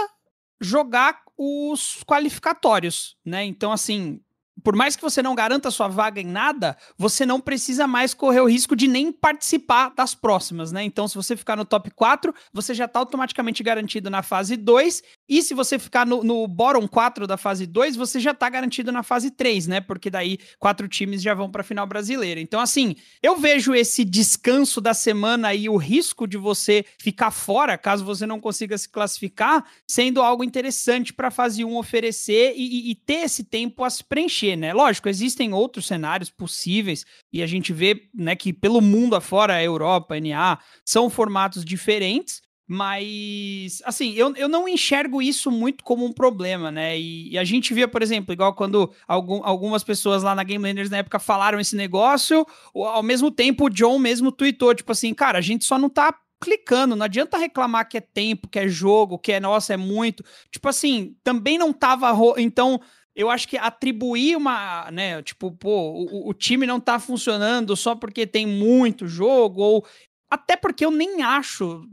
jogar 0.61 1.23
os 1.35 2.03
qualificatórios, 2.03 3.17
né? 3.25 3.43
Então 3.43 3.71
assim, 3.71 4.21
por 4.61 4.75
mais 4.75 4.95
que 4.95 5.01
você 5.01 5.21
não 5.21 5.33
garanta 5.33 5.71
sua 5.71 5.87
vaga 5.87 6.21
em 6.21 6.25
nada, 6.25 6.77
você 6.97 7.25
não 7.25 7.39
precisa 7.39 7.87
mais 7.87 8.13
correr 8.13 8.41
o 8.41 8.45
risco 8.45 8.75
de 8.75 8.87
nem 8.87 9.11
participar 9.11 9.91
das 9.95 10.13
próximas, 10.13 10.71
né? 10.71 10.83
Então, 10.83 11.07
se 11.07 11.15
você 11.15 11.35
ficar 11.35 11.55
no 11.55 11.65
top 11.65 11.89
4, 11.91 12.33
você 12.51 12.73
já 12.73 12.85
está 12.85 12.99
automaticamente 12.99 13.63
garantido 13.63 14.09
na 14.09 14.21
fase 14.21 14.55
2. 14.55 15.01
E 15.27 15.41
se 15.41 15.53
você 15.53 15.79
ficar 15.79 16.05
no, 16.05 16.23
no 16.23 16.47
bottom 16.47 16.87
4 16.87 17.25
da 17.25 17.35
fase 17.35 17.65
2, 17.65 17.95
você 17.95 18.19
já 18.19 18.31
está 18.31 18.47
garantido 18.49 18.91
na 18.91 19.01
fase 19.01 19.31
3, 19.31 19.67
né? 19.67 19.81
Porque 19.81 20.09
daí 20.09 20.37
quatro 20.59 20.87
times 20.87 21.21
já 21.21 21.33
vão 21.33 21.49
para 21.49 21.61
a 21.61 21.65
final 21.65 21.87
brasileira. 21.87 22.39
Então, 22.39 22.59
assim, 22.59 22.95
eu 23.23 23.37
vejo 23.37 23.73
esse 23.73 24.05
descanso 24.05 24.79
da 24.79 24.93
semana 24.93 25.53
e 25.55 25.67
o 25.67 25.77
risco 25.77 26.27
de 26.27 26.37
você 26.37 26.85
ficar 26.99 27.31
fora, 27.31 27.77
caso 27.77 28.05
você 28.05 28.25
não 28.25 28.39
consiga 28.39 28.77
se 28.77 28.87
classificar, 28.87 29.65
sendo 29.87 30.21
algo 30.21 30.43
interessante 30.43 31.11
para 31.11 31.29
a 31.29 31.31
fase 31.31 31.65
1 31.65 31.75
oferecer 31.75 32.53
e, 32.55 32.89
e, 32.89 32.91
e 32.91 32.95
ter 32.95 33.23
esse 33.23 33.43
tempo 33.43 33.83
a 33.83 33.89
se 33.89 34.03
preencher 34.03 34.42
né? 34.55 34.73
Lógico, 34.73 35.09
existem 35.09 35.53
outros 35.53 35.87
cenários 35.87 36.29
possíveis 36.29 37.05
e 37.31 37.41
a 37.41 37.47
gente 37.47 37.71
vê, 37.71 38.09
né, 38.13 38.35
que 38.35 38.51
pelo 38.51 38.81
mundo 38.81 39.15
afora, 39.15 39.55
a 39.55 39.63
Europa, 39.63 40.19
NA, 40.19 40.59
são 40.85 41.09
formatos 41.09 41.63
diferentes, 41.63 42.41
mas, 42.65 43.81
assim, 43.83 44.13
eu, 44.13 44.33
eu 44.35 44.47
não 44.47 44.67
enxergo 44.67 45.21
isso 45.21 45.51
muito 45.51 45.83
como 45.83 46.05
um 46.05 46.13
problema, 46.13 46.71
né? 46.71 46.97
E, 46.97 47.31
e 47.31 47.37
a 47.37 47.43
gente 47.43 47.73
via, 47.73 47.87
por 47.87 48.01
exemplo, 48.01 48.33
igual 48.33 48.53
quando 48.53 48.91
algum, 49.07 49.41
algumas 49.43 49.83
pessoas 49.83 50.23
lá 50.23 50.33
na 50.33 50.43
Game 50.43 50.65
Landers 50.65 50.89
na 50.89 50.97
época 50.97 51.19
falaram 51.19 51.59
esse 51.59 51.75
negócio, 51.75 52.45
ao 52.73 53.03
mesmo 53.03 53.29
tempo 53.29 53.65
o 53.65 53.69
John 53.69 53.99
mesmo 53.99 54.31
tweetou, 54.31 54.73
tipo 54.73 54.91
assim, 54.91 55.13
cara, 55.13 55.39
a 55.39 55.41
gente 55.41 55.65
só 55.65 55.77
não 55.77 55.89
tá 55.89 56.15
clicando, 56.43 56.95
não 56.95 57.05
adianta 57.05 57.37
reclamar 57.37 57.87
que 57.87 57.97
é 57.97 58.01
tempo, 58.01 58.49
que 58.49 58.59
é 58.59 58.67
jogo, 58.67 59.17
que 59.17 59.31
é, 59.31 59.39
nossa, 59.39 59.73
é 59.73 59.77
muito. 59.77 60.23
Tipo 60.51 60.67
assim, 60.67 61.15
também 61.23 61.57
não 61.57 61.71
tava. 61.71 62.13
Então, 62.37 62.81
eu 63.15 63.29
acho 63.29 63.47
que 63.47 63.57
atribuir 63.57 64.35
uma, 64.35 64.89
né, 64.91 65.21
tipo, 65.21 65.51
pô, 65.51 65.91
o, 65.91 66.29
o, 66.29 66.33
time 66.33 66.65
não 66.65 66.79
tá 66.79 66.99
funcionando 66.99 67.75
só 67.75 67.95
porque 67.95 68.25
tem 68.25 68.47
muito 68.47 69.07
jogo, 69.07 69.61
ou 69.61 69.85
até 70.29 70.55
porque 70.57 70.83
eu 70.83 70.91
nem 70.91 71.21
acho, 71.21 71.87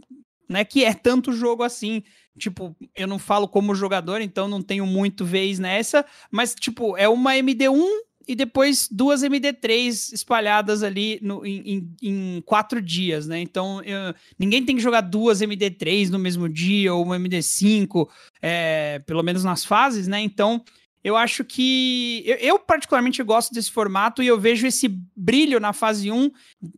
né, 0.48 0.64
que 0.64 0.84
é 0.84 0.94
tanto 0.94 1.32
jogo 1.32 1.62
assim. 1.62 2.02
Tipo, 2.38 2.74
eu 2.96 3.06
não 3.06 3.18
falo 3.18 3.46
como 3.46 3.74
jogador, 3.74 4.20
então 4.22 4.48
não 4.48 4.62
tenho 4.62 4.86
muito 4.86 5.24
vez 5.24 5.58
nessa, 5.58 6.06
mas, 6.30 6.54
tipo, 6.54 6.96
é 6.96 7.06
uma 7.06 7.34
MD1 7.34 7.86
e 8.26 8.34
depois 8.34 8.88
duas 8.90 9.22
MD3 9.22 10.12
espalhadas 10.12 10.82
ali 10.82 11.18
no, 11.20 11.44
em, 11.44 11.92
em, 12.00 12.40
quatro 12.46 12.80
dias, 12.80 13.26
né? 13.26 13.40
Então, 13.40 13.82
eu, 13.82 14.14
ninguém 14.38 14.64
tem 14.64 14.76
que 14.76 14.82
jogar 14.82 15.00
duas 15.00 15.40
MD3 15.40 16.08
no 16.10 16.18
mesmo 16.18 16.48
dia, 16.48 16.94
ou 16.94 17.02
uma 17.04 17.18
MD5, 17.18 18.08
é, 18.40 19.00
pelo 19.00 19.22
menos 19.22 19.42
nas 19.44 19.64
fases, 19.64 20.06
né? 20.06 20.20
Então, 20.20 20.62
eu 21.02 21.16
acho 21.16 21.44
que. 21.44 22.22
Eu, 22.26 22.36
eu, 22.36 22.58
particularmente 22.58 23.22
gosto 23.22 23.54
desse 23.54 23.70
formato 23.70 24.22
e 24.22 24.26
eu 24.26 24.38
vejo 24.38 24.66
esse 24.66 24.88
brilho 25.16 25.58
na 25.58 25.72
fase 25.72 26.10
1, 26.10 26.30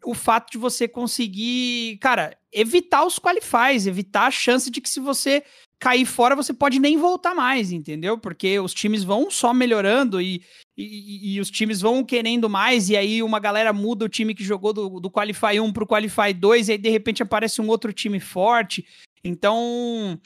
o 0.05 0.15
fato 0.15 0.53
de 0.53 0.59
você 0.59 0.87
conseguir, 0.87 1.99
cara, 1.99 2.37
evitar 2.53 3.05
os 3.05 3.19
qualifies, 3.19 3.87
evitar 3.87 4.27
a 4.27 4.31
chance 4.31 4.71
de 4.71 4.81
que 4.81 4.89
se 4.89 5.01
você 5.01 5.43
cair 5.81 6.07
fora, 6.07 6.37
você 6.37 6.53
pode 6.53 6.79
nem 6.79 6.97
voltar 6.97 7.35
mais, 7.35 7.73
entendeu? 7.73 8.17
Porque 8.17 8.61
os 8.61 8.73
times 8.73 9.03
vão 9.03 9.29
só 9.29 9.53
melhorando 9.53 10.21
e, 10.21 10.41
e, 10.77 11.35
e, 11.35 11.41
os 11.41 11.51
times 11.51 11.81
vão 11.81 12.05
querendo 12.05 12.49
mais, 12.49 12.89
e 12.89 12.97
aí 12.97 13.21
uma 13.21 13.41
galera 13.41 13.73
muda 13.73 14.05
o 14.05 14.09
time 14.09 14.33
que 14.33 14.45
jogou 14.45 14.73
do, 14.73 15.01
do 15.01 15.11
Qualify 15.11 15.59
1 15.59 15.73
pro 15.73 15.87
Qualify 15.87 16.33
2, 16.33 16.69
e 16.69 16.73
aí 16.73 16.79
de 16.79 16.89
repente 16.89 17.25
aparece 17.25 17.61
um 17.61 17.67
outro 17.67 17.93
time 17.93 18.21
forte. 18.21 18.87
Então. 19.25 20.21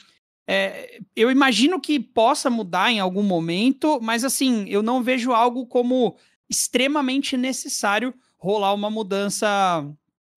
É, 0.47 0.99
eu 1.15 1.29
imagino 1.29 1.79
que 1.79 1.99
possa 1.99 2.49
mudar 2.49 2.89
em 2.91 2.99
algum 2.99 3.23
momento, 3.23 3.99
mas 4.01 4.23
assim, 4.23 4.65
eu 4.69 4.81
não 4.81 5.03
vejo 5.03 5.33
algo 5.33 5.65
como 5.65 6.15
extremamente 6.49 7.35
necessário 7.35 8.13
rolar 8.37 8.73
uma 8.73 8.89
mudança 8.89 9.83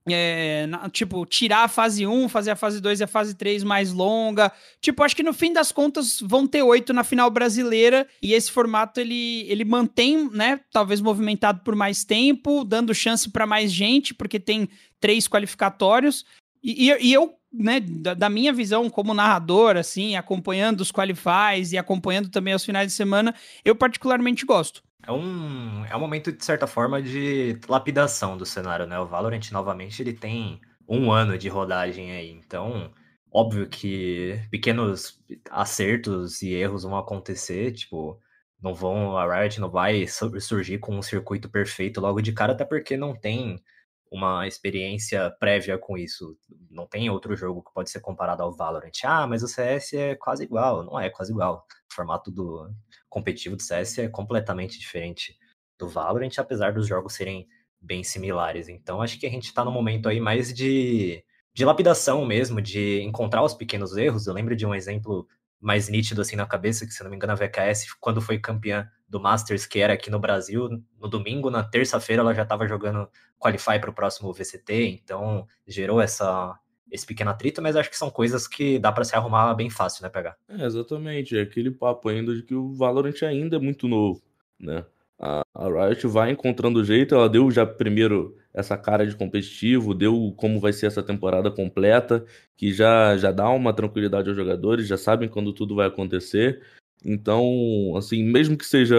é, 0.09 0.66
na, 0.66 0.88
tipo, 0.88 1.25
tirar 1.27 1.64
a 1.64 1.68
fase 1.68 2.07
1, 2.07 2.29
fazer 2.29 2.51
a 2.51 2.57
fase 2.57 2.81
2 2.81 3.01
e 3.01 3.05
a 3.05 3.07
fase 3.07 3.35
3 3.35 3.62
mais 3.62 3.92
longa. 3.92 4.51
Tipo, 4.81 5.05
acho 5.05 5.14
que 5.14 5.23
no 5.23 5.33
fim 5.33 5.53
das 5.53 5.70
contas 5.70 6.18
vão 6.20 6.46
ter 6.46 6.62
oito 6.62 6.92
na 6.92 7.05
final 7.05 7.31
brasileira 7.31 8.07
e 8.23 8.33
esse 8.33 8.51
formato 8.51 8.99
ele, 9.01 9.42
ele 9.49 9.64
mantém, 9.64 10.29
né, 10.31 10.61
talvez 10.73 11.01
movimentado 11.01 11.61
por 11.62 11.77
mais 11.77 12.05
tempo, 12.05 12.64
dando 12.64 12.94
chance 12.94 13.31
para 13.31 13.46
mais 13.46 13.73
gente, 13.73 14.14
porque 14.14 14.40
tem 14.40 14.68
três 14.99 15.29
qualificatórios. 15.29 16.25
E, 16.62 16.90
e, 16.90 17.07
e 17.09 17.12
eu, 17.12 17.35
né, 17.52 17.80
da, 17.80 18.14
da, 18.14 18.30
minha 18.30 18.52
visão 18.52 18.88
como 18.88 19.14
narrador, 19.14 19.76
assim, 19.76 20.16
acompanhando 20.16 20.80
os 20.80 20.92
qualifies 20.92 21.72
e 21.72 21.78
acompanhando 21.78 22.30
também 22.30 22.54
os 22.54 22.64
finais 22.64 22.88
de 22.88 22.92
semana, 22.92 23.34
eu 23.64 23.74
particularmente 23.74 24.46
gosto. 24.46 24.82
É 25.06 25.10
um, 25.10 25.84
é 25.86 25.96
um 25.96 26.00
momento, 26.00 26.30
de 26.30 26.44
certa 26.44 26.66
forma, 26.66 27.02
de 27.02 27.58
lapidação 27.68 28.36
do 28.36 28.44
cenário, 28.44 28.86
né? 28.86 28.98
O 28.98 29.06
Valorant, 29.06 29.50
novamente, 29.50 30.02
ele 30.02 30.12
tem 30.12 30.60
um 30.86 31.10
ano 31.10 31.38
de 31.38 31.48
rodagem 31.48 32.12
aí. 32.12 32.30
Então, 32.30 32.92
óbvio 33.32 33.66
que 33.68 34.40
pequenos 34.50 35.18
acertos 35.50 36.42
e 36.42 36.52
erros 36.52 36.82
vão 36.82 36.96
acontecer, 36.96 37.72
tipo, 37.72 38.20
não 38.62 38.74
vão, 38.74 39.16
a 39.16 39.40
Riot 39.40 39.60
não 39.60 39.70
vai 39.70 40.06
surgir 40.06 40.78
com 40.78 40.96
um 40.96 41.02
circuito 41.02 41.48
perfeito 41.48 42.00
logo 42.00 42.20
de 42.20 42.32
cara, 42.32 42.52
até 42.52 42.64
porque 42.64 42.96
não 42.96 43.14
tem 43.14 43.62
uma 44.11 44.46
experiência 44.46 45.31
prévia 45.38 45.79
com 45.79 45.96
isso. 45.96 46.37
Não 46.68 46.87
tem 46.87 47.09
outro 47.09 47.37
jogo 47.37 47.62
que 47.62 47.73
pode 47.73 47.90
ser 47.90 48.01
comparado 48.01 48.42
ao 48.42 48.53
Valorant. 48.53 48.90
Ah, 49.05 49.27
mas 49.27 49.42
o 49.42 49.49
CS 49.49 49.92
é 49.94 50.14
quase 50.16 50.42
igual. 50.42 50.83
Não 50.83 50.99
é 50.99 51.09
quase 51.09 51.31
igual. 51.31 51.64
O 51.90 51.94
formato 51.94 52.31
do 52.31 52.68
competitivo 53.09 53.57
do 53.57 53.62
CS 53.62 53.99
é 53.99 54.09
completamente 54.09 54.79
diferente 54.79 55.38
do 55.79 55.88
Valorant, 55.88 56.38
apesar 56.38 56.73
dos 56.73 56.87
jogos 56.88 57.14
serem 57.14 57.46
bem 57.81 58.03
similares. 58.03 58.68
Então 58.68 59.01
acho 59.01 59.18
que 59.18 59.27
a 59.27 59.31
gente 59.31 59.46
está 59.46 59.64
no 59.64 59.70
momento 59.70 60.09
aí 60.09 60.20
mais 60.20 60.53
de, 60.53 61.25
de 61.55 61.64
lapidação 61.64 62.27
mesmo, 62.27 62.61
de 62.61 63.01
encontrar 63.03 63.42
os 63.42 63.55
pequenos 63.55 63.96
erros. 63.96 64.27
Eu 64.27 64.35
lembro 64.35 64.57
de 64.57 64.66
um 64.66 64.75
exemplo 64.75 65.27
mais 65.61 65.88
nítido 65.88 66.23
assim 66.23 66.37
na 66.37 66.46
cabeça, 66.46 66.87
que 66.87 66.92
se 66.92 67.03
não 67.03 67.11
me 67.11 67.16
engano 67.16 67.33
a 67.33 67.37
VKS, 67.37 67.94
quando 68.01 68.20
foi 68.20 68.38
campeã 68.38 68.88
do 69.09 69.20
Masters, 69.20 69.66
que 69.66 69.81
era 69.81 69.92
aqui 69.92 70.11
no 70.11 70.18
Brasil, 70.18 70.68
no 70.99 71.09
domingo, 71.09 71.51
na 71.51 71.62
terça-feira 71.62 72.23
ela 72.23 72.35
já 72.35 72.42
estava 72.42 72.66
jogando 72.66 73.09
Qualify 73.38 73.79
para 73.79 73.90
o 73.90 73.94
próximo 73.94 74.33
VCT, 74.33 75.01
então 75.03 75.46
gerou 75.66 76.01
essa, 76.01 76.59
esse 76.90 77.05
pequeno 77.05 77.31
atrito, 77.31 77.61
mas 77.61 77.77
acho 77.77 77.90
que 77.90 77.96
são 77.96 78.09
coisas 78.09 78.49
que 78.49 78.79
dá 78.79 78.90
para 78.90 79.05
se 79.05 79.14
arrumar 79.14 79.53
bem 79.55 79.68
fácil, 79.68 80.03
né, 80.03 80.09
pegar? 80.09 80.37
É, 80.49 80.64
exatamente, 80.64 81.37
é 81.37 81.42
aquele 81.42 81.70
papo 81.70 82.09
ainda 82.09 82.35
de 82.35 82.42
que 82.42 82.55
o 82.55 82.73
Valorant 82.73 83.23
ainda 83.23 83.57
é 83.57 83.61
muito 83.61 83.87
novo, 83.87 84.23
né? 84.59 84.85
A, 85.18 85.42
a 85.55 85.68
Riot 85.68 86.07
vai 86.07 86.31
encontrando 86.31 86.81
o 86.81 86.85
jeito, 86.85 87.14
ela 87.14 87.29
deu 87.29 87.51
já 87.51 87.66
primeiro 87.66 88.37
essa 88.52 88.76
cara 88.76 89.06
de 89.06 89.16
competitivo, 89.16 89.94
deu 89.94 90.34
como 90.36 90.60
vai 90.60 90.72
ser 90.72 90.86
essa 90.86 91.02
temporada 91.02 91.50
completa, 91.50 92.24
que 92.56 92.72
já, 92.72 93.16
já 93.16 93.30
dá 93.30 93.48
uma 93.50 93.72
tranquilidade 93.72 94.28
aos 94.28 94.36
jogadores, 94.36 94.86
já 94.86 94.96
sabem 94.96 95.28
quando 95.28 95.52
tudo 95.52 95.74
vai 95.76 95.86
acontecer. 95.86 96.62
Então, 97.04 97.94
assim, 97.96 98.22
mesmo 98.24 98.56
que 98.56 98.66
seja 98.66 98.96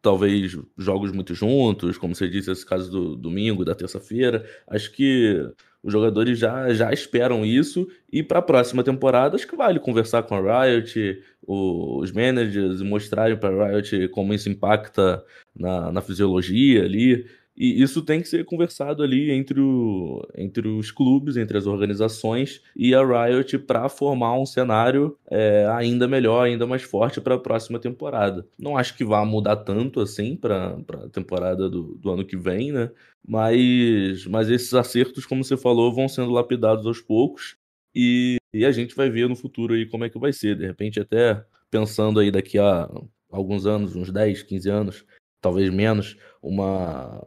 talvez 0.00 0.56
jogos 0.76 1.12
muito 1.12 1.34
juntos, 1.34 1.98
como 1.98 2.14
você 2.14 2.28
disse, 2.28 2.50
esse 2.50 2.64
caso 2.64 2.90
do 2.90 3.16
domingo, 3.16 3.64
da 3.64 3.74
terça-feira, 3.74 4.44
acho 4.68 4.92
que 4.92 5.50
os 5.82 5.92
jogadores 5.92 6.38
já, 6.38 6.72
já 6.72 6.92
esperam 6.92 7.44
isso 7.44 7.88
e 8.12 8.22
para 8.22 8.40
a 8.40 8.42
próxima 8.42 8.82
temporada 8.82 9.36
acho 9.36 9.46
que 9.46 9.56
vale 9.56 9.78
conversar 9.78 10.22
com 10.24 10.34
a 10.34 10.64
Riot, 10.64 11.22
os 11.46 12.12
managers 12.12 12.80
e 12.80 12.84
mostrarem 12.84 13.36
para 13.36 13.64
a 13.64 13.68
Riot 13.68 14.08
como 14.08 14.34
isso 14.34 14.48
impacta 14.48 15.24
na, 15.54 15.92
na 15.92 16.00
fisiologia 16.00 16.84
ali. 16.84 17.26
E 17.58 17.82
isso 17.82 18.02
tem 18.02 18.22
que 18.22 18.28
ser 18.28 18.44
conversado 18.44 19.02
ali 19.02 19.32
entre, 19.32 19.60
o, 19.60 20.24
entre 20.36 20.68
os 20.68 20.92
clubes, 20.92 21.36
entre 21.36 21.58
as 21.58 21.66
organizações 21.66 22.62
e 22.76 22.94
a 22.94 23.02
Riot 23.02 23.58
para 23.58 23.88
formar 23.88 24.38
um 24.38 24.46
cenário 24.46 25.18
é, 25.28 25.66
ainda 25.72 26.06
melhor, 26.06 26.46
ainda 26.46 26.68
mais 26.68 26.82
forte 26.82 27.20
para 27.20 27.34
a 27.34 27.38
próxima 27.38 27.80
temporada. 27.80 28.46
Não 28.56 28.76
acho 28.76 28.96
que 28.96 29.04
vá 29.04 29.24
mudar 29.24 29.56
tanto 29.56 30.00
assim 30.00 30.36
para 30.36 30.78
a 30.78 31.08
temporada 31.08 31.68
do, 31.68 31.96
do 31.96 32.10
ano 32.10 32.24
que 32.24 32.36
vem, 32.36 32.70
né? 32.70 32.92
Mas, 33.26 34.24
mas 34.26 34.48
esses 34.48 34.72
acertos, 34.72 35.26
como 35.26 35.42
você 35.42 35.56
falou, 35.56 35.92
vão 35.92 36.08
sendo 36.08 36.30
lapidados 36.30 36.86
aos 36.86 37.00
poucos 37.00 37.56
e, 37.92 38.36
e 38.54 38.64
a 38.64 38.70
gente 38.70 38.94
vai 38.94 39.10
ver 39.10 39.28
no 39.28 39.34
futuro 39.34 39.74
aí 39.74 39.84
como 39.84 40.04
é 40.04 40.08
que 40.08 40.18
vai 40.18 40.32
ser. 40.32 40.56
De 40.56 40.64
repente, 40.64 41.00
até 41.00 41.44
pensando 41.68 42.20
aí 42.20 42.30
daqui 42.30 42.56
a 42.56 42.88
alguns 43.28 43.66
anos, 43.66 43.96
uns 43.96 44.12
10, 44.12 44.44
15 44.44 44.70
anos, 44.70 45.04
talvez 45.40 45.70
menos, 45.70 46.16
uma 46.40 47.20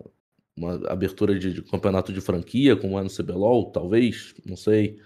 uma 0.56 0.76
abertura 0.90 1.38
de, 1.38 1.54
de, 1.54 1.62
campeonato 1.62 2.12
de 2.12 2.22
franquia, 2.22 2.76
como 2.76 3.00
é 3.00 3.04
no 3.04 3.10
CBLOL, 3.10 3.72
talvez, 3.72 4.34
não 4.46 4.56
sei. 4.56 4.98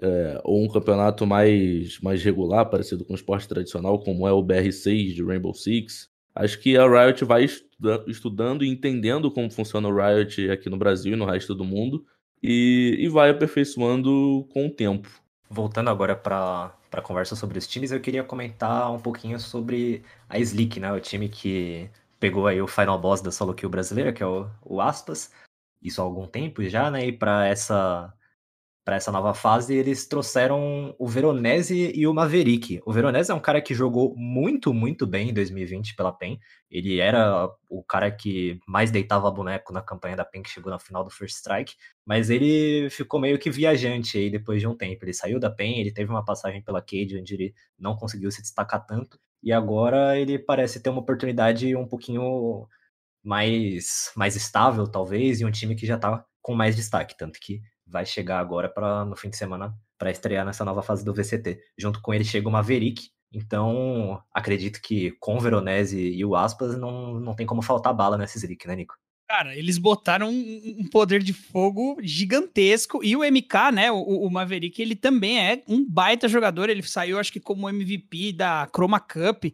É, 0.00 0.40
ou 0.42 0.62
um 0.62 0.68
campeonato 0.68 1.26
mais, 1.26 2.00
mais 2.00 2.22
regular, 2.22 2.68
parecido 2.68 3.04
com 3.04 3.12
o 3.12 3.16
esporte 3.16 3.46
tradicional, 3.46 3.98
como 4.00 4.26
é 4.26 4.32
o 4.32 4.42
BR6 4.42 5.14
de 5.14 5.22
Rainbow 5.22 5.54
Six. 5.54 6.08
Acho 6.34 6.58
que 6.58 6.76
a 6.76 6.86
Riot 6.86 7.24
vai 7.24 7.44
estuda, 7.44 8.04
estudando 8.08 8.64
e 8.64 8.68
entendendo 8.68 9.30
como 9.30 9.50
funciona 9.50 9.88
o 9.88 9.94
Riot 9.94 10.50
aqui 10.50 10.68
no 10.68 10.76
Brasil 10.76 11.12
e 11.12 11.16
no 11.16 11.24
resto 11.24 11.54
do 11.54 11.64
mundo, 11.64 12.04
e, 12.42 12.96
e 12.98 13.08
vai 13.08 13.30
aperfeiçoando 13.30 14.46
com 14.52 14.66
o 14.66 14.70
tempo. 14.70 15.08
Voltando 15.48 15.90
agora 15.90 16.16
para 16.16 16.74
a 16.90 17.00
conversa 17.00 17.36
sobre 17.36 17.58
os 17.58 17.66
times, 17.66 17.92
eu 17.92 18.00
queria 18.00 18.24
comentar 18.24 18.92
um 18.92 18.98
pouquinho 18.98 19.38
sobre 19.38 20.02
a 20.28 20.38
Slick, 20.40 20.80
né? 20.80 20.92
O 20.92 20.98
time 20.98 21.28
que 21.28 21.88
pegou 22.20 22.46
aí 22.46 22.60
o 22.62 22.66
final 22.66 22.98
boss 23.00 23.20
da 23.20 23.30
solo 23.32 23.54
kill 23.54 23.68
brasileira, 23.70 24.12
que 24.12 24.22
é 24.22 24.26
o, 24.26 24.48
o 24.62 24.80
Aspas, 24.80 25.32
isso 25.82 26.00
há 26.00 26.04
algum 26.04 26.26
tempo 26.26 26.62
já, 26.68 26.90
né? 26.90 27.06
E 27.06 27.12
para 27.12 27.46
essa 27.46 28.12
para 28.84 28.96
essa 28.96 29.10
nova 29.10 29.32
fase, 29.32 29.74
eles 29.74 30.06
trouxeram 30.06 30.94
o 30.98 31.08
Veronese 31.08 31.90
e 31.94 32.06
o 32.06 32.12
Maverick. 32.12 32.82
O 32.84 32.92
Veronese 32.92 33.30
é 33.30 33.34
um 33.34 33.40
cara 33.40 33.62
que 33.62 33.74
jogou 33.74 34.14
muito, 34.14 34.74
muito 34.74 35.06
bem 35.06 35.30
em 35.30 35.32
2020 35.32 35.96
pela 35.96 36.12
PEN. 36.12 36.38
Ele 36.70 36.98
era 37.00 37.48
o 37.70 37.82
cara 37.82 38.10
que 38.10 38.60
mais 38.68 38.90
deitava 38.90 39.30
boneco 39.30 39.72
na 39.72 39.80
campanha 39.80 40.16
da 40.16 40.24
PEN, 40.24 40.42
que 40.42 40.50
chegou 40.50 40.70
na 40.70 40.78
final 40.78 41.02
do 41.02 41.08
First 41.08 41.36
Strike, 41.36 41.74
mas 42.04 42.28
ele 42.28 42.90
ficou 42.90 43.18
meio 43.18 43.38
que 43.38 43.50
viajante 43.50 44.18
aí 44.18 44.28
depois 44.30 44.60
de 44.60 44.68
um 44.68 44.76
tempo. 44.76 45.02
Ele 45.02 45.14
saiu 45.14 45.40
da 45.40 45.50
PEN, 45.50 45.80
ele 45.80 45.92
teve 45.92 46.10
uma 46.10 46.24
passagem 46.24 46.62
pela 46.62 46.82
Cade, 46.82 47.18
onde 47.18 47.34
ele 47.34 47.54
não 47.78 47.96
conseguiu 47.96 48.30
se 48.30 48.42
destacar 48.42 48.84
tanto, 48.84 49.18
e 49.42 49.50
agora 49.50 50.18
ele 50.18 50.38
parece 50.38 50.82
ter 50.82 50.90
uma 50.90 51.00
oportunidade 51.00 51.74
um 51.74 51.86
pouquinho 51.86 52.66
mais, 53.22 54.12
mais 54.14 54.36
estável, 54.36 54.86
talvez, 54.86 55.40
e 55.40 55.44
um 55.46 55.50
time 55.50 55.74
que 55.74 55.86
já 55.86 55.98
tá 55.98 56.24
com 56.42 56.54
mais 56.54 56.76
destaque, 56.76 57.16
tanto 57.16 57.40
que 57.40 57.62
vai 57.86 58.06
chegar 58.06 58.38
agora 58.38 58.68
para 58.68 59.04
no 59.04 59.16
fim 59.16 59.30
de 59.30 59.36
semana 59.36 59.74
para 59.98 60.10
estrear 60.10 60.44
nessa 60.44 60.64
nova 60.64 60.82
fase 60.82 61.04
do 61.04 61.14
VCT. 61.14 61.60
Junto 61.78 62.00
com 62.00 62.12
ele 62.12 62.24
chega 62.24 62.48
o 62.48 62.52
Maverick, 62.52 63.08
então 63.32 64.22
acredito 64.32 64.80
que 64.80 65.10
com 65.20 65.36
o 65.36 65.40
Veronese 65.40 65.98
e 65.98 66.24
o 66.24 66.36
Aspas 66.36 66.76
não, 66.76 67.20
não 67.20 67.34
tem 67.34 67.46
como 67.46 67.62
faltar 67.62 67.94
bala 67.94 68.16
nesse 68.16 68.38
Zrick, 68.38 68.66
né, 68.66 68.76
Nico? 68.76 68.94
Cara, 69.28 69.56
eles 69.56 69.78
botaram 69.78 70.28
um, 70.28 70.86
poder 70.92 71.22
de 71.22 71.32
fogo 71.32 71.96
gigantesco. 72.02 73.02
E 73.02 73.16
o 73.16 73.24
MK, 73.24 73.72
né? 73.72 73.90
O, 73.90 73.96
o, 73.96 74.30
Maverick, 74.30 74.80
ele 74.80 74.94
também 74.94 75.40
é 75.40 75.62
um 75.66 75.84
baita 75.84 76.28
jogador. 76.28 76.68
Ele 76.68 76.82
saiu, 76.82 77.18
acho 77.18 77.32
que, 77.32 77.40
como 77.40 77.68
MVP 77.68 78.34
da 78.34 78.68
Chroma 78.72 79.00
Cup, 79.00 79.46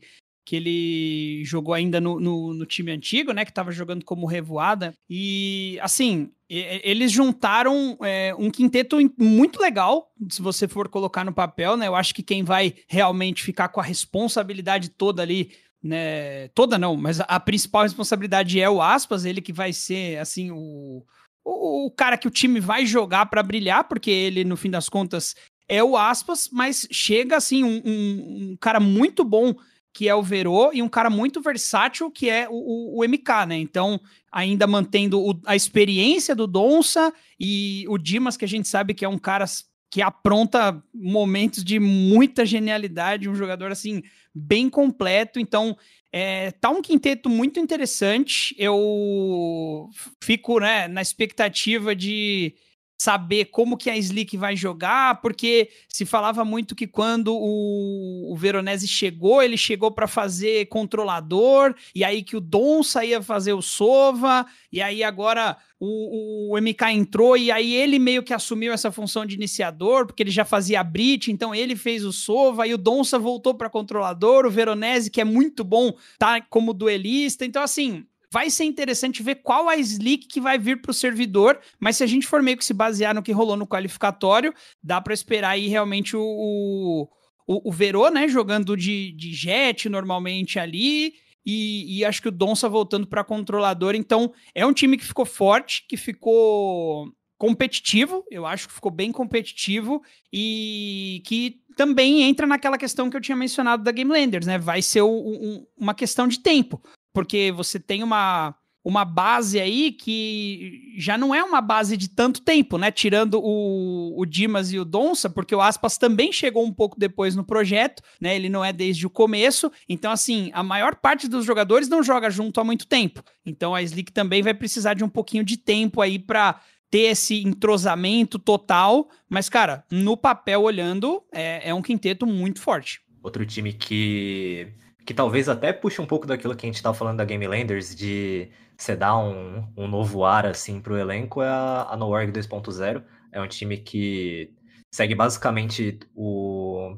que 0.44 0.56
ele 0.56 1.44
jogou 1.44 1.74
ainda 1.74 2.00
no, 2.00 2.18
no, 2.18 2.54
no 2.54 2.66
time 2.66 2.90
antigo, 2.90 3.32
né? 3.32 3.44
Que 3.44 3.52
tava 3.52 3.70
jogando 3.70 4.04
como 4.04 4.26
revoada. 4.26 4.94
E, 5.08 5.78
assim, 5.80 6.30
eles 6.48 7.12
juntaram 7.12 7.96
é, 8.02 8.34
um 8.36 8.50
quinteto 8.50 8.96
muito 9.16 9.60
legal, 9.60 10.10
se 10.28 10.42
você 10.42 10.66
for 10.66 10.88
colocar 10.88 11.24
no 11.24 11.32
papel, 11.32 11.76
né? 11.76 11.86
Eu 11.86 11.94
acho 11.94 12.14
que 12.14 12.22
quem 12.22 12.42
vai 12.42 12.74
realmente 12.88 13.42
ficar 13.42 13.68
com 13.68 13.80
a 13.80 13.84
responsabilidade 13.84 14.88
toda 14.90 15.22
ali 15.22 15.50
né? 15.82 16.48
Toda 16.48 16.78
não, 16.78 16.96
mas 16.96 17.20
a 17.20 17.40
principal 17.40 17.84
responsabilidade 17.84 18.60
é 18.60 18.68
o 18.68 18.82
Aspas, 18.82 19.24
ele 19.24 19.40
que 19.40 19.52
vai 19.52 19.72
ser 19.72 20.18
assim 20.18 20.50
o, 20.50 21.02
o, 21.42 21.86
o 21.86 21.90
cara 21.90 22.18
que 22.18 22.28
o 22.28 22.30
time 22.30 22.60
vai 22.60 22.84
jogar 22.84 23.26
para 23.26 23.42
brilhar, 23.42 23.84
porque 23.84 24.10
ele 24.10 24.44
no 24.44 24.56
fim 24.56 24.70
das 24.70 24.88
contas 24.88 25.34
é 25.68 25.82
o 25.82 25.96
Aspas, 25.96 26.48
mas 26.52 26.86
chega 26.90 27.36
assim 27.36 27.64
um, 27.64 27.80
um, 27.84 28.50
um 28.50 28.56
cara 28.60 28.78
muito 28.78 29.24
bom 29.24 29.54
que 29.92 30.08
é 30.08 30.14
o 30.14 30.22
Verô 30.22 30.70
e 30.72 30.82
um 30.82 30.88
cara 30.88 31.10
muito 31.10 31.40
versátil 31.40 32.10
que 32.10 32.30
é 32.30 32.48
o, 32.48 32.54
o, 32.54 33.00
o 33.00 33.08
MK, 33.08 33.46
né? 33.48 33.56
Então, 33.56 34.00
ainda 34.30 34.66
mantendo 34.66 35.20
o, 35.20 35.40
a 35.44 35.56
experiência 35.56 36.34
do 36.34 36.46
Donça 36.46 37.12
e 37.38 37.84
o 37.88 37.98
Dimas, 37.98 38.36
que 38.36 38.44
a 38.44 38.48
gente 38.48 38.68
sabe 38.68 38.94
que 38.94 39.04
é 39.04 39.08
um 39.08 39.18
cara 39.18 39.44
que 39.90 40.00
apronta 40.00 40.80
momentos 40.94 41.64
de 41.64 41.80
muita 41.80 42.46
genialidade, 42.46 43.28
um 43.28 43.34
jogador 43.34 43.72
assim 43.72 44.02
bem 44.32 44.70
completo. 44.70 45.40
Então, 45.40 45.76
é, 46.12 46.52
tá 46.52 46.70
um 46.70 46.80
quinteto 46.80 47.28
muito 47.28 47.58
interessante. 47.58 48.54
Eu 48.56 49.88
fico 50.22 50.60
né, 50.60 50.86
na 50.86 51.02
expectativa 51.02 51.94
de 51.94 52.54
saber 53.00 53.46
como 53.46 53.78
que 53.78 53.88
a 53.88 53.96
Slick 53.96 54.36
vai 54.36 54.54
jogar, 54.54 55.22
porque 55.22 55.70
se 55.88 56.04
falava 56.04 56.44
muito 56.44 56.74
que 56.74 56.86
quando 56.86 57.34
o, 57.34 58.30
o 58.30 58.36
Veronese 58.36 58.86
chegou, 58.86 59.42
ele 59.42 59.56
chegou 59.56 59.90
para 59.90 60.06
fazer 60.06 60.66
controlador, 60.66 61.74
e 61.94 62.04
aí 62.04 62.22
que 62.22 62.36
o 62.36 62.40
Dom 62.42 62.82
saía 62.82 63.22
fazer 63.22 63.54
o 63.54 63.62
Sova, 63.62 64.44
e 64.70 64.82
aí 64.82 65.02
agora 65.02 65.56
o, 65.80 66.52
o, 66.52 66.60
MK 66.60 66.90
entrou 66.90 67.38
e 67.38 67.50
aí 67.50 67.74
ele 67.74 67.98
meio 67.98 68.22
que 68.22 68.34
assumiu 68.34 68.70
essa 68.70 68.92
função 68.92 69.24
de 69.24 69.34
iniciador, 69.34 70.04
porque 70.04 70.22
ele 70.22 70.30
já 70.30 70.44
fazia 70.44 70.80
a 70.80 70.84
Brit, 70.84 71.32
então 71.32 71.54
ele 71.54 71.74
fez 71.74 72.04
o 72.04 72.12
Sova, 72.12 72.66
e 72.66 72.74
o 72.74 72.78
Donsa 72.78 73.18
voltou 73.18 73.54
para 73.54 73.70
controlador, 73.70 74.44
o 74.44 74.50
Veronese, 74.50 75.10
que 75.10 75.22
é 75.22 75.24
muito 75.24 75.64
bom, 75.64 75.94
tá 76.18 76.38
como 76.42 76.74
duelista. 76.74 77.46
Então, 77.46 77.62
assim, 77.62 78.04
Vai 78.32 78.48
ser 78.48 78.64
interessante 78.64 79.24
ver 79.24 79.36
qual 79.36 79.68
a 79.68 79.76
slick 79.76 80.28
que 80.28 80.40
vai 80.40 80.56
vir 80.56 80.80
para 80.80 80.92
o 80.92 80.94
servidor, 80.94 81.58
mas 81.80 81.96
se 81.96 82.04
a 82.04 82.06
gente 82.06 82.28
for 82.28 82.40
meio 82.40 82.56
que 82.56 82.64
se 82.64 82.72
basear 82.72 83.12
no 83.12 83.22
que 83.22 83.32
rolou 83.32 83.56
no 83.56 83.66
qualificatório, 83.66 84.54
dá 84.80 85.00
para 85.00 85.12
esperar 85.12 85.50
aí 85.50 85.66
realmente 85.66 86.16
o, 86.16 87.08
o, 87.44 87.68
o 87.68 87.72
Verô, 87.72 88.08
né, 88.08 88.28
jogando 88.28 88.76
de, 88.76 89.10
de 89.12 89.34
jet 89.34 89.88
normalmente 89.88 90.60
ali, 90.60 91.14
e, 91.44 91.98
e, 91.98 92.04
acho 92.04 92.22
que 92.22 92.28
o 92.28 92.32
Donça 92.32 92.68
voltando 92.68 93.06
para 93.06 93.24
controlador. 93.24 93.94
Então, 93.94 94.32
é 94.54 94.64
um 94.64 94.74
time 94.74 94.96
que 94.96 95.04
ficou 95.04 95.24
forte, 95.24 95.86
que 95.88 95.96
ficou 95.96 97.10
competitivo, 97.38 98.22
eu 98.30 98.44
acho 98.44 98.68
que 98.68 98.74
ficou 98.74 98.92
bem 98.92 99.10
competitivo 99.10 100.02
e 100.30 101.22
que 101.24 101.62
também 101.74 102.22
entra 102.22 102.46
naquela 102.46 102.76
questão 102.76 103.08
que 103.08 103.16
eu 103.16 103.20
tinha 103.20 103.34
mencionado 103.34 103.82
da 103.82 103.90
Game 103.90 104.10
Landers, 104.10 104.46
né? 104.46 104.58
Vai 104.58 104.82
ser 104.82 105.00
o, 105.00 105.08
um, 105.08 105.66
uma 105.76 105.94
questão 105.94 106.28
de 106.28 106.38
tempo 106.38 106.80
porque 107.12 107.52
você 107.52 107.78
tem 107.78 108.02
uma, 108.02 108.54
uma 108.84 109.04
base 109.04 109.60
aí 109.60 109.92
que 109.92 110.94
já 110.96 111.18
não 111.18 111.34
é 111.34 111.44
uma 111.44 111.60
base 111.60 111.96
de 111.96 112.08
tanto 112.08 112.40
tempo, 112.40 112.78
né? 112.78 112.90
Tirando 112.90 113.40
o, 113.42 114.18
o 114.18 114.24
Dimas 114.24 114.72
e 114.72 114.78
o 114.78 114.84
Donça, 114.84 115.28
porque 115.28 115.54
o 115.54 115.60
Aspas 115.60 115.98
também 115.98 116.32
chegou 116.32 116.64
um 116.64 116.72
pouco 116.72 116.98
depois 116.98 117.36
no 117.36 117.44
projeto, 117.44 118.02
né? 118.20 118.34
Ele 118.34 118.48
não 118.48 118.64
é 118.64 118.72
desde 118.72 119.06
o 119.06 119.10
começo. 119.10 119.70
Então, 119.88 120.10
assim, 120.10 120.50
a 120.54 120.62
maior 120.62 120.96
parte 120.96 121.28
dos 121.28 121.44
jogadores 121.44 121.88
não 121.88 122.02
joga 122.02 122.30
junto 122.30 122.60
há 122.60 122.64
muito 122.64 122.86
tempo. 122.86 123.22
Então 123.44 123.74
a 123.74 123.82
Slick 123.82 124.12
também 124.12 124.42
vai 124.42 124.54
precisar 124.54 124.94
de 124.94 125.04
um 125.04 125.08
pouquinho 125.08 125.44
de 125.44 125.56
tempo 125.56 126.00
aí 126.00 126.18
para 126.18 126.60
ter 126.90 127.10
esse 127.10 127.42
entrosamento 127.42 128.38
total. 128.38 129.10
Mas, 129.28 129.48
cara, 129.48 129.84
no 129.90 130.16
papel 130.16 130.62
olhando, 130.62 131.22
é, 131.32 131.68
é 131.68 131.74
um 131.74 131.82
quinteto 131.82 132.26
muito 132.26 132.60
forte. 132.60 133.00
Outro 133.22 133.44
time 133.44 133.74
que 133.74 134.72
que 135.04 135.14
talvez 135.14 135.48
até 135.48 135.72
puxe 135.72 136.00
um 136.00 136.06
pouco 136.06 136.26
daquilo 136.26 136.54
que 136.54 136.66
a 136.66 136.68
gente 136.68 136.76
estava 136.76 136.96
falando 136.96 137.18
da 137.18 137.24
Game 137.24 137.46
Landers, 137.46 137.94
de 137.94 138.50
você 138.76 138.96
dar 138.96 139.16
um, 139.18 139.66
um 139.76 139.86
novo 139.86 140.24
ar 140.24 140.46
assim 140.46 140.80
para 140.80 140.92
o 140.92 140.98
elenco, 140.98 141.42
é 141.42 141.48
a, 141.48 141.88
a 141.90 141.96
NoOrg 141.96 142.32
2.0. 142.32 143.04
É 143.32 143.40
um 143.40 143.48
time 143.48 143.76
que 143.78 144.52
segue 144.90 145.14
basicamente 145.14 146.00
o, 146.14 146.96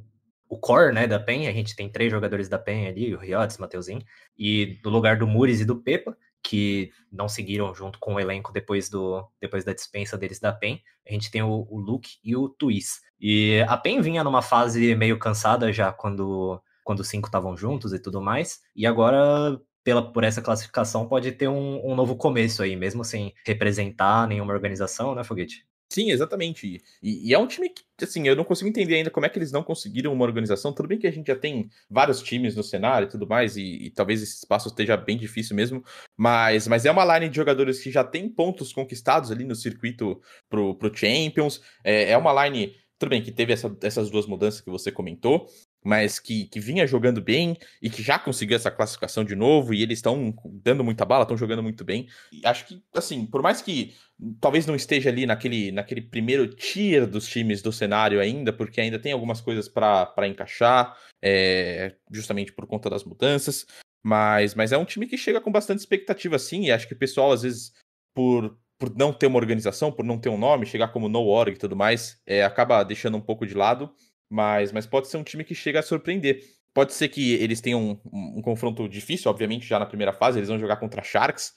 o 0.48 0.58
core 0.58 0.94
né, 0.94 1.06
da 1.06 1.18
PEN. 1.18 1.48
A 1.48 1.52
gente 1.52 1.76
tem 1.76 1.90
três 1.90 2.10
jogadores 2.10 2.48
da 2.48 2.58
PEN 2.58 2.86
ali, 2.86 3.14
o 3.14 3.18
Riotes, 3.18 3.58
Mateuzinho, 3.58 4.02
e 4.38 4.78
no 4.84 4.90
lugar 4.90 5.18
do 5.18 5.26
Muris 5.26 5.60
e 5.60 5.64
do 5.64 5.76
Pepa, 5.76 6.16
que 6.42 6.90
não 7.10 7.28
seguiram 7.28 7.74
junto 7.74 7.98
com 7.98 8.14
o 8.14 8.20
elenco 8.20 8.52
depois, 8.52 8.88
do, 8.88 9.26
depois 9.40 9.64
da 9.64 9.72
dispensa 9.72 10.18
deles 10.18 10.40
da 10.40 10.52
PEN, 10.52 10.80
a 11.08 11.12
gente 11.12 11.30
tem 11.30 11.42
o, 11.42 11.66
o 11.70 11.78
Luke 11.78 12.16
e 12.24 12.34
o 12.34 12.48
Twist. 12.48 13.00
E 13.20 13.64
a 13.68 13.76
PEN 13.76 14.00
vinha 14.00 14.24
numa 14.24 14.42
fase 14.42 14.94
meio 14.94 15.18
cansada 15.18 15.72
já 15.72 15.92
quando 15.92 16.60
quando 16.84 17.00
os 17.00 17.08
cinco 17.08 17.28
estavam 17.28 17.56
juntos 17.56 17.92
e 17.92 17.98
tudo 17.98 18.20
mais. 18.20 18.60
E 18.74 18.86
agora, 18.86 19.60
pela, 19.84 20.12
por 20.12 20.24
essa 20.24 20.42
classificação, 20.42 21.08
pode 21.08 21.32
ter 21.32 21.48
um, 21.48 21.80
um 21.84 21.94
novo 21.94 22.16
começo 22.16 22.62
aí, 22.62 22.76
mesmo 22.76 23.04
sem 23.04 23.34
representar 23.46 24.26
nenhuma 24.28 24.52
organização, 24.52 25.14
né, 25.14 25.24
Foguete? 25.24 25.66
Sim, 25.92 26.10
exatamente. 26.10 26.82
E, 27.02 27.28
e, 27.28 27.34
é 27.34 27.38
um 27.38 27.46
time 27.46 27.68
que, 27.68 27.84
assim, 28.02 28.26
eu 28.26 28.34
não 28.34 28.44
consigo 28.44 28.66
entender 28.70 28.94
ainda 28.94 29.10
como 29.10 29.26
é 29.26 29.28
que 29.28 29.38
eles 29.38 29.52
não 29.52 29.62
conseguiram 29.62 30.10
uma 30.10 30.24
organização. 30.24 30.72
Tudo 30.72 30.88
bem 30.88 30.98
que 30.98 31.06
a 31.06 31.10
gente 31.12 31.26
já 31.26 31.36
tem 31.36 31.68
vários 31.90 32.22
times 32.22 32.56
no 32.56 32.62
cenário 32.62 33.06
e 33.06 33.10
tudo 33.10 33.26
mais, 33.26 33.58
e, 33.58 33.62
e 33.62 33.90
talvez 33.90 34.22
esse 34.22 34.36
espaço 34.38 34.68
esteja 34.68 34.96
bem 34.96 35.18
difícil 35.18 35.54
mesmo, 35.54 35.84
mas, 36.16 36.66
mas 36.66 36.86
é 36.86 36.90
uma 36.90 37.04
line 37.18 37.28
de 37.28 37.36
jogadores 37.36 37.82
que 37.82 37.90
já 37.90 38.02
tem 38.02 38.26
pontos 38.26 38.72
conquistados 38.72 39.30
ali 39.30 39.44
no 39.44 39.54
circuito 39.54 40.18
pro, 40.48 40.74
pro 40.76 40.96
Champions. 40.96 41.60
É, 41.84 42.12
é 42.12 42.16
uma 42.16 42.46
line, 42.46 42.74
tudo 42.98 43.10
bem 43.10 43.22
que 43.22 43.30
teve 43.30 43.52
essa, 43.52 43.76
essas 43.82 44.08
duas 44.10 44.26
mudanças 44.26 44.62
que 44.62 44.70
você 44.70 44.90
comentou, 44.90 45.46
mas 45.84 46.18
que, 46.18 46.44
que 46.46 46.60
vinha 46.60 46.86
jogando 46.86 47.20
bem 47.20 47.56
e 47.80 47.90
que 47.90 48.02
já 48.02 48.18
conseguiu 48.18 48.56
essa 48.56 48.70
classificação 48.70 49.24
de 49.24 49.34
novo, 49.34 49.74
e 49.74 49.82
eles 49.82 49.98
estão 49.98 50.34
dando 50.62 50.84
muita 50.84 51.04
bala, 51.04 51.22
estão 51.22 51.36
jogando 51.36 51.62
muito 51.62 51.84
bem. 51.84 52.08
E 52.32 52.46
acho 52.46 52.66
que, 52.66 52.82
assim, 52.94 53.26
por 53.26 53.42
mais 53.42 53.60
que 53.60 53.94
talvez 54.40 54.66
não 54.66 54.76
esteja 54.76 55.10
ali 55.10 55.26
naquele, 55.26 55.72
naquele 55.72 56.02
primeiro 56.02 56.46
tier 56.48 57.06
dos 57.06 57.26
times 57.26 57.62
do 57.62 57.72
cenário 57.72 58.20
ainda, 58.20 58.52
porque 58.52 58.80
ainda 58.80 58.98
tem 58.98 59.12
algumas 59.12 59.40
coisas 59.40 59.68
para 59.68 60.28
encaixar, 60.28 60.96
é, 61.20 61.94
justamente 62.10 62.52
por 62.52 62.66
conta 62.66 62.88
das 62.88 63.04
mudanças, 63.04 63.66
mas, 64.02 64.54
mas 64.54 64.72
é 64.72 64.78
um 64.78 64.84
time 64.84 65.06
que 65.06 65.16
chega 65.16 65.40
com 65.40 65.50
bastante 65.50 65.78
expectativa, 65.78 66.38
sim, 66.38 66.66
e 66.66 66.72
acho 66.72 66.88
que 66.88 66.94
o 66.94 66.98
pessoal, 66.98 67.32
às 67.32 67.42
vezes, 67.42 67.72
por, 68.14 68.56
por 68.78 68.94
não 68.96 69.12
ter 69.12 69.26
uma 69.26 69.38
organização, 69.38 69.92
por 69.92 70.04
não 70.04 70.18
ter 70.18 70.28
um 70.28 70.38
nome, 70.38 70.66
chegar 70.66 70.88
como 70.88 71.08
no 71.08 71.24
org 71.24 71.54
e 71.54 71.58
tudo 71.58 71.76
mais, 71.76 72.20
é, 72.26 72.42
acaba 72.42 72.82
deixando 72.82 73.16
um 73.16 73.20
pouco 73.20 73.46
de 73.46 73.54
lado. 73.54 73.94
Mas, 74.32 74.72
mas 74.72 74.86
pode 74.86 75.08
ser 75.08 75.18
um 75.18 75.22
time 75.22 75.44
que 75.44 75.54
chega 75.54 75.80
a 75.80 75.82
surpreender. 75.82 76.42
Pode 76.72 76.94
ser 76.94 77.10
que 77.10 77.34
eles 77.34 77.60
tenham 77.60 78.00
um, 78.10 78.38
um 78.38 78.42
confronto 78.42 78.88
difícil, 78.88 79.30
obviamente, 79.30 79.66
já 79.66 79.78
na 79.78 79.84
primeira 79.84 80.10
fase. 80.10 80.38
Eles 80.38 80.48
vão 80.48 80.58
jogar 80.58 80.76
contra 80.76 81.02
Sharks, 81.02 81.52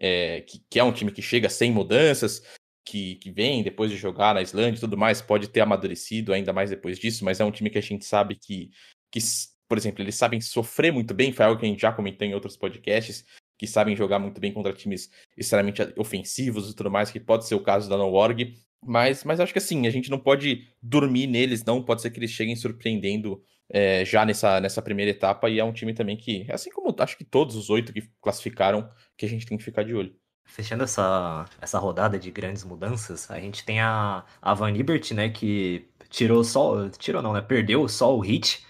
é, 0.00 0.40
que, 0.40 0.64
que, 0.70 0.80
é 0.80 0.84
um 0.84 0.90
time 0.92 1.12
que 1.12 1.20
chega 1.20 1.50
sem 1.50 1.70
mudanças, 1.70 2.42
que, 2.82 3.16
que 3.16 3.30
vem 3.30 3.62
depois 3.62 3.90
de 3.90 3.98
jogar 3.98 4.34
na 4.34 4.40
Islândia 4.40 4.78
e 4.78 4.80
tudo 4.80 4.96
mais. 4.96 5.20
Pode 5.20 5.48
ter 5.48 5.60
amadurecido 5.60 6.32
ainda 6.32 6.50
mais 6.50 6.70
depois 6.70 6.98
disso, 6.98 7.26
mas 7.26 7.40
é 7.40 7.44
um 7.44 7.50
time 7.50 7.68
que 7.68 7.76
a 7.76 7.82
gente 7.82 8.06
sabe 8.06 8.36
que, 8.36 8.70
que 9.12 9.20
por 9.68 9.76
exemplo, 9.76 10.02
eles 10.02 10.14
sabem 10.14 10.40
sofrer 10.40 10.90
muito 10.94 11.12
bem. 11.12 11.30
Foi 11.30 11.44
algo 11.44 11.60
que 11.60 11.66
a 11.66 11.68
gente 11.68 11.82
já 11.82 11.92
comentou 11.92 12.26
em 12.26 12.32
outros 12.32 12.56
podcasts 12.56 13.22
que 13.58 13.66
sabem 13.66 13.94
jogar 13.94 14.18
muito 14.18 14.40
bem 14.40 14.50
contra 14.50 14.72
times 14.72 15.10
extremamente 15.36 15.82
ofensivos 15.98 16.70
e 16.70 16.74
tudo 16.74 16.90
mais, 16.90 17.10
que 17.10 17.20
pode 17.20 17.46
ser 17.46 17.54
o 17.54 17.62
caso 17.62 17.88
da 17.88 17.98
No-Org. 17.98 18.54
Mas, 18.86 19.24
mas 19.24 19.40
acho 19.40 19.52
que 19.52 19.58
assim, 19.58 19.86
a 19.86 19.90
gente 19.90 20.10
não 20.10 20.18
pode 20.18 20.68
dormir 20.82 21.26
neles, 21.26 21.64
não. 21.64 21.82
Pode 21.82 22.02
ser 22.02 22.10
que 22.10 22.18
eles 22.18 22.30
cheguem 22.30 22.56
surpreendendo 22.56 23.42
é, 23.68 24.04
já 24.04 24.24
nessa, 24.24 24.60
nessa 24.60 24.82
primeira 24.82 25.10
etapa. 25.10 25.48
E 25.48 25.58
é 25.58 25.64
um 25.64 25.72
time 25.72 25.94
também 25.94 26.16
que, 26.16 26.46
assim 26.50 26.70
como 26.70 26.94
acho 26.98 27.16
que 27.16 27.24
todos 27.24 27.56
os 27.56 27.70
oito 27.70 27.92
que 27.92 28.02
classificaram, 28.20 28.88
que 29.16 29.26
a 29.26 29.28
gente 29.28 29.46
tem 29.46 29.56
que 29.58 29.64
ficar 29.64 29.84
de 29.84 29.94
olho. 29.94 30.14
Fechando 30.46 30.84
essa, 30.84 31.46
essa 31.60 31.78
rodada 31.78 32.18
de 32.18 32.30
grandes 32.30 32.64
mudanças, 32.64 33.30
a 33.30 33.40
gente 33.40 33.64
tem 33.64 33.80
a, 33.80 34.24
a 34.42 34.54
Van 34.54 34.70
Liberty, 34.70 35.14
né, 35.14 35.30
que 35.30 35.88
tirou 36.10 36.44
só. 36.44 36.88
Tirou 36.90 37.22
não, 37.22 37.32
né? 37.32 37.40
Perdeu 37.40 37.88
só 37.88 38.14
o 38.14 38.20
Hit, 38.20 38.64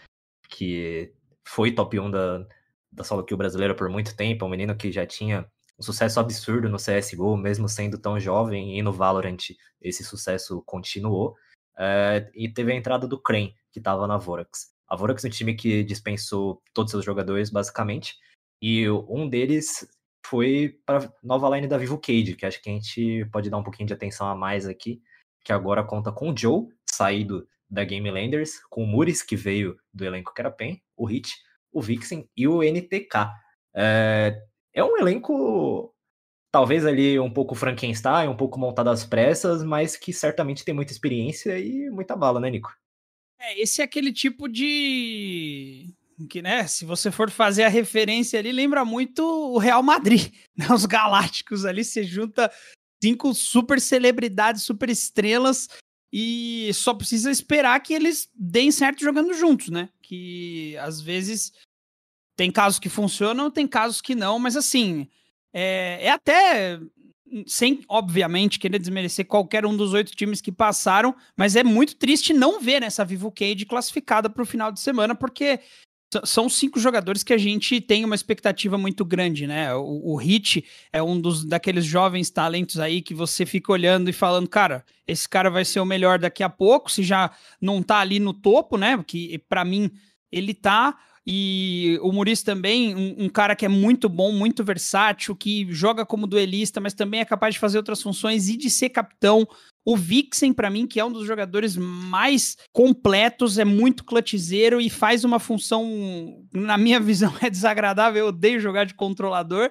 que 0.49 1.13
foi 1.47 1.73
top 1.73 1.99
1 1.99 2.11
da, 2.11 2.47
da 2.93 3.05
solo 3.05 3.25
kill 3.25 3.37
brasileira 3.37 3.75
por 3.75 3.89
muito 3.89 4.17
tempo. 4.17 4.45
É 4.45 4.47
um 4.47 4.51
menino 4.51 4.77
que 4.77 4.93
já 4.93 5.05
tinha 5.05 5.45
um 5.79 5.83
sucesso 5.83 6.21
absurdo 6.21 6.69
no 6.69 6.77
CSGO, 6.77 7.37
mesmo 7.37 7.69
sendo 7.69 7.99
tão 7.99 8.19
jovem, 8.19 8.79
e 8.79 8.83
no 8.83 8.93
Valorant 8.93 9.51
esse 9.81 10.05
sucesso 10.05 10.63
continuou. 10.65 11.37
É, 11.77 12.31
e 12.35 12.49
teve 12.49 12.73
a 12.73 12.77
entrada 12.77 13.07
do 13.07 13.21
Crane, 13.21 13.55
que 13.73 13.81
estava 13.81 14.07
na 14.07 14.17
Vorax. 14.17 14.73
A 14.89 14.97
Vorax 14.97 15.25
é 15.25 15.29
um 15.29 15.31
time 15.31 15.55
que 15.55 15.83
dispensou 15.83 16.63
todos 16.73 16.91
seus 16.91 17.05
jogadores, 17.05 17.51
basicamente, 17.51 18.17
e 18.63 18.89
um 18.89 19.29
deles 19.29 19.87
foi 20.27 20.79
para 20.87 21.13
nova 21.23 21.55
line 21.55 21.67
da 21.67 21.77
Vivo 21.77 21.99
Cade, 21.99 22.35
que 22.37 22.47
acho 22.47 22.63
que 22.63 22.71
a 22.71 22.73
gente 22.73 23.25
pode 23.27 23.51
dar 23.51 23.59
um 23.59 23.63
pouquinho 23.63 23.87
de 23.87 23.93
atenção 23.93 24.27
a 24.27 24.35
mais 24.35 24.67
aqui, 24.67 25.03
que 25.45 25.53
agora 25.53 25.85
conta 25.85 26.11
com 26.11 26.31
o 26.31 26.37
Joe, 26.37 26.69
saído 26.91 27.47
da 27.69 27.85
Game 27.85 28.11
Landers, 28.11 28.61
com 28.71 28.85
o 28.85 28.87
Muris, 28.87 29.23
que 29.23 29.37
veio 29.37 29.77
do 29.93 30.05
elenco 30.05 30.33
que 30.33 30.41
era 30.41 30.51
PEN, 30.51 30.81
o 30.97 31.05
Hit, 31.05 31.35
o 31.73 31.83
Vixen 31.83 32.29
e 32.37 32.47
o 32.47 32.63
NTK. 32.63 33.31
É, 33.75 34.41
é 34.75 34.83
um 34.83 34.99
elenco, 34.99 35.95
talvez 36.51 36.85
ali 36.85 37.19
um 37.19 37.31
pouco 37.31 37.55
Frankenstein, 37.55 38.29
um 38.29 38.37
pouco 38.37 38.59
montado 38.59 38.91
às 38.91 39.05
pressas, 39.05 39.63
mas 39.63 39.97
que 39.97 40.13
certamente 40.13 40.65
tem 40.65 40.75
muita 40.75 40.93
experiência 40.93 41.59
e 41.59 41.89
muita 41.91 42.17
bala, 42.17 42.41
né, 42.41 42.51
Nico? 42.51 42.75
É, 43.39 43.61
esse 43.61 43.81
é 43.81 43.85
aquele 43.85 44.13
tipo 44.13 44.49
de. 44.49 45.95
Que, 46.29 46.41
né, 46.41 46.67
se 46.67 46.85
você 46.85 47.11
for 47.11 47.31
fazer 47.31 47.65
a 47.65 47.69
referência 47.69 48.39
ali, 48.39 48.53
lembra 48.53 48.85
muito 48.85 49.23
o 49.23 49.59
Real 49.59 49.83
Madrid, 49.83 50.33
né? 50.57 50.67
Os 50.73 50.87
Galácticos 50.87 51.65
ali, 51.65 51.85
você 51.85 52.05
junta 52.05 52.51
cinco 53.03 53.35
super 53.35 53.81
celebridades, 53.81 54.63
super 54.63 54.89
estrelas 54.89 55.69
e 56.13 56.71
só 56.73 56.95
precisa 56.95 57.31
esperar 57.31 57.79
que 57.81 57.93
eles 57.93 58.31
deem 58.35 58.71
certo 58.71 59.03
jogando 59.03 59.35
juntos, 59.35 59.69
né? 59.69 59.89
Que 60.01 60.77
às 60.79 61.01
vezes 61.01 61.53
tem 62.37 62.51
casos 62.51 62.79
que 62.79 62.89
funcionam, 62.89 63.51
tem 63.51 63.67
casos 63.67 64.01
que 64.01 64.15
não, 64.15 64.39
mas 64.39 64.57
assim, 64.57 65.09
é, 65.53 65.99
é 66.03 66.11
até 66.11 66.79
sem, 67.47 67.81
obviamente, 67.89 68.59
querer 68.59 68.79
desmerecer 68.79 69.27
qualquer 69.27 69.67
um 69.67 69.77
dos 69.77 69.93
oito 69.93 70.13
times 70.15 70.41
que 70.41 70.53
passaram, 70.53 71.15
mas 71.37 71.57
é 71.57 71.65
muito 71.65 71.97
triste 71.97 72.33
não 72.33 72.61
ver 72.61 72.83
essa 72.83 73.05
Vivo 73.05 73.33
Cade 73.33 73.67
classificada 73.67 74.31
para 74.31 74.43
o 74.43 74.47
final 74.47 74.71
de 74.71 74.79
semana, 74.79 75.15
porque 75.15 75.61
são 76.25 76.49
cinco 76.49 76.79
jogadores 76.79 77.25
que 77.25 77.33
a 77.33 77.39
gente 77.39 77.81
tem 77.81 78.05
uma 78.05 78.15
expectativa 78.15 78.79
muito 78.79 79.05
grande, 79.05 79.47
né? 79.47 79.75
O, 79.75 80.13
o 80.13 80.17
Hit 80.17 80.65
é 80.93 81.03
um 81.03 81.21
dos 81.21 81.45
daqueles 81.45 81.85
jovens 81.85 82.31
talentos 82.31 82.79
aí 82.79 83.03
que 83.03 83.15
você 83.15 83.45
fica 83.45 83.73
olhando 83.73 84.09
e 84.09 84.13
falando, 84.13 84.49
cara, 84.49 84.85
esse 85.07 85.29
cara 85.29 85.51
vai 85.51 85.65
ser 85.65 85.81
o 85.81 85.85
melhor 85.85 86.19
daqui 86.19 86.43
a 86.43 86.49
pouco, 86.49 86.91
se 86.91 87.03
já 87.03 87.31
não 87.61 87.83
tá 87.83 87.99
ali 87.99 88.21
no 88.21 88.33
topo, 88.33 88.77
né? 88.77 89.03
Que 89.05 89.39
para 89.49 89.65
mim 89.65 89.91
ele 90.31 90.55
tá. 90.55 90.97
E 91.27 91.99
o 92.03 92.13
Muriz 92.13 92.43
também, 92.43 92.95
um, 92.95 93.25
um, 93.25 93.29
cara 93.31 93.57
que 93.57 93.65
é 93.65 93.69
muito 93.69 94.11
bom, 94.11 94.31
muito 94.31 94.63
versátil, 94.63 95.35
que 95.35 95.67
joga 95.73 96.05
como 96.05 96.27
duelista, 96.27 96.81
mas 96.81 96.93
também 96.93 97.21
é 97.21 97.25
capaz 97.25 97.55
de 97.55 97.61
fazer 97.61 97.79
outras 97.79 98.03
funções 98.03 98.49
e 98.49 98.57
de 98.57 98.69
ser 98.69 98.91
capitão. 98.91 99.49
O 99.87 99.97
Vixen, 99.97 100.53
para 100.53 100.69
mim, 100.69 100.87
que 100.87 101.01
é 101.01 101.05
um 101.05 101.13
dos 101.13 101.27
jogadores 101.27 101.77
mais 101.77 102.59
completos, 102.73 103.59
é 103.59 103.65
muito 103.65 104.05
clutchzeiro 104.05 104.81
e 104.81 104.91
faz 104.91 105.25
uma 105.25 105.39
função, 105.39 106.45
na 106.53 106.77
minha 106.77 107.01
visão, 107.01 107.35
é 107.41 107.49
desagradável. 107.49 108.21
Eu 108.21 108.29
odeio 108.29 108.61
jogar 108.61 108.85
de 108.85 108.95
controlador. 108.95 109.71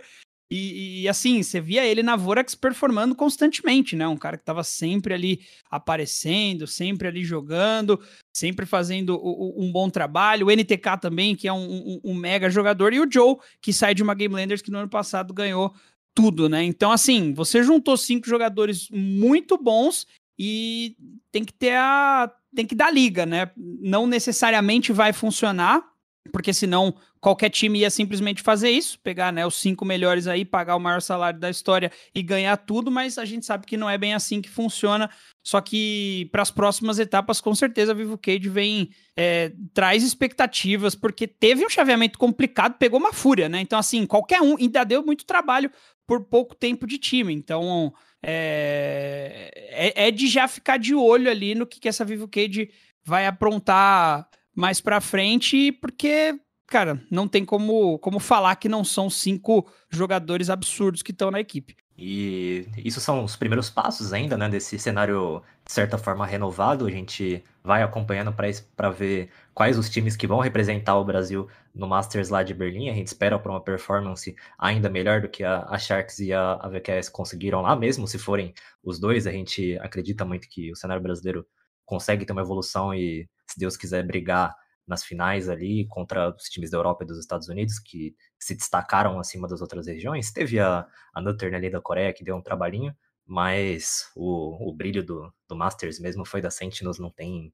E, 0.51 1.01
e, 1.01 1.09
assim, 1.09 1.41
você 1.41 1.59
via 1.59 1.83
ele 1.83 2.03
na 2.03 2.15
Vorax 2.15 2.53
performando 2.53 3.15
constantemente, 3.15 3.95
né? 3.95 4.07
Um 4.07 4.17
cara 4.17 4.37
que 4.37 4.43
estava 4.43 4.63
sempre 4.63 5.13
ali 5.13 5.41
aparecendo, 5.69 6.67
sempre 6.67 7.07
ali 7.07 7.23
jogando, 7.23 7.99
sempre 8.33 8.65
fazendo 8.65 9.21
um 9.23 9.71
bom 9.71 9.89
trabalho. 9.89 10.47
O 10.47 10.51
NTK 10.51 10.97
também, 10.99 11.35
que 11.35 11.47
é 11.47 11.53
um, 11.53 11.71
um, 11.71 12.01
um, 12.03 12.13
mega 12.15 12.49
jogador. 12.49 12.91
E 12.91 12.99
o 12.99 13.09
Joe, 13.09 13.37
que 13.61 13.71
sai 13.71 13.93
de 13.93 14.01
uma 14.01 14.15
Game 14.15 14.33
Landers 14.33 14.61
que 14.61 14.71
no 14.71 14.79
ano 14.79 14.89
passado 14.89 15.33
ganhou 15.33 15.73
tudo, 16.15 16.49
né? 16.49 16.63
Então, 16.63 16.91
assim, 16.91 17.33
você 17.33 17.63
juntou 17.63 17.95
cinco 17.95 18.27
jogadores 18.27 18.89
muito 18.91 19.57
bons 19.57 20.07
e 20.37 20.95
tem 21.31 21.45
que 21.45 21.53
ter 21.53 21.75
a. 21.75 22.31
tem 22.55 22.65
que 22.65 22.75
dar 22.75 22.91
liga, 22.91 23.25
né? 23.25 23.51
Não 23.55 24.07
necessariamente 24.07 24.91
vai 24.91 25.13
funcionar, 25.13 25.83
porque 26.31 26.53
senão 26.53 26.95
qualquer 27.19 27.49
time 27.49 27.79
ia 27.79 27.89
simplesmente 27.89 28.41
fazer 28.41 28.69
isso, 28.69 28.99
pegar 28.99 29.31
né, 29.31 29.45
os 29.45 29.55
cinco 29.55 29.83
melhores 29.83 30.25
aí, 30.27 30.45
pagar 30.45 30.75
o 30.75 30.79
maior 30.79 31.01
salário 31.01 31.39
da 31.39 31.49
história 31.49 31.91
e 32.13 32.21
ganhar 32.21 32.55
tudo, 32.57 32.89
mas 32.89 33.17
a 33.17 33.25
gente 33.25 33.45
sabe 33.45 33.65
que 33.65 33.77
não 33.77 33.89
é 33.89 33.97
bem 33.97 34.13
assim 34.13 34.41
que 34.41 34.49
funciona. 34.49 35.09
Só 35.43 35.59
que 35.59 36.29
para 36.31 36.41
as 36.41 36.51
próximas 36.51 36.99
etapas, 36.99 37.41
com 37.41 37.53
certeza, 37.53 37.91
a 37.91 37.95
Vivo 37.95 38.17
Cage 38.17 38.47
vem 38.47 38.89
é, 39.17 39.51
traz 39.73 40.03
expectativas, 40.03 40.95
porque 40.95 41.27
teve 41.27 41.65
um 41.65 41.69
chaveamento 41.69 42.17
complicado, 42.17 42.77
pegou 42.77 42.99
uma 42.99 43.13
fúria, 43.13 43.49
né? 43.49 43.59
Então, 43.59 43.77
assim, 43.77 44.05
qualquer 44.05 44.41
um 44.41 44.57
ainda 44.57 44.83
deu 44.83 45.03
muito 45.03 45.25
trabalho 45.25 45.69
por 46.07 46.25
pouco 46.25 46.55
tempo 46.55 46.87
de 46.87 46.97
time. 46.97 47.33
Então, 47.33 47.93
é, 48.21 49.51
é, 49.95 50.07
é 50.07 50.11
de 50.11 50.27
já 50.27 50.47
ficar 50.47 50.77
de 50.77 50.95
olho 50.95 51.29
ali 51.29 51.53
no 51.55 51.67
que, 51.67 51.79
que 51.79 51.89
essa 51.89 52.05
Vivo 52.05 52.27
Cage 52.27 52.69
vai 53.03 53.27
aprontar 53.27 54.29
mais 54.55 54.79
para 54.79 55.01
frente, 55.01 55.71
porque, 55.71 56.39
cara, 56.67 57.01
não 57.09 57.27
tem 57.27 57.43
como, 57.43 57.97
como 57.99 58.19
falar 58.19 58.55
que 58.55 58.69
não 58.69 58.83
são 58.83 59.09
cinco 59.09 59.67
jogadores 59.89 60.49
absurdos 60.49 61.01
que 61.01 61.11
estão 61.11 61.31
na 61.31 61.39
equipe. 61.39 61.75
E 61.95 62.67
isso 62.77 62.99
são 62.99 63.23
os 63.23 63.35
primeiros 63.35 63.69
passos 63.69 64.13
ainda, 64.13 64.35
né, 64.35 64.49
desse 64.49 64.79
cenário, 64.79 65.43
de 65.63 65.71
certa 65.71 65.97
forma, 65.97 66.25
renovado. 66.25 66.87
A 66.87 66.91
gente 66.91 67.43
vai 67.63 67.83
acompanhando 67.83 68.33
para 68.75 68.89
ver 68.89 69.29
quais 69.53 69.77
os 69.77 69.89
times 69.89 70.15
que 70.15 70.25
vão 70.25 70.39
representar 70.39 70.97
o 70.97 71.05
Brasil 71.05 71.47
no 71.73 71.87
Masters 71.87 72.29
lá 72.29 72.41
de 72.41 72.53
Berlim. 72.53 72.89
A 72.89 72.95
gente 72.95 73.07
espera 73.07 73.37
para 73.37 73.51
uma 73.51 73.61
performance 73.61 74.35
ainda 74.57 74.89
melhor 74.89 75.21
do 75.21 75.29
que 75.29 75.43
a, 75.43 75.65
a 75.69 75.77
Sharks 75.77 76.19
e 76.19 76.33
a, 76.33 76.53
a 76.53 76.67
VQS 76.67 77.09
conseguiram 77.09 77.61
lá, 77.61 77.75
mesmo 77.75 78.07
se 78.07 78.17
forem 78.17 78.53
os 78.83 78.99
dois. 78.99 79.27
A 79.27 79.31
gente 79.31 79.77
acredita 79.79 80.25
muito 80.25 80.49
que 80.49 80.71
o 80.71 80.75
cenário 80.75 81.03
brasileiro 81.03 81.45
consegue 81.85 82.25
ter 82.25 82.33
uma 82.33 82.41
evolução 82.41 82.93
e 82.93 83.29
se 83.53 83.59
Deus 83.59 83.77
quiser, 83.77 84.05
brigar 84.05 84.55
nas 84.85 85.03
finais 85.03 85.47
ali 85.47 85.87
contra 85.87 86.35
os 86.35 86.43
times 86.49 86.69
da 86.69 86.77
Europa 86.77 87.03
e 87.03 87.07
dos 87.07 87.19
Estados 87.19 87.47
Unidos 87.47 87.79
que 87.79 88.15
se 88.37 88.55
destacaram 88.55 89.19
acima 89.19 89.47
das 89.47 89.61
outras 89.61 89.87
regiões. 89.87 90.31
Teve 90.31 90.59
a, 90.59 90.85
a 91.13 91.21
Nuttern 91.21 91.55
ali 91.55 91.69
da 91.69 91.79
Coreia 91.79 92.13
que 92.13 92.23
deu 92.23 92.35
um 92.35 92.41
trabalhinho, 92.41 92.93
mas 93.25 94.11
o, 94.15 94.69
o 94.69 94.73
brilho 94.73 95.03
do, 95.03 95.33
do 95.47 95.55
Masters 95.55 95.99
mesmo 95.99 96.25
foi 96.25 96.41
da 96.41 96.51
Sentinels, 96.51 96.99
não 96.99 97.09
tem 97.09 97.53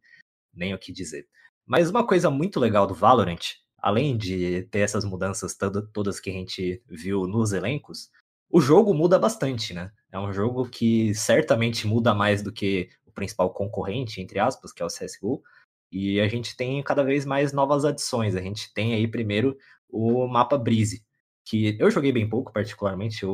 nem 0.53 0.73
o 0.73 0.79
que 0.79 0.91
dizer. 0.91 1.27
Mas 1.65 1.89
uma 1.89 2.05
coisa 2.05 2.31
muito 2.31 2.59
legal 2.59 2.87
do 2.87 2.95
Valorant, 2.95 3.57
além 3.77 4.17
de 4.17 4.63
ter 4.71 4.79
essas 4.79 5.05
mudanças 5.05 5.55
todas 5.93 6.19
que 6.19 6.29
a 6.31 6.33
gente 6.33 6.81
viu 6.87 7.27
nos 7.27 7.53
elencos, 7.53 8.09
o 8.49 8.59
jogo 8.59 8.93
muda 8.95 9.19
bastante, 9.19 9.73
né? 9.75 9.91
É 10.11 10.17
um 10.17 10.33
jogo 10.33 10.67
que 10.67 11.13
certamente 11.13 11.85
muda 11.85 12.15
mais 12.15 12.41
do 12.41 12.51
que 12.51 12.89
o 13.05 13.11
principal 13.11 13.53
concorrente, 13.53 14.19
entre 14.19 14.39
aspas, 14.39 14.73
que 14.73 14.81
é 14.81 14.85
o 14.85 14.89
CSGO, 14.89 15.43
e 15.91 16.19
a 16.19 16.27
gente 16.27 16.55
tem 16.55 16.81
cada 16.83 17.03
vez 17.03 17.25
mais 17.25 17.51
novas 17.51 17.85
adições. 17.85 18.35
A 18.35 18.41
gente 18.41 18.73
tem 18.73 18.93
aí 18.93 19.07
primeiro 19.07 19.57
o 19.89 20.27
mapa 20.27 20.57
Breeze, 20.57 21.03
que 21.45 21.75
eu 21.79 21.89
joguei 21.89 22.11
bem 22.11 22.29
pouco, 22.29 22.53
particularmente. 22.53 23.25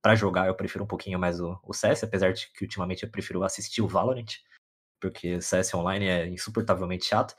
Para 0.00 0.14
jogar, 0.14 0.46
eu 0.46 0.54
prefiro 0.54 0.84
um 0.84 0.86
pouquinho 0.86 1.18
mais 1.18 1.40
o, 1.40 1.58
o 1.62 1.74
CS, 1.74 2.04
apesar 2.04 2.32
de 2.32 2.50
que 2.52 2.64
ultimamente 2.64 3.02
eu 3.02 3.10
prefiro 3.10 3.42
assistir 3.42 3.82
o 3.82 3.88
Valorant, 3.88 4.38
porque 5.00 5.40
CS 5.40 5.74
online 5.74 6.06
é 6.06 6.26
insuportavelmente 6.28 7.06
chato. 7.06 7.34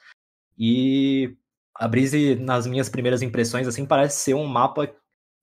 E 0.58 1.38
a 1.74 1.88
Breeze, 1.88 2.36
nas 2.36 2.68
minhas 2.68 2.90
primeiras 2.90 3.22
impressões, 3.22 3.68
assim, 3.68 3.86
parece 3.86 4.18
ser 4.22 4.34
um 4.34 4.46
mapa 4.46 4.94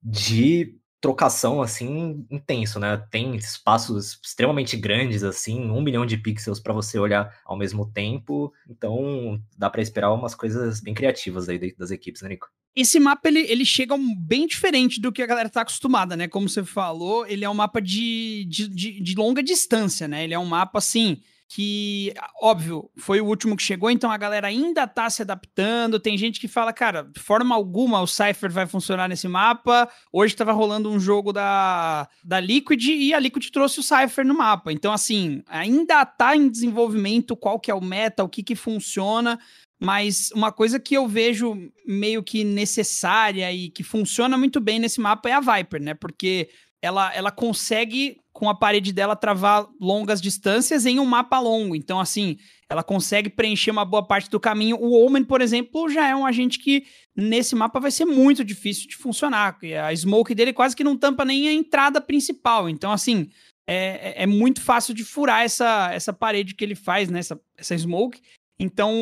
de 0.03 0.79
trocação 1.01 1.63
assim 1.63 2.27
intenso, 2.31 2.81
né? 2.81 2.97
Tem 3.11 3.37
espaços 3.37 4.19
extremamente 4.25 4.77
grandes 4.77 5.23
assim, 5.23 5.71
um 5.71 5.81
milhão 5.81 6.07
de 6.07 6.17
pixels 6.17 6.61
para 6.61 6.73
você 6.73 6.99
olhar 6.99 7.33
ao 7.45 7.57
mesmo 7.57 7.91
tempo. 7.91 8.53
Então 8.69 9.41
dá 9.57 9.69
para 9.71 9.83
esperar 9.83 10.13
umas 10.13 10.35
coisas 10.35 10.81
bem 10.81 10.95
criativas 10.95 11.49
aí 11.49 11.75
das 11.77 11.91
equipes, 11.91 12.23
né, 12.23 12.31
Nico? 12.31 12.49
Esse 12.75 13.01
mapa 13.01 13.29
ele, 13.29 13.41
ele 13.41 13.65
chega 13.65 13.97
bem 14.19 14.47
diferente 14.47 15.01
do 15.01 15.11
que 15.11 15.23
a 15.23 15.27
galera 15.27 15.49
tá 15.49 15.63
acostumada, 15.63 16.15
né? 16.15 16.29
Como 16.29 16.49
você 16.49 16.63
falou, 16.63 17.27
ele 17.27 17.45
é 17.45 17.49
um 17.49 17.55
mapa 17.55 17.81
de, 17.81 18.45
de, 18.51 18.69
de, 18.69 19.01
de 19.01 19.15
longa 19.15 19.43
distância, 19.43 20.07
né? 20.07 20.25
Ele 20.25 20.35
é 20.35 20.39
um 20.39 20.45
mapa 20.45 20.79
assim 20.79 21.23
que, 21.49 22.13
óbvio, 22.43 22.91
foi 22.97 23.21
o 23.21 23.27
último 23.27 23.57
que 23.57 23.63
chegou, 23.63 23.89
então 23.89 24.11
a 24.11 24.17
galera 24.17 24.49
ainda 24.49 24.87
tá 24.87 25.09
se 25.09 25.23
adaptando. 25.23 26.01
Tem 26.01 26.19
gente 26.19 26.41
que 26.41 26.49
fala, 26.49 26.73
cara, 26.73 27.03
de 27.03 27.21
forma 27.21 27.55
alguma 27.55 28.01
o 28.01 28.07
Cypher 28.07 28.51
vai 28.51 28.67
funcionar 28.67 29.09
nesse 29.09 29.29
mapa. 29.29 29.89
Hoje 30.13 30.35
tava 30.35 30.53
rolando 30.53 30.91
um 30.91 30.99
jogo 30.99 31.33
da, 31.33 32.09
da 32.25 32.41
Liquid 32.41 32.83
e 32.89 33.15
a 33.15 33.21
Liquid 33.21 33.49
trouxe 33.51 33.79
o 33.79 33.83
Cypher 33.83 34.27
no 34.27 34.37
mapa. 34.37 34.73
Então, 34.73 34.93
assim, 34.93 35.43
ainda 35.47 36.05
tá 36.05 36.37
em 36.37 36.49
desenvolvimento 36.49 37.37
qual 37.37 37.61
que 37.61 37.71
é 37.71 37.75
o 37.75 37.81
meta, 37.81 38.25
o 38.25 38.29
que 38.29 38.43
que 38.43 38.57
funciona. 38.57 39.39
Mas 39.79 40.31
uma 40.33 40.51
coisa 40.51 40.81
que 40.81 40.95
eu 40.95 41.07
vejo 41.07 41.55
meio 41.87 42.23
que 42.23 42.43
necessária 42.43 43.53
e 43.53 43.69
que 43.69 43.85
funciona 43.85 44.37
muito 44.37 44.59
bem 44.59 44.79
nesse 44.79 45.01
mapa 45.01 45.29
é 45.29 45.33
a 45.33 45.41
Viper, 45.41 45.83
né? 45.83 45.95
Porque 45.95 46.49
ela, 46.81 47.15
ela 47.15 47.31
consegue, 47.31 48.19
com 48.37 48.51
a 48.51 48.55
parede 48.55 48.93
dela, 48.93 49.17
travar 49.17 49.67
longas 49.81 50.21
distâncias 50.21 50.85
em 50.85 51.01
um 51.01 51.07
mapa 51.07 51.41
longo. 51.41 51.75
Então, 51.75 51.99
assim, 51.99 52.37
ela 52.69 52.83
consegue 52.83 53.31
preencher 53.31 53.71
uma 53.71 53.83
boa 53.83 54.07
parte 54.07 54.29
do 54.29 54.39
caminho. 54.39 54.77
O 54.77 54.93
Omen, 54.93 55.25
por 55.25 55.41
exemplo, 55.41 55.89
já 55.89 56.07
é 56.07 56.15
um 56.15 56.27
agente 56.27 56.59
que 56.59 56.85
nesse 57.17 57.55
mapa 57.55 57.81
vai 57.81 57.91
ser 57.91 58.05
muito 58.05 58.45
difícil 58.45 58.89
de 58.89 58.95
funcionar. 58.95 59.57
A 59.83 59.97
smoke 59.97 60.35
dele 60.35 60.53
quase 60.53 60.77
que 60.77 60.85
não 60.85 60.99
tampa 60.99 61.25
nem 61.25 61.49
a 61.49 61.53
entrada 61.53 61.99
principal. 61.99 62.69
Então, 62.69 62.93
assim, 62.93 63.31
é, 63.67 64.21
é, 64.21 64.23
é 64.25 64.27
muito 64.27 64.61
fácil 64.61 64.93
de 64.93 65.03
furar 65.03 65.43
essa, 65.43 65.91
essa 65.95 66.13
parede 66.13 66.55
que 66.55 66.63
ele 66.63 66.75
faz, 66.75 67.09
né? 67.09 67.21
Essa, 67.21 67.41
essa 67.57 67.79
smoke. 67.79 68.21
Então, 68.59 68.93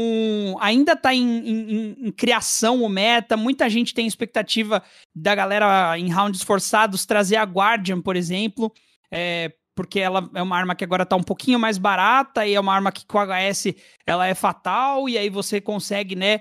ainda 0.60 0.92
está 0.92 1.12
em, 1.12 1.22
em, 1.22 1.96
em, 2.06 2.12
criação 2.12 2.84
o 2.84 2.88
meta. 2.88 3.36
Muita 3.36 3.68
gente 3.68 3.94
tem 3.94 4.06
expectativa 4.06 4.80
da 5.12 5.34
galera 5.34 5.98
em 5.98 6.08
rounds 6.08 6.42
forçados 6.42 7.04
trazer 7.04 7.36
a 7.36 7.42
Guardian, 7.42 8.00
por 8.00 8.14
exemplo, 8.14 8.72
é, 9.16 9.52
porque 9.76 10.00
ela 10.00 10.28
é 10.34 10.42
uma 10.42 10.56
arma 10.56 10.74
que 10.74 10.82
agora 10.82 11.04
está 11.04 11.14
um 11.14 11.22
pouquinho 11.22 11.58
mais 11.58 11.78
barata 11.78 12.44
e 12.44 12.54
é 12.54 12.58
uma 12.58 12.74
arma 12.74 12.90
que 12.90 13.06
com 13.06 13.18
HS 13.18 13.74
ela 14.04 14.26
é 14.26 14.34
fatal, 14.34 15.08
e 15.08 15.16
aí 15.16 15.30
você 15.30 15.60
consegue, 15.60 16.16
né, 16.16 16.40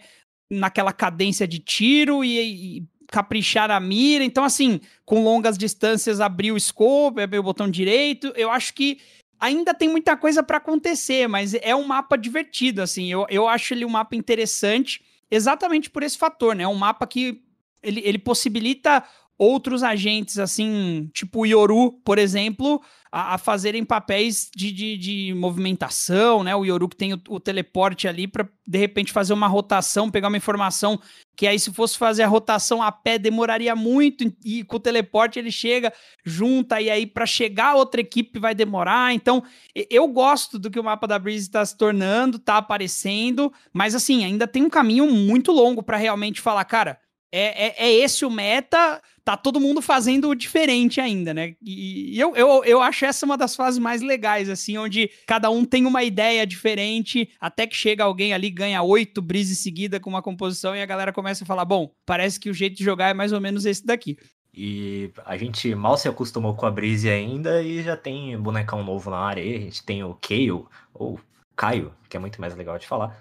naquela 0.49 0.91
cadência 0.91 1.47
de 1.47 1.59
tiro 1.59 2.24
e, 2.26 2.80
e 2.80 2.88
caprichar 3.07 3.69
a 3.69 3.80
mira. 3.80 4.24
Então, 4.24 4.43
assim, 4.43 4.82
com 5.05 5.24
longas 5.24 5.55
distâncias, 5.55 6.19
abrir 6.19 6.51
o 6.51 6.59
scope, 6.59 7.21
abrir 7.21 7.38
o 7.38 7.43
botão 7.43 7.69
direito. 7.69 8.34
Eu 8.36 8.49
acho 8.49 8.74
que 8.74 8.99
ainda 9.39 9.71
tem 9.71 9.88
muita 9.88 10.17
coisa 10.17 10.41
para 10.41 10.57
acontecer, 10.57 11.28
mas 11.28 11.53
é 11.53 11.76
um 11.76 11.86
mapa 11.86 12.17
divertido, 12.17 12.82
assim. 12.82 13.11
Eu, 13.11 13.28
eu 13.30 13.47
acho 13.47 13.74
ele 13.74 13.86
um 13.86 13.89
mapa 13.89 14.15
interessante, 14.15 15.03
exatamente 15.30 15.91
por 15.91 16.01
esse 16.01 16.17
fator, 16.17 16.55
né? 16.55 16.63
É 16.63 16.67
um 16.67 16.74
mapa 16.74 17.05
que 17.05 17.43
ele, 17.84 18.01
ele 18.03 18.17
possibilita 18.17 19.03
outros 19.38 19.84
agentes, 19.84 20.38
assim, 20.38 21.10
tipo 21.14 21.42
o 21.42 21.46
Yoru, 21.46 21.92
por 22.04 22.18
exemplo, 22.18 22.82
a, 23.12 23.36
a 23.36 23.38
fazerem 23.38 23.84
papéis 23.84 24.50
de, 24.56 24.72
de, 24.72 24.98
de, 24.98 25.34
movimentação, 25.36 26.44
né? 26.44 26.56
O 26.56 26.66
Yoru 26.66 26.88
que 26.88 26.96
tem 26.96 27.14
o, 27.14 27.22
o 27.30 27.40
teleporte 27.40 28.08
ali 28.08 28.28
para 28.28 28.48
de 28.66 28.78
repente 28.78 29.12
fazer 29.12 29.34
uma 29.34 29.48
rotação, 29.48 30.10
pegar 30.10 30.30
uma 30.30 30.38
informação 30.38 31.00
que 31.36 31.46
aí 31.48 31.60
se 31.60 31.72
fosse 31.74 31.98
fazer 31.98 32.24
a 32.24 32.28
rotação 32.28 32.82
a 32.82 32.92
pé 32.92 33.18
demoraria 33.18 33.76
muito 33.76 34.32
e 34.46 34.64
com 34.64 34.78
o 34.78 34.80
teleporte 34.80 35.38
ele 35.38 35.52
chega, 35.52 35.92
junta 36.24 36.80
e 36.80 36.90
aí 36.90 37.06
para 37.06 37.26
chegar 37.26 37.72
a 37.72 37.76
outra 37.76 38.02
equipe 38.02 38.40
vai 38.40 38.56
demorar. 38.56 39.14
Então, 39.14 39.44
eu 39.90 40.08
gosto 40.08 40.58
do 40.58 40.72
que 40.72 40.80
o 40.80 40.84
mapa 40.84 41.08
da 41.08 41.20
Breeze 41.20 41.48
está 41.48 41.66
se 41.66 41.78
tornando, 41.78 42.40
tá 42.40 42.58
aparecendo, 42.58 43.52
mas 43.72 43.96
assim, 43.96 44.24
ainda 44.24 44.48
tem 44.48 44.64
um 44.64 44.70
caminho 44.70 45.08
muito 45.12 45.52
longo 45.52 45.84
para 45.84 45.98
realmente 45.98 46.40
falar, 46.40 46.66
cara, 46.66 47.00
é, 47.36 47.66
é, 47.66 47.88
é, 47.88 47.94
esse 47.96 48.24
o 48.24 48.30
meta, 48.30 49.02
tá 49.26 49.36
todo 49.36 49.60
mundo 49.60 49.82
fazendo 49.82 50.36
diferente 50.36 51.02
ainda, 51.02 51.34
né? 51.34 51.56
E, 51.60 52.16
e 52.16 52.20
eu, 52.20 52.36
eu, 52.36 52.64
eu 52.64 52.80
acho 52.80 53.06
essa 53.06 53.26
uma 53.26 53.36
das 53.36 53.56
fases 53.56 53.80
mais 53.80 54.04
legais, 54.04 54.50
assim, 54.50 54.78
onde 54.78 55.10
cada 55.26 55.50
um 55.50 55.66
tem 55.66 55.88
uma 55.88 56.04
ideia 56.04 56.46
diferente, 56.46 57.28
até 57.42 57.66
que 57.66 57.76
chega 57.76 58.04
alguém 58.04 58.36
ali, 58.36 58.52
ganha 58.52 58.84
oito 58.84 59.20
brisas 59.20 59.58
seguida 59.58 60.00
com 60.00 60.12
uma 60.12 60.22
composição 60.22 60.76
e 60.76 60.82
a 60.84 60.86
galera 60.86 61.12
começa 61.12 61.44
a 61.44 61.48
falar: 61.48 61.66
bom, 61.66 61.92
parece 62.06 62.40
que 62.40 62.52
o 62.52 62.54
jeito 62.54 62.78
de 62.78 62.84
jogar 62.84 63.10
é 63.10 63.16
mais 63.16 63.32
ou 63.32 63.42
menos 63.42 63.66
esse 63.66 63.84
daqui. 63.84 64.16
E 64.54 65.12
a 65.26 65.36
gente 65.36 65.74
mal 65.74 65.98
se 65.98 66.08
acostumou 66.08 66.54
com 66.54 66.68
a 66.68 66.72
Breeze 66.72 67.10
ainda 67.10 67.64
e 67.64 67.82
já 67.82 67.98
tem 67.98 68.38
bonecão 68.38 68.84
novo 68.84 69.10
na 69.10 69.18
área. 69.18 69.44
A 69.44 69.60
gente 69.60 69.84
tem 69.84 70.04
o 70.04 70.14
Kayle, 70.14 70.66
ou 70.94 71.20
Caio, 71.56 71.92
que 72.08 72.16
é 72.16 72.20
muito 72.20 72.40
mais 72.40 72.56
legal 72.56 72.78
de 72.78 72.86
falar, 72.86 73.20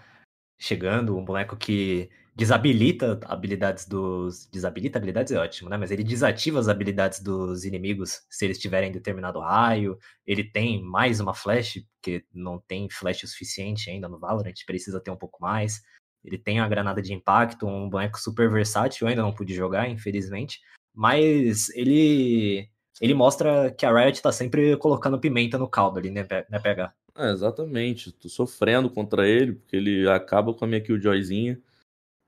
chegando, 0.58 1.16
um 1.16 1.24
boneco 1.24 1.56
que 1.56 2.10
desabilita 2.34 3.20
habilidades 3.24 3.86
dos. 3.86 4.46
Desabilita 4.50 4.98
habilidades 4.98 5.32
é 5.32 5.38
ótimo, 5.38 5.68
né? 5.68 5.76
Mas 5.76 5.90
ele 5.90 6.02
desativa 6.02 6.58
as 6.58 6.68
habilidades 6.68 7.20
dos 7.20 7.64
inimigos 7.64 8.22
se 8.30 8.44
eles 8.44 8.58
tiverem 8.58 8.90
determinado 8.90 9.40
raio. 9.40 9.98
Ele 10.26 10.44
tem 10.44 10.82
mais 10.82 11.20
uma 11.20 11.34
flash, 11.34 11.84
porque 11.96 12.24
não 12.32 12.58
tem 12.58 12.88
flash 12.90 13.22
o 13.22 13.28
suficiente 13.28 13.90
ainda 13.90 14.08
no 14.08 14.18
Valorant, 14.18 14.54
precisa 14.66 15.00
ter 15.00 15.10
um 15.10 15.16
pouco 15.16 15.42
mais. 15.42 15.82
Ele 16.24 16.38
tem 16.38 16.60
a 16.60 16.68
granada 16.68 17.02
de 17.02 17.12
impacto, 17.12 17.66
um 17.66 17.88
boneco 17.88 18.18
super 18.18 18.48
versátil, 18.50 19.06
eu 19.06 19.10
ainda 19.10 19.22
não 19.22 19.34
pude 19.34 19.54
jogar, 19.54 19.88
infelizmente. 19.88 20.60
Mas 20.94 21.68
ele. 21.70 22.68
Ele 23.00 23.14
mostra 23.14 23.72
que 23.72 23.84
a 23.84 23.92
Riot 23.92 24.22
tá 24.22 24.30
sempre 24.30 24.76
colocando 24.76 25.18
pimenta 25.18 25.58
no 25.58 25.66
caldo 25.66 25.98
ali, 25.98 26.10
né, 26.10 26.26
né 26.48 26.58
PH? 26.60 26.94
É, 27.16 27.30
exatamente. 27.32 28.12
Tô 28.12 28.28
sofrendo 28.28 28.88
contra 28.88 29.26
ele, 29.26 29.54
porque 29.54 29.74
ele 29.76 30.08
acaba 30.08 30.54
com 30.54 30.64
a 30.64 30.68
minha 30.68 30.80
killjoyzinha. 30.80 31.60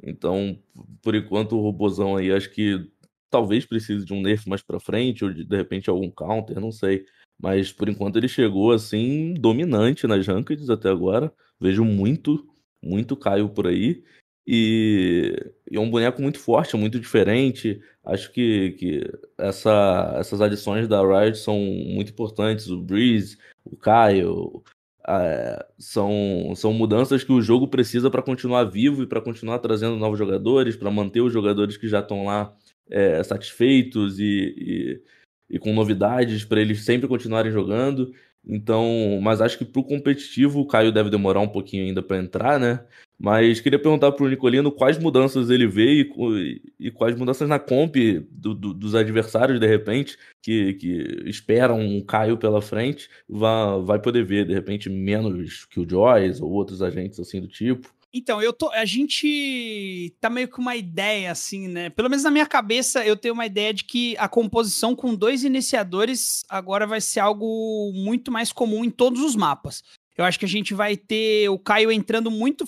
Então, 0.07 0.59
por 1.02 1.14
enquanto, 1.14 1.57
o 1.57 1.61
robozão 1.61 2.16
aí 2.16 2.32
acho 2.32 2.50
que 2.50 2.90
talvez 3.30 3.64
precise 3.64 4.05
de 4.05 4.12
um 4.12 4.20
nerf 4.22 4.48
mais 4.48 4.62
pra 4.62 4.78
frente, 4.78 5.24
ou 5.24 5.32
de, 5.32 5.44
de 5.44 5.57
repente 5.57 5.90
algum 5.90 6.11
counter, 6.11 6.61
não 6.61 6.70
sei. 6.70 7.05
Mas 7.40 7.72
por 7.72 7.88
enquanto 7.88 8.16
ele 8.16 8.28
chegou 8.28 8.72
assim, 8.72 9.34
dominante 9.34 10.07
nas 10.07 10.26
rankeds 10.26 10.70
até 10.70 10.88
agora. 10.88 11.32
Vejo 11.61 11.84
muito, 11.84 12.46
muito 12.82 13.16
Caio 13.16 13.48
por 13.48 13.66
aí. 13.66 14.05
E, 14.46 15.34
e 15.70 15.76
é 15.76 15.80
um 15.80 15.90
boneco 15.90 16.20
muito 16.20 16.38
forte, 16.38 16.76
muito 16.76 17.00
diferente. 17.00 17.80
Acho 18.05 18.30
que, 18.30 18.72
que 18.72 19.11
essa, 19.38 20.14
essas 20.18 20.40
adições 20.40 20.86
da 20.86 21.00
Riot 21.00 21.38
são 21.38 21.59
muito 21.59 22.12
importantes. 22.12 22.68
O 22.68 22.80
Breeze, 22.82 23.38
o 23.64 23.76
Caio, 23.76 24.62
é, 25.07 25.66
são, 25.78 26.52
são 26.57 26.72
mudanças 26.72 27.22
que 27.22 27.32
o 27.32 27.42
jogo 27.42 27.68
precisa 27.68 28.11
para 28.11 28.22
continuar 28.22 28.64
vivo 28.64 29.02
e 29.02 29.07
para 29.07 29.20
continuar 29.20 29.59
trazendo 29.59 29.96
novos 29.96 30.18
jogadores, 30.18 30.76
para 30.76 30.90
manter 30.90 31.20
os 31.20 31.32
jogadores 31.32 31.76
que 31.76 31.88
já 31.88 32.00
estão 32.00 32.24
lá 32.24 32.55
é, 32.90 33.22
satisfeitos 33.22 34.18
e, 34.18 35.02
e, 35.50 35.57
e, 35.57 35.59
com 35.59 35.72
novidades 35.74 36.44
para 36.44 36.61
eles 36.61 36.84
sempre 36.84 37.09
continuarem 37.09 37.52
jogando. 37.52 38.12
Então, 38.47 39.18
mas 39.22 39.40
acho 39.40 39.57
que 39.57 39.64
para 39.64 39.80
o 39.80 39.84
competitivo 39.84 40.61
o 40.61 40.66
Caio 40.66 40.92
deve 40.92 41.09
demorar 41.11 41.40
um 41.40 41.49
pouquinho 41.49 41.84
ainda 41.84 42.03
para 42.03 42.18
entrar, 42.18 42.61
né? 42.61 42.84
Mas 43.18 43.61
queria 43.61 43.78
perguntar 43.78 44.12
para 44.12 44.24
o 44.24 44.28
Nicolino 44.28 44.70
quais 44.70 44.99
mudanças 44.99 45.49
ele 45.49 45.66
vê 45.66 46.03
e, 46.03 46.62
e 46.78 46.90
quais 46.90 47.16
mudanças 47.16 47.49
na 47.49 47.59
comp 47.59 47.97
do, 48.30 48.55
do, 48.55 48.74
dos 48.74 48.95
adversários, 48.95 49.61
de 49.61 49.66
repente, 49.66 50.18
que, 50.42 50.74
que 50.74 51.22
esperam 51.26 51.80
um 51.80 52.03
Caio 52.03 52.36
pela 52.36 52.61
frente, 52.61 53.09
vai, 53.28 53.80
vai 53.82 53.99
poder 53.99 54.24
ver, 54.24 54.45
de 54.47 54.53
repente, 54.53 54.90
menos 54.90 55.64
que 55.64 55.80
o 55.80 55.88
Joyce 55.88 56.42
ou 56.42 56.51
outros 56.51 56.82
agentes 56.82 57.18
assim 57.20 57.40
do 57.40 57.49
tipo. 57.49 57.95
Então, 58.16 58.40
eu 58.40 58.52
tô. 58.52 58.70
A 58.70 58.84
gente 58.84 60.14
tá 60.20 60.30
meio 60.30 60.48
com 60.48 60.62
uma 60.62 60.76
ideia, 60.76 61.32
assim, 61.32 61.66
né? 61.66 61.90
Pelo 61.90 62.08
menos 62.08 62.22
na 62.22 62.30
minha 62.30 62.46
cabeça, 62.46 63.04
eu 63.04 63.16
tenho 63.16 63.34
uma 63.34 63.44
ideia 63.44 63.74
de 63.74 63.82
que 63.82 64.16
a 64.18 64.28
composição 64.28 64.94
com 64.94 65.16
dois 65.16 65.42
iniciadores 65.42 66.44
agora 66.48 66.86
vai 66.86 67.00
ser 67.00 67.18
algo 67.18 67.90
muito 67.92 68.30
mais 68.30 68.52
comum 68.52 68.84
em 68.84 68.90
todos 68.90 69.20
os 69.20 69.34
mapas. 69.34 69.82
Eu 70.16 70.24
acho 70.24 70.38
que 70.38 70.44
a 70.44 70.48
gente 70.48 70.72
vai 70.72 70.96
ter 70.96 71.48
o 71.48 71.58
Caio 71.58 71.90
entrando 71.90 72.30
muito 72.30 72.64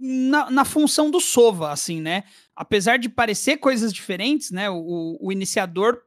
na, 0.00 0.50
na 0.50 0.64
função 0.64 1.12
do 1.12 1.20
Sova, 1.20 1.70
assim, 1.70 2.00
né? 2.00 2.24
Apesar 2.56 2.96
de 2.96 3.08
parecer 3.08 3.58
coisas 3.58 3.92
diferentes, 3.92 4.50
né? 4.50 4.68
O, 4.68 5.16
o 5.20 5.30
iniciador, 5.30 6.02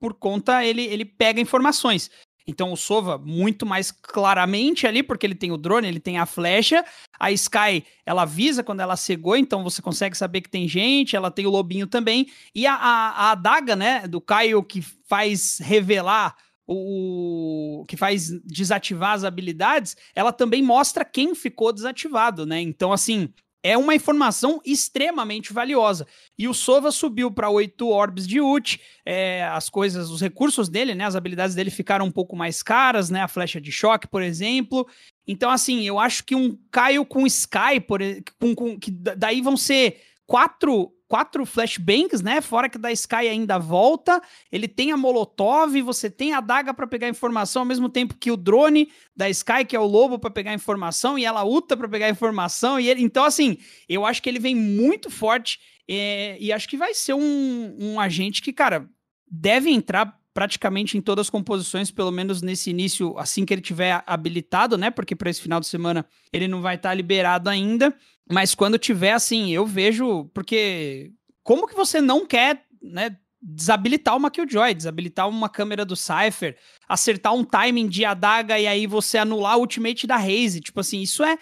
por 0.00 0.14
conta, 0.14 0.64
ele, 0.64 0.82
ele 0.82 1.04
pega 1.04 1.40
informações. 1.40 2.10
Então 2.46 2.72
o 2.72 2.76
Sova 2.76 3.18
muito 3.18 3.66
mais 3.66 3.90
claramente 3.90 4.86
ali, 4.86 5.02
porque 5.02 5.26
ele 5.26 5.34
tem 5.34 5.50
o 5.50 5.56
drone, 5.56 5.88
ele 5.88 5.98
tem 5.98 6.18
a 6.18 6.26
flecha. 6.26 6.84
A 7.18 7.32
Sky, 7.32 7.84
ela 8.04 8.22
avisa 8.22 8.62
quando 8.62 8.80
ela 8.80 8.96
cegou, 8.96 9.36
então 9.36 9.64
você 9.64 9.82
consegue 9.82 10.16
saber 10.16 10.40
que 10.40 10.50
tem 10.50 10.68
gente. 10.68 11.16
Ela 11.16 11.30
tem 11.30 11.46
o 11.46 11.50
lobinho 11.50 11.86
também. 11.86 12.28
E 12.54 12.66
a, 12.66 12.74
a, 12.74 13.08
a 13.10 13.30
adaga, 13.32 13.74
né, 13.74 14.06
do 14.06 14.20
Caio, 14.20 14.62
que 14.62 14.80
faz 14.80 15.58
revelar 15.58 16.36
o 16.68 17.84
que 17.86 17.96
faz 17.96 18.30
desativar 18.44 19.12
as 19.12 19.22
habilidades, 19.22 19.96
ela 20.14 20.32
também 20.32 20.62
mostra 20.62 21.04
quem 21.04 21.32
ficou 21.34 21.72
desativado, 21.72 22.44
né? 22.44 22.60
Então, 22.60 22.92
assim, 22.92 23.32
é 23.66 23.76
uma 23.76 23.96
informação 23.96 24.60
extremamente 24.64 25.52
valiosa. 25.52 26.06
E 26.38 26.46
o 26.46 26.54
Sova 26.54 26.92
subiu 26.92 27.32
para 27.32 27.50
8 27.50 27.88
orbs 27.88 28.24
de 28.24 28.40
ult, 28.40 28.80
é, 29.04 29.42
as 29.44 29.68
coisas, 29.68 30.08
os 30.08 30.20
recursos 30.20 30.68
dele, 30.68 30.94
né, 30.94 31.04
as 31.04 31.16
habilidades 31.16 31.56
dele 31.56 31.70
ficaram 31.70 32.06
um 32.06 32.12
pouco 32.12 32.36
mais 32.36 32.62
caras, 32.62 33.10
né, 33.10 33.22
a 33.22 33.28
flecha 33.28 33.60
de 33.60 33.72
choque, 33.72 34.06
por 34.06 34.22
exemplo. 34.22 34.86
Então, 35.26 35.50
assim, 35.50 35.82
eu 35.82 35.98
acho 35.98 36.24
que 36.24 36.36
um 36.36 36.56
Caio 36.70 37.04
com 37.04 37.26
Sky, 37.26 37.80
por, 37.84 38.00
com, 38.38 38.54
com, 38.54 38.78
que 38.78 38.92
daí 38.92 39.40
vão 39.40 39.56
ser 39.56 40.00
quatro 40.24 40.92
quatro 41.08 41.46
flashbangs, 41.46 42.20
né? 42.22 42.40
Fora 42.40 42.68
que 42.68 42.78
da 42.78 42.90
Sky 42.92 43.28
ainda 43.28 43.58
volta. 43.58 44.20
Ele 44.50 44.66
tem 44.68 44.92
a 44.92 44.96
Molotov, 44.96 45.80
você 45.82 46.10
tem 46.10 46.32
a 46.32 46.40
daga 46.40 46.74
para 46.74 46.86
pegar 46.86 47.08
informação, 47.08 47.62
ao 47.62 47.66
mesmo 47.66 47.88
tempo 47.88 48.14
que 48.14 48.30
o 48.30 48.36
drone 48.36 48.90
da 49.14 49.28
Sky, 49.30 49.64
que 49.66 49.76
é 49.76 49.80
o 49.80 49.86
lobo, 49.86 50.18
para 50.18 50.30
pegar 50.30 50.52
informação, 50.52 51.18
e 51.18 51.24
ela 51.24 51.44
uta 51.44 51.76
para 51.76 51.88
pegar 51.88 52.08
informação. 52.08 52.78
E 52.78 52.88
ele, 52.88 53.02
então, 53.02 53.24
assim, 53.24 53.58
eu 53.88 54.04
acho 54.04 54.22
que 54.22 54.28
ele 54.28 54.38
vem 54.38 54.54
muito 54.54 55.10
forte 55.10 55.58
é, 55.88 56.36
e 56.40 56.52
acho 56.52 56.68
que 56.68 56.76
vai 56.76 56.94
ser 56.94 57.14
um, 57.14 57.76
um 57.78 58.00
agente 58.00 58.42
que, 58.42 58.52
cara, 58.52 58.88
deve 59.30 59.70
entrar 59.70 60.18
praticamente 60.36 60.98
em 60.98 61.00
todas 61.00 61.28
as 61.28 61.30
composições, 61.30 61.90
pelo 61.90 62.10
menos 62.10 62.42
nesse 62.42 62.68
início, 62.68 63.16
assim 63.18 63.46
que 63.46 63.54
ele 63.54 63.62
tiver 63.62 64.02
habilitado, 64.06 64.76
né? 64.76 64.90
Porque 64.90 65.16
para 65.16 65.30
esse 65.30 65.40
final 65.40 65.58
de 65.60 65.66
semana 65.66 66.04
ele 66.30 66.46
não 66.46 66.60
vai 66.60 66.74
estar 66.74 66.90
tá 66.90 66.94
liberado 66.94 67.48
ainda. 67.48 67.96
Mas 68.28 68.54
quando 68.54 68.78
tiver, 68.78 69.12
assim, 69.12 69.52
eu 69.52 69.64
vejo. 69.64 70.24
Porque 70.34 71.12
como 71.42 71.66
que 71.66 71.74
você 71.74 72.00
não 72.00 72.26
quer, 72.26 72.64
né? 72.82 73.16
Desabilitar 73.40 74.16
uma 74.16 74.30
Killjoy, 74.30 74.74
desabilitar 74.74 75.28
uma 75.28 75.48
câmera 75.48 75.84
do 75.84 75.94
Cypher, 75.94 76.56
acertar 76.88 77.32
um 77.32 77.44
timing 77.44 77.86
de 77.86 78.04
adaga 78.04 78.58
e 78.58 78.66
aí 78.66 78.86
você 78.86 79.18
anular 79.18 79.56
o 79.56 79.60
ultimate 79.60 80.06
da 80.06 80.16
Raze. 80.16 80.60
Tipo 80.60 80.80
assim, 80.80 81.00
isso 81.00 81.22
é 81.22 81.38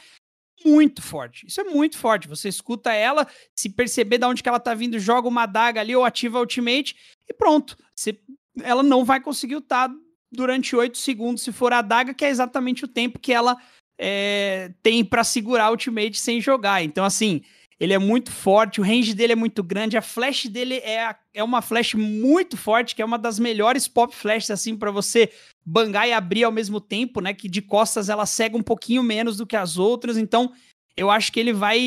muito 0.64 1.00
forte. 1.00 1.46
Isso 1.46 1.60
é 1.60 1.64
muito 1.64 1.96
forte. 1.96 2.28
Você 2.28 2.48
escuta 2.48 2.92
ela, 2.92 3.26
se 3.54 3.70
perceber 3.70 4.18
de 4.18 4.26
onde 4.26 4.42
que 4.42 4.48
ela 4.48 4.60
tá 4.60 4.74
vindo, 4.74 4.98
joga 4.98 5.28
uma 5.28 5.44
adaga 5.44 5.80
ali 5.80 5.94
ou 5.94 6.04
ativa 6.04 6.38
a 6.38 6.40
ultimate 6.40 6.96
e 7.28 7.32
pronto. 7.32 7.76
Você, 7.94 8.18
ela 8.62 8.82
não 8.82 9.04
vai 9.04 9.20
conseguir 9.20 9.54
ultar 9.54 9.90
durante 10.30 10.74
8 10.74 10.98
segundos 10.98 11.42
se 11.42 11.52
for 11.52 11.72
a 11.72 11.78
adaga, 11.78 12.12
que 12.12 12.24
é 12.24 12.28
exatamente 12.28 12.84
o 12.84 12.88
tempo 12.88 13.18
que 13.18 13.32
ela 13.32 13.56
é, 13.98 14.72
tem 14.82 15.04
para 15.04 15.24
segurar 15.24 15.70
ultimate 15.70 16.18
sem 16.18 16.40
jogar. 16.40 16.82
Então, 16.82 17.04
assim, 17.04 17.42
ele 17.78 17.92
é 17.92 17.98
muito 17.98 18.30
forte, 18.30 18.80
o 18.80 18.84
range 18.84 19.14
dele 19.14 19.32
é 19.32 19.36
muito 19.36 19.62
grande, 19.62 19.96
a 19.96 20.02
flash 20.02 20.46
dele 20.46 20.76
é, 20.76 21.14
é 21.34 21.42
uma 21.42 21.60
flash 21.60 21.94
muito 21.94 22.56
forte, 22.56 22.94
que 22.94 23.02
é 23.02 23.04
uma 23.04 23.18
das 23.18 23.38
melhores 23.38 23.88
pop 23.88 24.14
flashes, 24.14 24.50
assim, 24.50 24.76
para 24.76 24.90
você 24.90 25.30
bangar 25.64 26.08
e 26.08 26.12
abrir 26.12 26.44
ao 26.44 26.52
mesmo 26.52 26.80
tempo, 26.80 27.20
né? 27.20 27.34
Que 27.34 27.48
de 27.48 27.60
costas 27.60 28.08
ela 28.08 28.26
cega 28.26 28.56
um 28.56 28.62
pouquinho 28.62 29.02
menos 29.02 29.36
do 29.36 29.46
que 29.46 29.56
as 29.56 29.76
outras. 29.76 30.16
Então, 30.16 30.52
eu 30.96 31.10
acho 31.10 31.32
que 31.32 31.40
ele 31.40 31.52
vai 31.52 31.78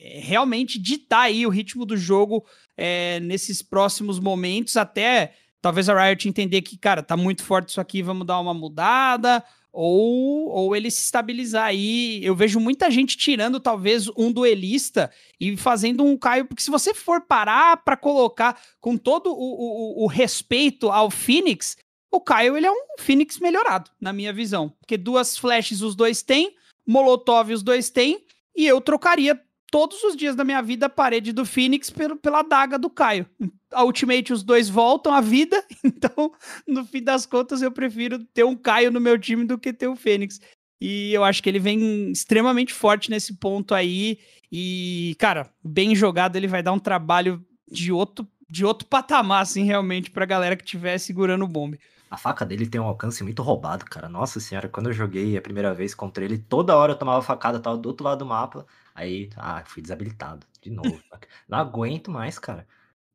é, 0.00 0.20
realmente 0.22 0.78
ditar 0.78 1.22
aí 1.22 1.46
o 1.46 1.50
ritmo 1.50 1.84
do 1.84 1.96
jogo 1.96 2.44
é, 2.76 3.20
nesses 3.20 3.60
próximos 3.60 4.18
momentos, 4.18 4.76
até 4.76 5.34
talvez 5.60 5.88
a 5.88 6.04
Riot 6.04 6.28
entender 6.28 6.62
que, 6.62 6.76
cara, 6.76 7.02
tá 7.02 7.16
muito 7.16 7.44
forte 7.44 7.68
isso 7.68 7.80
aqui, 7.80 8.02
vamos 8.02 8.26
dar 8.26 8.40
uma 8.40 8.54
mudada, 8.54 9.44
ou, 9.72 10.50
ou 10.50 10.76
ele 10.76 10.90
se 10.90 11.04
estabilizar 11.04 11.64
aí. 11.64 12.20
Eu 12.22 12.36
vejo 12.36 12.60
muita 12.60 12.90
gente 12.90 13.16
tirando 13.16 13.58
talvez 13.58 14.08
um 14.16 14.30
duelista 14.30 15.10
e 15.40 15.56
fazendo 15.56 16.04
um 16.04 16.16
Caio, 16.16 16.44
porque 16.44 16.62
se 16.62 16.70
você 16.70 16.92
for 16.92 17.22
parar 17.22 17.78
para 17.78 17.96
colocar 17.96 18.60
com 18.80 18.96
todo 18.98 19.32
o, 19.32 19.32
o, 19.32 20.04
o, 20.04 20.06
respeito 20.06 20.90
ao 20.90 21.10
Phoenix, 21.10 21.76
o 22.10 22.20
Caio 22.20 22.56
ele 22.56 22.66
é 22.66 22.70
um 22.70 22.84
Phoenix 22.98 23.38
melhorado, 23.38 23.90
na 23.98 24.12
minha 24.12 24.32
visão. 24.32 24.68
Porque 24.80 24.98
duas 24.98 25.38
flashes 25.38 25.80
os 25.80 25.96
dois 25.96 26.22
têm, 26.22 26.54
Molotov 26.86 27.50
os 27.50 27.62
dois 27.62 27.88
têm, 27.88 28.22
e 28.54 28.66
eu 28.66 28.80
trocaria 28.80 29.40
todos 29.72 30.04
os 30.04 30.14
dias 30.14 30.36
da 30.36 30.44
minha 30.44 30.60
vida 30.60 30.84
a 30.84 30.90
parede 30.90 31.32
do 31.32 31.46
Phoenix 31.46 31.88
pelo, 31.88 32.14
pela 32.14 32.42
daga 32.42 32.78
do 32.78 32.90
Caio. 32.90 33.26
A 33.72 33.82
Ultimate, 33.82 34.30
os 34.30 34.42
dois 34.42 34.68
voltam 34.68 35.14
à 35.14 35.20
vida, 35.22 35.64
então, 35.82 36.30
no 36.68 36.84
fim 36.84 37.02
das 37.02 37.24
contas, 37.24 37.62
eu 37.62 37.72
prefiro 37.72 38.22
ter 38.34 38.44
um 38.44 38.54
Caio 38.54 38.90
no 38.90 39.00
meu 39.00 39.18
time 39.18 39.46
do 39.46 39.58
que 39.58 39.72
ter 39.72 39.88
o 39.88 39.96
Fênix. 39.96 40.38
E 40.78 41.14
eu 41.14 41.24
acho 41.24 41.42
que 41.42 41.48
ele 41.48 41.58
vem 41.58 42.12
extremamente 42.12 42.74
forte 42.74 43.10
nesse 43.10 43.34
ponto 43.38 43.74
aí. 43.74 44.18
E, 44.50 45.16
cara, 45.18 45.50
bem 45.64 45.94
jogado, 45.94 46.36
ele 46.36 46.46
vai 46.46 46.62
dar 46.62 46.72
um 46.72 46.78
trabalho 46.78 47.42
de 47.70 47.90
outro, 47.90 48.28
de 48.50 48.66
outro 48.66 48.86
patamar, 48.86 49.40
assim, 49.40 49.64
realmente, 49.64 50.10
pra 50.10 50.26
galera 50.26 50.54
que 50.54 50.64
estiver 50.64 50.98
segurando 50.98 51.46
o 51.46 51.48
bombe. 51.48 51.80
A 52.12 52.16
faca 52.18 52.44
dele 52.44 52.66
tem 52.66 52.78
um 52.78 52.84
alcance 52.84 53.24
muito 53.24 53.42
roubado, 53.42 53.86
cara. 53.86 54.06
Nossa 54.06 54.38
senhora, 54.38 54.68
quando 54.68 54.90
eu 54.90 54.92
joguei 54.92 55.34
a 55.34 55.40
primeira 55.40 55.72
vez 55.72 55.94
contra 55.94 56.22
ele, 56.22 56.36
toda 56.36 56.76
hora 56.76 56.92
eu 56.92 56.98
tomava 56.98 57.22
facada, 57.22 57.58
tava 57.58 57.78
do 57.78 57.88
outro 57.88 58.04
lado 58.04 58.18
do 58.18 58.26
mapa. 58.26 58.66
Aí, 58.94 59.30
ah, 59.34 59.64
fui 59.64 59.80
desabilitado. 59.80 60.46
De 60.60 60.68
novo. 60.70 61.00
Não 61.48 61.56
aguento 61.56 62.10
mais, 62.10 62.38
cara. 62.38 62.68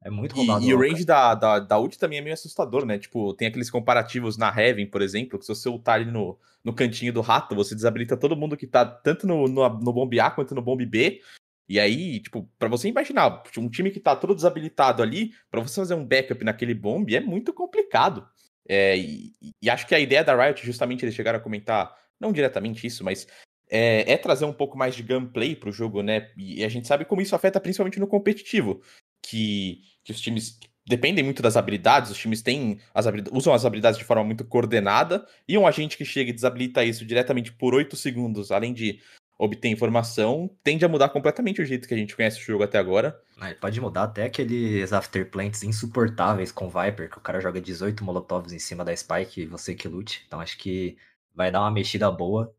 É 0.04 0.10
muito 0.10 0.36
roubado. 0.36 0.66
E, 0.66 0.70
e 0.70 0.74
o 0.74 0.80
range 0.80 1.06
da, 1.06 1.36
da, 1.36 1.60
da 1.60 1.78
ult 1.78 2.00
também 2.00 2.18
é 2.18 2.24
meio 2.24 2.34
assustador, 2.34 2.88
né? 2.88 2.98
Tipo, 2.98 3.36
tem 3.36 3.48
aqueles 3.48 3.70
comparativos 3.70 4.36
na 4.36 4.48
Heaven, 4.50 4.88
por 4.88 5.04
exemplo, 5.04 5.38
que 5.38 5.45
se 5.45 5.54
você 5.54 5.70
ultar 5.70 6.00
ali 6.00 6.10
no, 6.10 6.36
no 6.64 6.74
cantinho 6.74 7.14
do 7.14 7.22
rato, 7.22 7.54
você 7.54 7.76
desabilita 7.76 8.18
todo 8.18 8.36
mundo 8.36 8.58
que 8.58 8.66
tá 8.66 8.84
tanto 8.84 9.28
no, 9.28 9.48
no, 9.48 9.70
no 9.70 9.93
bombe 9.93 10.20
A 10.20 10.32
quanto 10.32 10.56
no 10.56 10.62
bombe 10.64 10.88
B. 10.88 11.22
E 11.70 11.80
aí, 11.80 12.20
tipo, 12.20 12.50
para 12.58 12.68
você 12.68 12.88
imaginar, 12.88 13.43
um 13.60 13.70
time 13.70 13.91
que 13.91 14.00
tá 14.00 14.16
todo 14.16 14.34
desabilitado 14.34 15.04
ali, 15.04 15.34
para 15.52 15.62
você 15.62 15.82
fazer 15.82 15.93
um 15.93 16.04
backup 16.04 16.43
naquele 16.43 16.74
bombe 16.74 17.16
é 17.16 17.20
muito 17.20 17.54
complicado. 17.54 18.28
É, 18.68 18.97
e, 18.97 19.34
e, 19.61 19.70
acho 19.70 19.88
que 19.88 19.95
a 19.95 19.99
ideia 19.99 20.24
da 20.24 20.36
Riot, 20.36 20.65
justamente 20.65 21.05
eles 21.05 21.15
chegaram 21.15 21.39
a 21.39 21.41
comentar, 21.41 21.95
não 22.20 22.34
diretamente 22.34 22.86
isso, 22.86 23.03
mas 23.03 23.28
é, 23.70 24.11
é 24.11 24.18
trazer 24.18 24.45
um 24.45 24.53
pouco 24.53 24.78
mais 24.78 24.95
de 24.95 25.03
gameplay 25.03 25.55
pro 25.55 25.72
jogo, 25.72 26.01
né? 26.01 26.32
E 26.38 26.63
a 26.63 26.70
gente 26.70 26.88
sabe 26.88 27.05
como 27.05 27.22
isso 27.22 27.36
afeta 27.36 27.59
principalmente 27.59 27.99
no 27.99 28.07
competitivo. 28.07 28.82
Que, 29.22 29.82
que 30.03 30.11
os 30.11 30.22
times 30.22 30.59
dependem 30.88 31.24
muito 31.24 31.41
das 31.41 31.57
habilidades, 31.57 32.11
os 32.11 32.18
times 32.18 32.41
têm 32.41 32.80
as 32.93 33.05
usam 33.32 33.53
as 33.53 33.65
habilidades 33.65 33.99
de 33.99 34.05
forma 34.05 34.24
muito 34.24 34.45
coordenada, 34.45 35.26
e 35.47 35.57
um 35.57 35.68
agente 35.68 35.97
que 35.97 36.05
chega 36.05 36.30
e 36.30 36.34
desabilita 36.34 36.84
isso 36.84 37.05
diretamente 37.05 37.51
por 37.51 37.74
8 37.76 37.95
segundos, 37.95 38.51
além 38.51 38.74
de 38.74 39.01
obter 39.38 39.70
informação, 39.70 40.50
tende 40.64 40.84
a 40.84 40.90
mudar 40.90 41.10
completamente 41.10 41.62
o 41.62 41.66
jeito 41.66 41.88
que 41.88 41.94
a 41.94 41.98
gente 41.98 42.16
conhece 42.16 42.40
o 42.40 42.44
jogo 42.44 42.64
até 42.64 42.78
agora. 42.78 43.20
Ah, 43.40 43.54
pode 43.54 43.80
mudar 43.80 44.04
até 44.04 44.24
aqueles 44.24 44.92
afterplants 44.92 45.64
insuportáveis 45.64 46.52
com 46.52 46.68
Viper, 46.68 47.10
que 47.10 47.18
o 47.18 47.22
cara 47.22 47.40
joga 47.40 47.62
18 47.62 48.04
molotovs 48.04 48.52
em 48.52 48.60
cima 48.60 48.84
da 48.84 48.96
Spike 48.96 49.42
e 49.42 49.46
você 49.46 49.76
que 49.76 49.88
lute. 49.88 50.24
Então 50.26 50.40
acho 50.40 50.58
que 50.58 50.98
vai 51.36 51.52
dar 51.52 51.62
uma 51.62 51.72
mexida 51.72 52.10
boa 52.10 52.52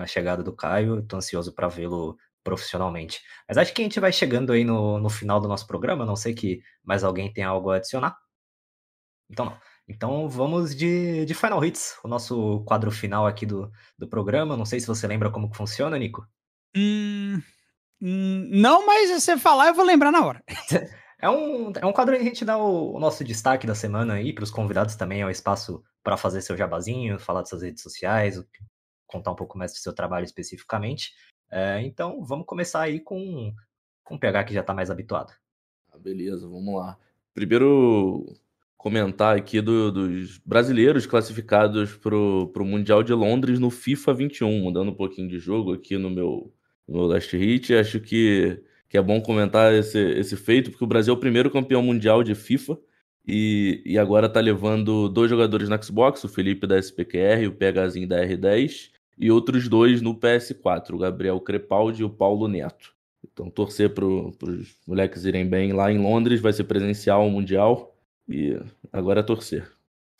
a 0.00 0.06
chegada 0.06 0.42
do 0.42 0.52
Caio. 0.52 1.02
Tô 1.02 1.16
ansioso 1.16 1.52
para 1.52 1.68
vê-lo 1.68 2.16
profissionalmente. 2.42 3.22
Mas 3.48 3.58
acho 3.58 3.74
que 3.74 3.82
a 3.82 3.84
gente 3.84 4.00
vai 4.00 4.12
chegando 4.12 4.52
aí 4.52 4.64
no, 4.64 4.98
no 4.98 5.10
final 5.10 5.40
do 5.40 5.48
nosso 5.48 5.66
programa. 5.66 6.06
Não 6.06 6.16
sei 6.16 6.34
que 6.34 6.62
mais 6.82 7.04
alguém 7.04 7.32
tem 7.32 7.44
algo 7.44 7.70
a 7.70 7.76
adicionar. 7.76 8.16
Então 9.28 9.46
não. 9.46 9.58
Então 9.88 10.28
vamos 10.28 10.74
de, 10.74 11.24
de 11.26 11.34
Final 11.34 11.64
Hits, 11.64 11.98
o 12.02 12.08
nosso 12.08 12.64
quadro 12.64 12.90
final 12.90 13.26
aqui 13.26 13.44
do, 13.44 13.70
do 13.98 14.08
programa. 14.08 14.56
Não 14.56 14.64
sei 14.64 14.80
se 14.80 14.86
você 14.86 15.06
lembra 15.06 15.30
como 15.30 15.50
que 15.50 15.56
funciona, 15.56 15.98
Nico. 15.98 16.26
Hum, 16.76 17.40
hum, 18.00 18.48
não, 18.50 18.86
mas 18.86 19.10
se 19.10 19.20
você 19.20 19.36
falar, 19.38 19.68
eu 19.68 19.74
vou 19.74 19.84
lembrar 19.84 20.10
na 20.10 20.24
hora. 20.24 20.42
É 21.24 21.30
um, 21.30 21.72
é 21.80 21.86
um 21.86 21.92
quadro 21.92 22.14
que 22.14 22.20
a 22.20 22.24
gente 22.24 22.44
dá 22.44 22.58
o, 22.58 22.96
o 22.96 23.00
nosso 23.00 23.24
destaque 23.24 23.66
da 23.66 23.74
semana 23.74 24.12
aí, 24.12 24.30
para 24.30 24.44
os 24.44 24.50
convidados 24.50 24.94
também 24.94 25.22
é 25.22 25.24
o 25.24 25.28
um 25.28 25.30
espaço 25.30 25.82
para 26.02 26.18
fazer 26.18 26.42
seu 26.42 26.54
jabazinho, 26.54 27.18
falar 27.18 27.40
das 27.40 27.48
suas 27.48 27.62
redes 27.62 27.82
sociais, 27.82 28.38
contar 29.06 29.30
um 29.30 29.34
pouco 29.34 29.56
mais 29.56 29.72
do 29.72 29.78
seu 29.78 29.94
trabalho 29.94 30.24
especificamente. 30.24 31.14
É, 31.50 31.80
então, 31.80 32.22
vamos 32.22 32.44
começar 32.44 32.82
aí 32.82 33.00
com, 33.00 33.54
com 34.02 34.16
o 34.16 34.20
PH 34.20 34.44
que 34.44 34.52
já 34.52 34.60
está 34.60 34.74
mais 34.74 34.90
habituado. 34.90 35.32
Ah, 35.90 35.96
beleza, 35.96 36.46
vamos 36.46 36.74
lá. 36.74 36.98
Primeiro, 37.32 38.26
comentar 38.76 39.36
aqui 39.36 39.60
do, 39.60 39.90
dos 39.90 40.38
brasileiros 40.44 41.06
classificados 41.06 41.96
para 41.96 42.14
o 42.16 42.64
Mundial 42.64 43.02
de 43.02 43.12
Londres 43.12 43.58
no 43.58 43.70
FIFA 43.70 44.14
21, 44.14 44.60
mudando 44.60 44.90
um 44.90 44.94
pouquinho 44.94 45.28
de 45.28 45.38
jogo 45.38 45.72
aqui 45.72 45.96
no 45.96 46.10
meu, 46.10 46.52
no 46.86 46.94
meu 46.94 47.06
Last 47.06 47.36
Hit. 47.36 47.74
Acho 47.74 48.00
que, 48.00 48.62
que 48.88 48.98
é 48.98 49.02
bom 49.02 49.20
comentar 49.20 49.72
esse, 49.72 49.98
esse 49.98 50.36
feito, 50.36 50.70
porque 50.70 50.84
o 50.84 50.88
Brasil 50.88 51.14
é 51.14 51.16
o 51.16 51.20
primeiro 51.20 51.50
campeão 51.50 51.82
mundial 51.82 52.22
de 52.22 52.34
FIFA 52.34 52.78
e, 53.26 53.82
e 53.86 53.98
agora 53.98 54.26
está 54.26 54.40
levando 54.40 55.08
dois 55.08 55.30
jogadores 55.30 55.68
na 55.68 55.80
Xbox, 55.80 56.22
o 56.24 56.28
Felipe 56.28 56.66
da 56.66 56.78
SPQR 56.78 57.42
e 57.42 57.48
o 57.48 57.52
PHzinho 57.52 58.06
da 58.06 58.22
R10, 58.24 58.90
e 59.18 59.30
outros 59.30 59.68
dois 59.68 60.02
no 60.02 60.14
PS4, 60.14 60.90
o 60.92 60.98
Gabriel 60.98 61.40
Crepaldi 61.40 62.02
e 62.02 62.04
o 62.04 62.10
Paulo 62.10 62.48
Neto. 62.48 62.92
Então, 63.32 63.48
torcer 63.48 63.94
para 63.94 64.04
os 64.04 64.76
moleques 64.86 65.24
irem 65.24 65.48
bem 65.48 65.72
lá 65.72 65.90
em 65.90 65.98
Londres, 65.98 66.40
vai 66.40 66.52
ser 66.52 66.64
presencial 66.64 67.26
o 67.26 67.30
Mundial. 67.30 67.93
E 68.28 68.58
agora 68.92 69.20
é 69.20 69.22
torcer. 69.22 69.70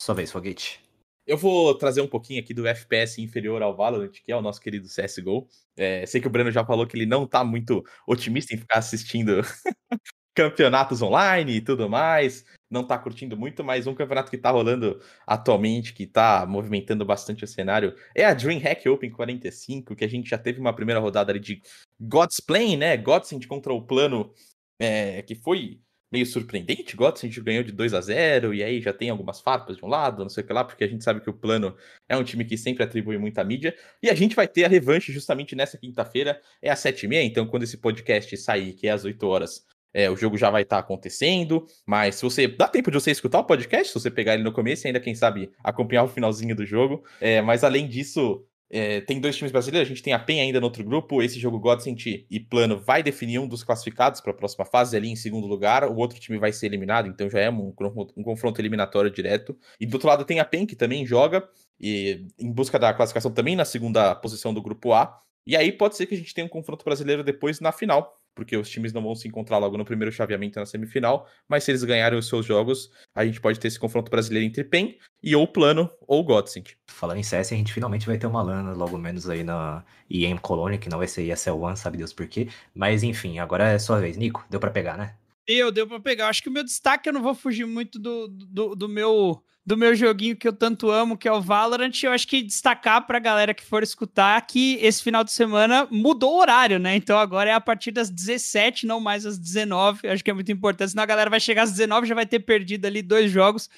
Sua 0.01 0.15
vez, 0.15 0.31
Foguete. 0.31 0.85
Eu 1.25 1.37
vou 1.37 1.73
trazer 1.75 2.01
um 2.01 2.07
pouquinho 2.07 2.39
aqui 2.39 2.53
do 2.53 2.67
FPS 2.67 3.19
inferior 3.19 3.61
ao 3.63 3.75
Valorant, 3.75 4.11
que 4.11 4.31
é 4.31 4.35
o 4.35 4.41
nosso 4.41 4.61
querido 4.61 4.87
CSGO. 4.87 5.47
É, 5.75 6.05
sei 6.05 6.21
que 6.21 6.27
o 6.27 6.29
Breno 6.29 6.51
já 6.51 6.63
falou 6.63 6.85
que 6.85 6.95
ele 6.95 7.07
não 7.07 7.25
tá 7.25 7.43
muito 7.43 7.83
otimista 8.07 8.53
em 8.53 8.57
ficar 8.57 8.77
assistindo 8.77 9.41
campeonatos 10.35 11.01
online 11.01 11.53
e 11.53 11.61
tudo 11.61 11.89
mais. 11.89 12.45
Não 12.69 12.85
tá 12.85 12.99
curtindo 12.99 13.35
muito, 13.35 13.63
mas 13.63 13.87
um 13.87 13.95
campeonato 13.95 14.29
que 14.29 14.37
tá 14.37 14.51
rolando 14.51 15.01
atualmente, 15.25 15.93
que 15.93 16.05
tá 16.05 16.45
movimentando 16.45 17.03
bastante 17.03 17.43
o 17.43 17.47
cenário, 17.47 17.95
é 18.13 18.23
a 18.23 18.33
DreamHack 18.33 18.87
Open 18.87 19.09
45, 19.09 19.95
que 19.95 20.05
a 20.05 20.09
gente 20.09 20.29
já 20.29 20.37
teve 20.37 20.59
uma 20.59 20.75
primeira 20.75 20.99
rodada 20.99 21.31
ali 21.31 21.39
de 21.39 21.59
God's 21.99 22.39
Plane, 22.39 22.77
né? 22.77 22.97
Godsend 22.97 23.47
contra 23.47 23.73
o 23.73 23.81
plano, 23.81 24.31
é, 24.79 25.23
que 25.23 25.33
foi 25.33 25.79
meio 26.11 26.25
surpreendente. 26.25 26.95
Godsend 26.95 27.41
ganhou 27.41 27.63
de 27.63 27.71
2 27.71 27.93
a 27.93 28.01
0 28.01 28.53
e 28.53 28.63
aí 28.63 28.81
já 28.81 28.93
tem 28.93 29.09
algumas 29.09 29.41
farpas 29.41 29.77
de 29.77 29.85
um 29.85 29.87
lado, 29.87 30.23
não 30.23 30.29
sei 30.29 30.43
o 30.43 30.47
que 30.47 30.53
lá, 30.53 30.63
porque 30.63 30.83
a 30.83 30.87
gente 30.87 31.03
sabe 31.03 31.21
que 31.21 31.29
o 31.29 31.33
plano 31.33 31.75
é 32.07 32.15
um 32.15 32.23
time 32.23 32.45
que 32.45 32.57
sempre 32.57 32.83
atribui 32.83 33.17
muita 33.17 33.43
mídia. 33.43 33.75
E 34.01 34.09
a 34.09 34.15
gente 34.15 34.35
vai 34.35 34.47
ter 34.47 34.65
a 34.65 34.67
revanche 34.67 35.11
justamente 35.11 35.55
nessa 35.55 35.77
quinta-feira, 35.77 36.39
é 36.61 36.69
às 36.69 36.79
7h30, 36.79 37.23
então 37.23 37.47
quando 37.47 37.63
esse 37.63 37.77
podcast 37.77 38.35
sair, 38.37 38.73
que 38.73 38.87
é 38.87 38.91
às 38.91 39.05
8 39.05 39.27
horas, 39.27 39.65
é, 39.95 40.09
o 40.09 40.15
jogo 40.17 40.37
já 40.37 40.49
vai 40.49 40.63
estar 40.63 40.75
tá 40.75 40.81
acontecendo, 40.81 41.65
mas 41.85 42.15
se 42.15 42.23
você 42.23 42.49
dá 42.49 42.67
tempo 42.67 42.91
de 42.91 42.99
você 42.99 43.11
escutar 43.11 43.39
o 43.39 43.45
podcast, 43.45 43.87
se 43.87 43.93
você 43.93 44.11
pegar 44.11 44.33
ele 44.33 44.43
no 44.43 44.51
começo 44.51 44.85
e 44.85 44.87
ainda, 44.87 44.99
quem 44.99 45.15
sabe, 45.15 45.49
acompanhar 45.63 46.03
o 46.03 46.09
finalzinho 46.09 46.53
do 46.53 46.65
jogo. 46.65 47.05
É, 47.21 47.41
mas 47.41 47.63
além 47.63 47.87
disso, 47.87 48.45
é, 48.69 49.01
tem 49.01 49.19
dois 49.19 49.35
times 49.35 49.51
brasileiros, 49.51 49.87
a 49.87 49.93
gente 49.93 50.03
tem 50.03 50.13
a 50.13 50.19
PEN 50.19 50.41
ainda 50.41 50.59
no 50.59 50.65
outro 50.65 50.83
grupo. 50.83 51.21
Esse 51.21 51.39
jogo 51.39 51.59
Godsent 51.59 52.05
e 52.29 52.39
Plano 52.39 52.79
vai 52.79 53.03
definir 53.03 53.39
um 53.39 53.47
dos 53.47 53.63
classificados 53.63 54.19
para 54.19 54.31
a 54.31 54.35
próxima 54.35 54.65
fase, 54.65 54.97
ali 54.97 55.09
em 55.09 55.15
segundo 55.15 55.47
lugar. 55.47 55.83
O 55.85 55.95
outro 55.95 56.19
time 56.19 56.37
vai 56.37 56.51
ser 56.51 56.65
eliminado, 56.65 57.07
então 57.07 57.29
já 57.29 57.39
é 57.39 57.49
um, 57.49 57.73
um 58.17 58.23
confronto 58.23 58.59
eliminatório 58.59 59.11
direto. 59.11 59.57
E 59.79 59.85
do 59.85 59.93
outro 59.93 60.07
lado 60.07 60.25
tem 60.25 60.39
a 60.39 60.45
PEN, 60.45 60.65
que 60.65 60.75
também 60.75 61.05
joga, 61.05 61.47
e 61.79 62.25
em 62.39 62.51
busca 62.51 62.79
da 62.79 62.93
classificação 62.93 63.31
também 63.31 63.55
na 63.55 63.65
segunda 63.65 64.15
posição 64.15 64.53
do 64.53 64.61
grupo 64.61 64.93
A. 64.93 65.21
E 65.45 65.55
aí 65.55 65.71
pode 65.71 65.95
ser 65.95 66.07
que 66.07 66.15
a 66.15 66.17
gente 66.17 66.33
tenha 66.33 66.45
um 66.45 66.49
confronto 66.49 66.83
brasileiro 66.83 67.23
depois 67.23 67.59
na 67.59 67.71
final, 67.71 68.17
porque 68.35 68.55
os 68.57 68.69
times 68.69 68.91
não 68.91 69.01
vão 69.01 69.15
se 69.15 69.27
encontrar 69.27 69.57
logo 69.57 69.77
no 69.77 69.85
primeiro 69.85 70.11
chaveamento 70.11 70.59
na 70.59 70.65
semifinal, 70.65 71.27
mas 71.47 71.63
se 71.63 71.71
eles 71.71 71.83
ganharem 71.83 72.19
os 72.19 72.27
seus 72.27 72.45
jogos, 72.45 72.91
a 73.15 73.25
gente 73.25 73.39
pode 73.39 73.59
ter 73.59 73.69
esse 73.69 73.79
confronto 73.79 74.11
brasileiro 74.11 74.45
entre 74.45 74.63
PEN 74.63 74.97
e 75.23 75.35
ou 75.35 75.47
Plano 75.47 75.89
ou 76.05 76.23
Godsend. 76.23 76.77
Falando 76.85 77.17
em 77.17 77.23
CS, 77.23 77.53
a 77.53 77.55
gente 77.55 77.73
finalmente 77.73 78.05
vai 78.05 78.17
ter 78.17 78.27
uma 78.27 78.43
lana 78.43 78.73
logo 78.73 78.97
menos 78.97 79.29
aí 79.29 79.43
na 79.43 79.83
EM 80.09 80.37
Colônia, 80.37 80.77
que 80.77 80.89
não 80.89 80.97
vai 80.97 81.07
ser 81.07 81.23
ESL 81.23 81.57
One, 81.61 81.77
sabe 81.77 81.97
Deus 81.97 82.13
por 82.13 82.27
quê. 82.27 82.49
Mas 82.73 83.01
enfim, 83.01 83.39
agora 83.39 83.69
é 83.69 83.79
sua 83.79 83.99
vez. 83.99 84.17
Nico, 84.17 84.45
deu 84.49 84.59
para 84.59 84.69
pegar, 84.69 84.97
né? 84.97 85.15
Deu, 85.47 85.71
deu 85.71 85.87
pra 85.87 85.99
pegar. 85.99 86.27
Acho 86.27 86.43
que 86.43 86.49
o 86.49 86.51
meu 86.51 86.63
destaque, 86.63 87.07
eu 87.07 87.13
não 87.13 87.21
vou 87.21 87.35
fugir 87.35 87.65
muito 87.65 87.99
do, 87.99 88.27
do, 88.27 88.75
do 88.75 88.89
meu 88.89 89.41
do 89.65 89.75
meu 89.75 89.95
joguinho 89.95 90.35
que 90.37 90.47
eu 90.47 90.53
tanto 90.53 90.91
amo, 90.91 91.17
que 91.17 91.27
é 91.27 91.31
o 91.31 91.41
Valorant. 91.41 91.91
Eu 92.03 92.11
acho 92.11 92.27
que 92.27 92.43
destacar 92.43 93.05
pra 93.07 93.17
galera 93.17 93.53
que 93.53 93.63
for 93.63 93.81
escutar 93.81 94.39
que 94.45 94.75
esse 94.81 95.01
final 95.01 95.23
de 95.23 95.31
semana 95.31 95.87
mudou 95.89 96.35
o 96.35 96.39
horário, 96.39 96.77
né? 96.77 96.95
Então 96.95 97.17
agora 97.17 97.49
é 97.49 97.53
a 97.53 97.61
partir 97.61 97.91
das 97.91 98.09
17, 98.09 98.85
não 98.85 98.99
mais 98.99 99.25
às 99.25 99.39
19. 99.39 100.01
Eu 100.03 100.11
acho 100.11 100.23
que 100.23 100.29
é 100.29 100.33
muito 100.33 100.51
importante, 100.51 100.91
senão 100.91 101.03
a 101.03 101.07
galera 101.07 101.29
vai 101.29 101.39
chegar 101.39 101.63
às 101.63 101.71
19 101.71 102.07
já 102.07 102.13
vai 102.13 102.25
ter 102.25 102.39
perdido 102.39 102.85
ali 102.85 103.01
dois 103.01 103.31
jogos 103.31 103.69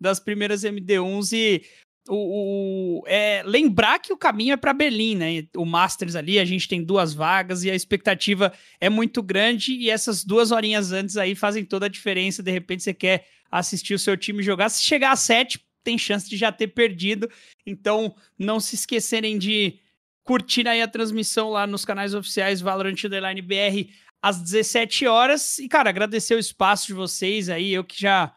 das 0.00 0.18
primeiras 0.18 0.62
MD1s 0.62 1.32
e 1.32 1.64
o, 2.08 3.00
o, 3.00 3.04
é, 3.06 3.42
lembrar 3.44 3.98
que 3.98 4.12
o 4.12 4.16
caminho 4.16 4.52
é 4.52 4.56
para 4.56 4.72
Berlim, 4.72 5.14
né? 5.16 5.46
O 5.56 5.64
Masters 5.64 6.14
ali, 6.14 6.38
a 6.38 6.44
gente 6.44 6.68
tem 6.68 6.82
duas 6.82 7.14
vagas 7.14 7.64
e 7.64 7.70
a 7.70 7.74
expectativa 7.74 8.52
é 8.80 8.88
muito 8.88 9.22
grande 9.22 9.72
e 9.72 9.90
essas 9.90 10.24
duas 10.24 10.50
horinhas 10.50 10.92
antes 10.92 11.16
aí 11.16 11.34
fazem 11.34 11.64
toda 11.64 11.86
a 11.86 11.88
diferença. 11.90 12.42
De 12.42 12.50
repente 12.50 12.82
você 12.82 12.94
quer 12.94 13.26
assistir 13.50 13.94
o 13.94 13.98
seu 13.98 14.16
time 14.16 14.42
jogar. 14.42 14.68
Se 14.68 14.82
chegar 14.82 15.12
a 15.12 15.16
sete, 15.16 15.60
tem 15.82 15.96
chance 15.96 16.28
de 16.28 16.36
já 16.36 16.50
ter 16.50 16.68
perdido. 16.68 17.30
Então, 17.64 18.14
não 18.38 18.58
se 18.58 18.74
esquecerem 18.74 19.38
de 19.38 19.78
curtir 20.24 20.66
aí 20.66 20.82
a 20.82 20.88
transmissão 20.88 21.50
lá 21.50 21.66
nos 21.66 21.84
canais 21.84 22.12
oficiais 22.12 22.60
Valorant 22.60 23.04
Underline 23.04 23.40
BR 23.40 23.90
às 24.20 24.42
17 24.42 25.06
horas. 25.06 25.58
E, 25.58 25.68
cara, 25.68 25.90
agradecer 25.90 26.34
o 26.34 26.38
espaço 26.38 26.88
de 26.88 26.94
vocês 26.94 27.48
aí. 27.48 27.72
Eu 27.72 27.84
que 27.84 28.00
já 28.00 28.34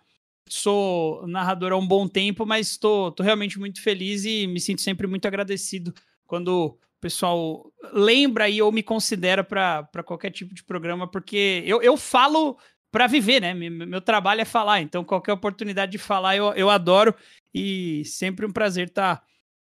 sou 0.53 1.25
narrador 1.27 1.71
há 1.71 1.77
um 1.77 1.87
bom 1.87 2.07
tempo, 2.07 2.45
mas 2.45 2.71
estou 2.71 3.13
realmente 3.19 3.59
muito 3.59 3.81
feliz 3.81 4.25
e 4.25 4.47
me 4.47 4.59
sinto 4.59 4.81
sempre 4.81 5.07
muito 5.07 5.27
agradecido 5.27 5.93
quando 6.25 6.77
o 6.97 7.01
pessoal 7.01 7.71
lembra 7.93 8.45
aí 8.45 8.61
ou 8.61 8.71
me 8.71 8.83
considera 8.83 9.43
para 9.43 10.03
qualquer 10.05 10.31
tipo 10.31 10.53
de 10.53 10.63
programa, 10.63 11.07
porque 11.07 11.63
eu, 11.65 11.81
eu 11.81 11.95
falo 11.95 12.57
para 12.91 13.07
viver, 13.07 13.41
né? 13.41 13.53
Meu, 13.53 14.01
trabalho 14.01 14.41
é 14.41 14.45
falar, 14.45 14.81
então 14.81 15.03
qualquer 15.03 15.33
oportunidade 15.33 15.91
de 15.91 15.97
falar 15.97 16.35
eu, 16.35 16.53
eu 16.53 16.69
adoro 16.69 17.15
e 17.53 18.03
sempre 18.05 18.45
um 18.45 18.51
prazer 18.51 18.87
estar 18.87 19.17
tá, 19.17 19.23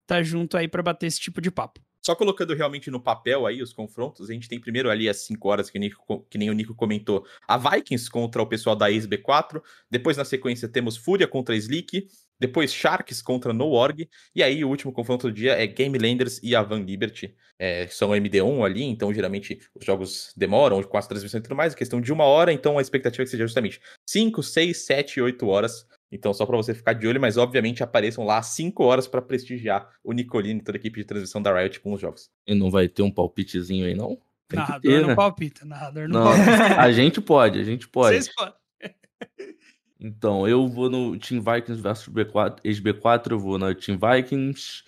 tá 0.07 0.23
junto 0.23 0.57
aí 0.57 0.67
para 0.67 0.83
bater 0.83 1.07
esse 1.07 1.19
tipo 1.19 1.41
de 1.41 1.51
papo. 1.51 1.81
Só 2.01 2.15
colocando 2.15 2.53
realmente 2.53 2.89
no 2.89 3.01
papel 3.01 3.45
aí 3.45 3.61
os 3.61 3.73
confrontos, 3.73 4.29
a 4.29 4.33
gente 4.33 4.47
tem 4.47 4.59
primeiro 4.59 4.89
ali 4.89 5.09
às 5.09 5.17
5 5.17 5.47
horas, 5.47 5.69
que, 5.69 5.77
Nico, 5.77 6.25
que 6.29 6.37
nem 6.37 6.49
o 6.49 6.53
Nico 6.53 6.73
comentou, 6.73 7.25
a 7.47 7.57
Vikings 7.57 8.09
contra 8.09 8.41
o 8.41 8.47
pessoal 8.47 8.75
da 8.75 8.89
SB4. 8.89 9.61
Depois, 9.91 10.15
na 10.15 10.23
sequência, 10.23 10.67
temos 10.67 10.95
Fúria 10.95 11.27
contra 11.27 11.55
Slick. 11.55 12.07
Depois, 12.39 12.73
Sharks 12.73 13.21
contra 13.21 13.51
No.org. 13.51 14.09
E 14.33 14.41
aí, 14.41 14.63
o 14.63 14.69
último 14.69 14.93
confronto 14.93 15.27
do 15.27 15.33
dia 15.33 15.61
é 15.61 15.67
Game 15.67 15.97
Landers 15.97 16.39
e 16.41 16.55
Van 16.63 16.79
Liberty. 16.79 17.35
É, 17.57 17.85
são 17.87 18.11
MD1 18.11 18.65
ali, 18.65 18.83
então 18.83 19.13
geralmente 19.13 19.59
os 19.75 19.85
jogos 19.85 20.33
demoram, 20.37 20.81
com 20.81 20.97
as 20.97 21.05
transmissões 21.05 21.41
e 21.41 21.43
tudo 21.43 21.57
mais, 21.57 21.75
questão 21.75 21.99
de 21.99 22.13
uma 22.13 22.23
hora. 22.23 22.53
Então 22.53 22.77
a 22.77 22.81
expectativa 22.81 23.23
é 23.23 23.25
que 23.25 23.31
seja 23.31 23.43
justamente 23.43 23.81
5, 24.07 24.41
6, 24.41 24.85
7, 24.85 25.19
8 25.19 25.45
horas 25.45 25.85
então, 26.11 26.33
só 26.33 26.45
para 26.45 26.57
você 26.57 26.73
ficar 26.73 26.93
de 26.93 27.07
olho, 27.07 27.21
mas 27.21 27.37
obviamente 27.37 27.83
apareçam 27.83 28.25
lá 28.25 28.39
às 28.39 28.47
5 28.47 28.83
horas 28.83 29.07
para 29.07 29.21
prestigiar 29.21 29.89
o 30.03 30.11
Nicolini 30.11 30.59
e 30.59 30.63
toda 30.63 30.77
a 30.77 30.79
equipe 30.79 30.99
de 30.99 31.05
transmissão 31.05 31.41
da 31.41 31.53
Riot 31.53 31.79
com 31.79 31.93
os 31.93 32.01
jogos. 32.01 32.31
E 32.47 32.55
não 32.55 32.71
vai 32.71 32.87
ter 32.87 33.03
um 33.03 33.11
palpitezinho 33.11 33.85
aí, 33.85 33.93
não? 33.93 34.19
Tem 34.47 34.59
narrador 34.59 34.81
ter, 34.81 35.01
não 35.01 35.07
né? 35.09 35.15
palpita, 35.15 35.65
narrador 35.65 36.09
não, 36.09 36.23
não 36.23 36.31
palpita. 36.35 36.81
A 36.81 36.91
gente 36.91 37.21
pode, 37.21 37.59
a 37.59 37.63
gente 37.63 37.87
pode. 37.87 38.15
Vocês 38.15 38.33
podem. 38.33 38.53
Então, 40.01 40.47
eu 40.47 40.65
vou 40.65 40.89
no 40.89 41.19
Team 41.19 41.41
Vikings 41.41 41.81
versus 41.81 42.07
B4, 42.07 42.61
ex-B4, 42.63 43.31
eu 43.31 43.39
vou 43.39 43.57
na 43.59 43.75
Team 43.75 43.99
Vikings. 43.99 44.85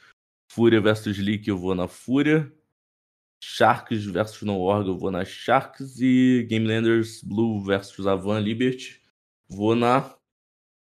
Fúria 0.49 0.79
versus 0.79 1.17
Leak, 1.17 1.49
eu 1.49 1.57
vou 1.57 1.75
na 1.75 1.85
Fúria. 1.85 2.49
Sharks 3.43 4.05
versus 4.05 4.41
No 4.43 4.57
Org, 4.57 4.87
eu 4.87 4.97
vou 4.97 5.11
na 5.11 5.25
Sharks. 5.25 5.99
E 5.99 6.47
Gamelanders 6.49 7.21
Blue 7.21 7.61
versus 7.61 8.07
Avan 8.07 8.39
Liberty, 8.39 9.01
vou 9.49 9.75
na 9.75 10.15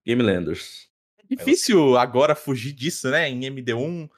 Game 0.07 0.23
Landers. 0.23 0.87
É 1.19 1.35
difícil 1.35 1.97
agora 1.97 2.33
fugir 2.33 2.71
disso, 2.71 3.09
né? 3.11 3.29
Em 3.29 3.41
MD1, 3.41 4.09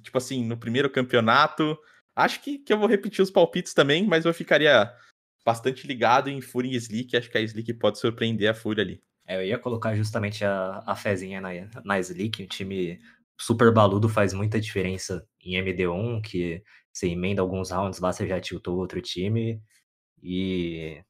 tipo 0.00 0.16
assim, 0.16 0.44
no 0.44 0.56
primeiro 0.56 0.88
campeonato. 0.88 1.76
Acho 2.14 2.40
que, 2.40 2.58
que 2.58 2.72
eu 2.72 2.78
vou 2.78 2.88
repetir 2.88 3.22
os 3.22 3.30
palpites 3.30 3.74
também, 3.74 4.06
mas 4.06 4.24
eu 4.24 4.32
ficaria 4.32 4.94
bastante 5.44 5.84
ligado 5.84 6.30
em 6.30 6.40
Fúria 6.40 6.70
e 6.70 6.76
Slick. 6.76 7.16
Acho 7.16 7.28
que 7.28 7.36
a 7.36 7.40
Slick 7.40 7.74
pode 7.74 7.98
surpreender 7.98 8.48
a 8.48 8.54
Fúria 8.54 8.84
ali. 8.84 9.02
É, 9.26 9.36
eu 9.36 9.44
ia 9.44 9.58
colocar 9.58 9.96
justamente 9.96 10.44
a, 10.44 10.84
a 10.86 10.94
fezinha 10.94 11.40
na, 11.40 11.50
na 11.84 11.98
Slick. 11.98 12.44
Um 12.44 12.46
time 12.46 13.00
super 13.36 13.72
baludo 13.72 14.08
faz 14.08 14.32
muita 14.32 14.60
diferença 14.60 15.26
em 15.42 15.54
MD1, 15.60 16.22
que 16.22 16.62
você 16.92 17.08
emenda 17.08 17.42
alguns 17.42 17.72
rounds 17.72 17.98
lá, 17.98 18.12
você 18.12 18.28
já 18.28 18.40
tiltou 18.40 18.78
outro 18.78 19.02
time. 19.02 19.60
E 20.22 21.02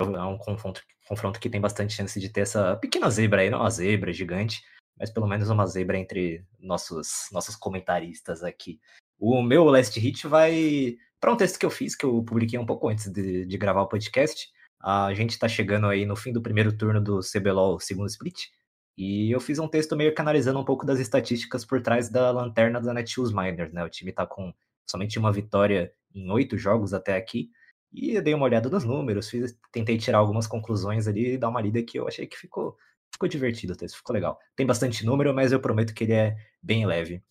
é 0.00 0.22
um 0.24 0.38
confronto 0.38 0.82
confronto 1.06 1.38
que 1.38 1.50
tem 1.50 1.60
bastante 1.60 1.94
chance 1.94 2.18
de 2.18 2.28
ter 2.28 2.40
essa 2.40 2.76
pequena 2.76 3.10
zebra 3.10 3.42
aí, 3.42 3.50
não 3.50 3.60
uma 3.60 3.70
zebra 3.70 4.12
gigante, 4.12 4.62
mas 4.98 5.10
pelo 5.10 5.26
menos 5.26 5.50
uma 5.50 5.66
zebra 5.66 5.98
entre 5.98 6.44
nossos, 6.58 7.28
nossos 7.30 7.56
comentaristas 7.56 8.42
aqui. 8.42 8.80
O 9.18 9.42
meu 9.42 9.64
last 9.64 9.98
hit 9.98 10.26
vai 10.26 10.96
para 11.20 11.32
um 11.32 11.36
texto 11.36 11.58
que 11.58 11.66
eu 11.66 11.70
fiz, 11.70 11.94
que 11.94 12.04
eu 12.04 12.22
publiquei 12.22 12.58
um 12.58 12.66
pouco 12.66 12.88
antes 12.88 13.10
de, 13.10 13.46
de 13.46 13.58
gravar 13.58 13.82
o 13.82 13.88
podcast. 13.88 14.48
A 14.82 15.12
gente 15.14 15.30
está 15.30 15.48
chegando 15.48 15.86
aí 15.86 16.04
no 16.04 16.16
fim 16.16 16.32
do 16.32 16.42
primeiro 16.42 16.76
turno 16.76 17.00
do 17.02 17.20
CBLOL 17.20 17.80
segundo 17.80 18.08
split, 18.08 18.48
e 18.96 19.30
eu 19.30 19.40
fiz 19.40 19.58
um 19.58 19.68
texto 19.68 19.96
meio 19.96 20.14
canalizando 20.14 20.60
um 20.60 20.64
pouco 20.64 20.86
das 20.86 21.00
estatísticas 21.00 21.64
por 21.64 21.82
trás 21.82 22.08
da 22.08 22.30
lanterna 22.30 22.80
da 22.80 22.94
Netshoes 22.94 23.32
Miners, 23.32 23.72
né? 23.72 23.84
O 23.84 23.88
time 23.88 24.10
está 24.10 24.26
com 24.26 24.52
somente 24.88 25.18
uma 25.18 25.32
vitória 25.32 25.92
em 26.14 26.30
oito 26.30 26.56
jogos 26.56 26.94
até 26.94 27.16
aqui, 27.16 27.50
e 27.94 28.14
eu 28.16 28.22
dei 28.22 28.34
uma 28.34 28.44
olhada 28.44 28.68
nos 28.68 28.84
números, 28.84 29.30
fiz, 29.30 29.56
tentei 29.70 29.96
tirar 29.96 30.18
algumas 30.18 30.46
conclusões 30.46 31.06
ali 31.06 31.34
e 31.34 31.38
dar 31.38 31.48
uma 31.48 31.60
lida 31.60 31.82
que 31.82 31.98
eu 31.98 32.08
achei 32.08 32.26
que 32.26 32.36
ficou, 32.36 32.76
ficou 33.12 33.28
divertido 33.28 33.72
o 33.72 33.76
texto, 33.76 33.96
ficou 33.96 34.12
legal. 34.12 34.38
Tem 34.56 34.66
bastante 34.66 35.06
número, 35.06 35.32
mas 35.32 35.52
eu 35.52 35.60
prometo 35.60 35.94
que 35.94 36.04
ele 36.04 36.12
é 36.12 36.36
bem 36.62 36.84
leve. 36.84 37.22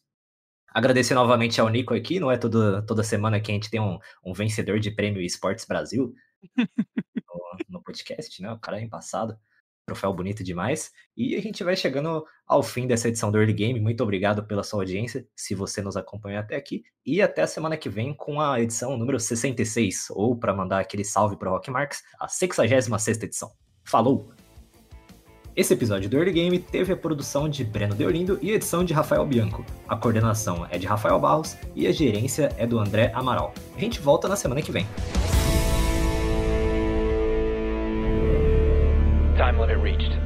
Agradecer 0.74 1.14
novamente 1.14 1.62
ao 1.62 1.70
Nico 1.70 1.94
aqui, 1.94 2.20
não 2.20 2.32
é 2.32 2.38
toda, 2.38 2.82
toda 2.84 3.04
semana 3.04 3.40
que 3.40 3.52
a 3.52 3.54
gente 3.54 3.70
tem 3.70 3.80
um, 3.80 4.00
um 4.26 4.34
vencedor 4.34 4.80
de 4.80 4.90
prêmio 4.90 5.22
Esportes 5.22 5.66
Brasil 5.66 6.14
no, 6.58 7.58
no 7.70 7.84
podcast, 7.84 8.42
né? 8.42 8.52
O 8.52 8.60
cara 8.60 8.80
é 8.80 8.84
embaçado. 8.84 9.38
Troféu 9.86 10.14
bonito 10.14 10.44
demais. 10.44 10.92
E 11.16 11.36
a 11.36 11.42
gente 11.42 11.64
vai 11.64 11.76
chegando 11.76 12.26
ao 12.48 12.64
fim 12.64 12.88
dessa 12.88 13.10
edição 13.10 13.32
do 13.32 13.38
Early 13.38 13.54
Game. 13.54 13.80
Muito 13.80 14.02
obrigado 14.02 14.44
pela 14.44 14.64
sua 14.64 14.82
audiência, 14.82 15.28
se 15.36 15.54
você 15.54 15.82
nos 15.82 15.98
acompanhou 15.98 16.40
até 16.40 16.56
aqui. 16.56 16.84
E 17.06 17.22
até 17.22 17.42
a 17.42 17.48
semana 17.48 17.76
que 17.76 17.90
vem 17.90 18.14
com 18.14 18.40
a 18.40 18.62
edição 18.62 18.98
número 18.98 19.20
66, 19.20 20.08
ou 20.12 20.38
para 20.38 20.54
mandar 20.54 20.80
aquele 20.80 21.04
salve 21.04 21.36
para 21.36 21.50
Rock 21.50 21.70
Marks, 21.70 22.02
a 22.20 22.28
66 22.28 23.22
edição. 23.22 23.52
Falou! 23.84 24.32
Esse 25.56 25.74
episódio 25.74 26.10
do 26.10 26.18
Early 26.18 26.32
Game 26.32 26.60
teve 26.60 26.94
a 26.94 26.98
produção 26.98 27.48
de 27.48 27.64
Breno 27.64 27.94
Deolindo 27.94 28.40
e 28.42 28.52
edição 28.52 28.84
de 28.84 28.92
Rafael 28.92 29.24
Bianco. 29.24 29.64
A 29.88 29.96
coordenação 29.96 30.66
é 30.72 30.80
de 30.80 30.88
Rafael 30.88 31.20
Barros 31.20 31.56
e 31.76 31.86
a 31.86 31.92
gerência 31.92 32.52
é 32.58 32.66
do 32.66 32.80
André 32.80 33.12
Amaral. 33.14 33.54
A 33.76 33.80
gente 33.80 34.00
volta 34.00 34.28
na 34.28 34.36
semana 34.36 34.64
que 34.64 34.72
vem. 34.72 34.88
Time 39.54 39.60
limit 39.60 39.78
reached. 39.78 40.23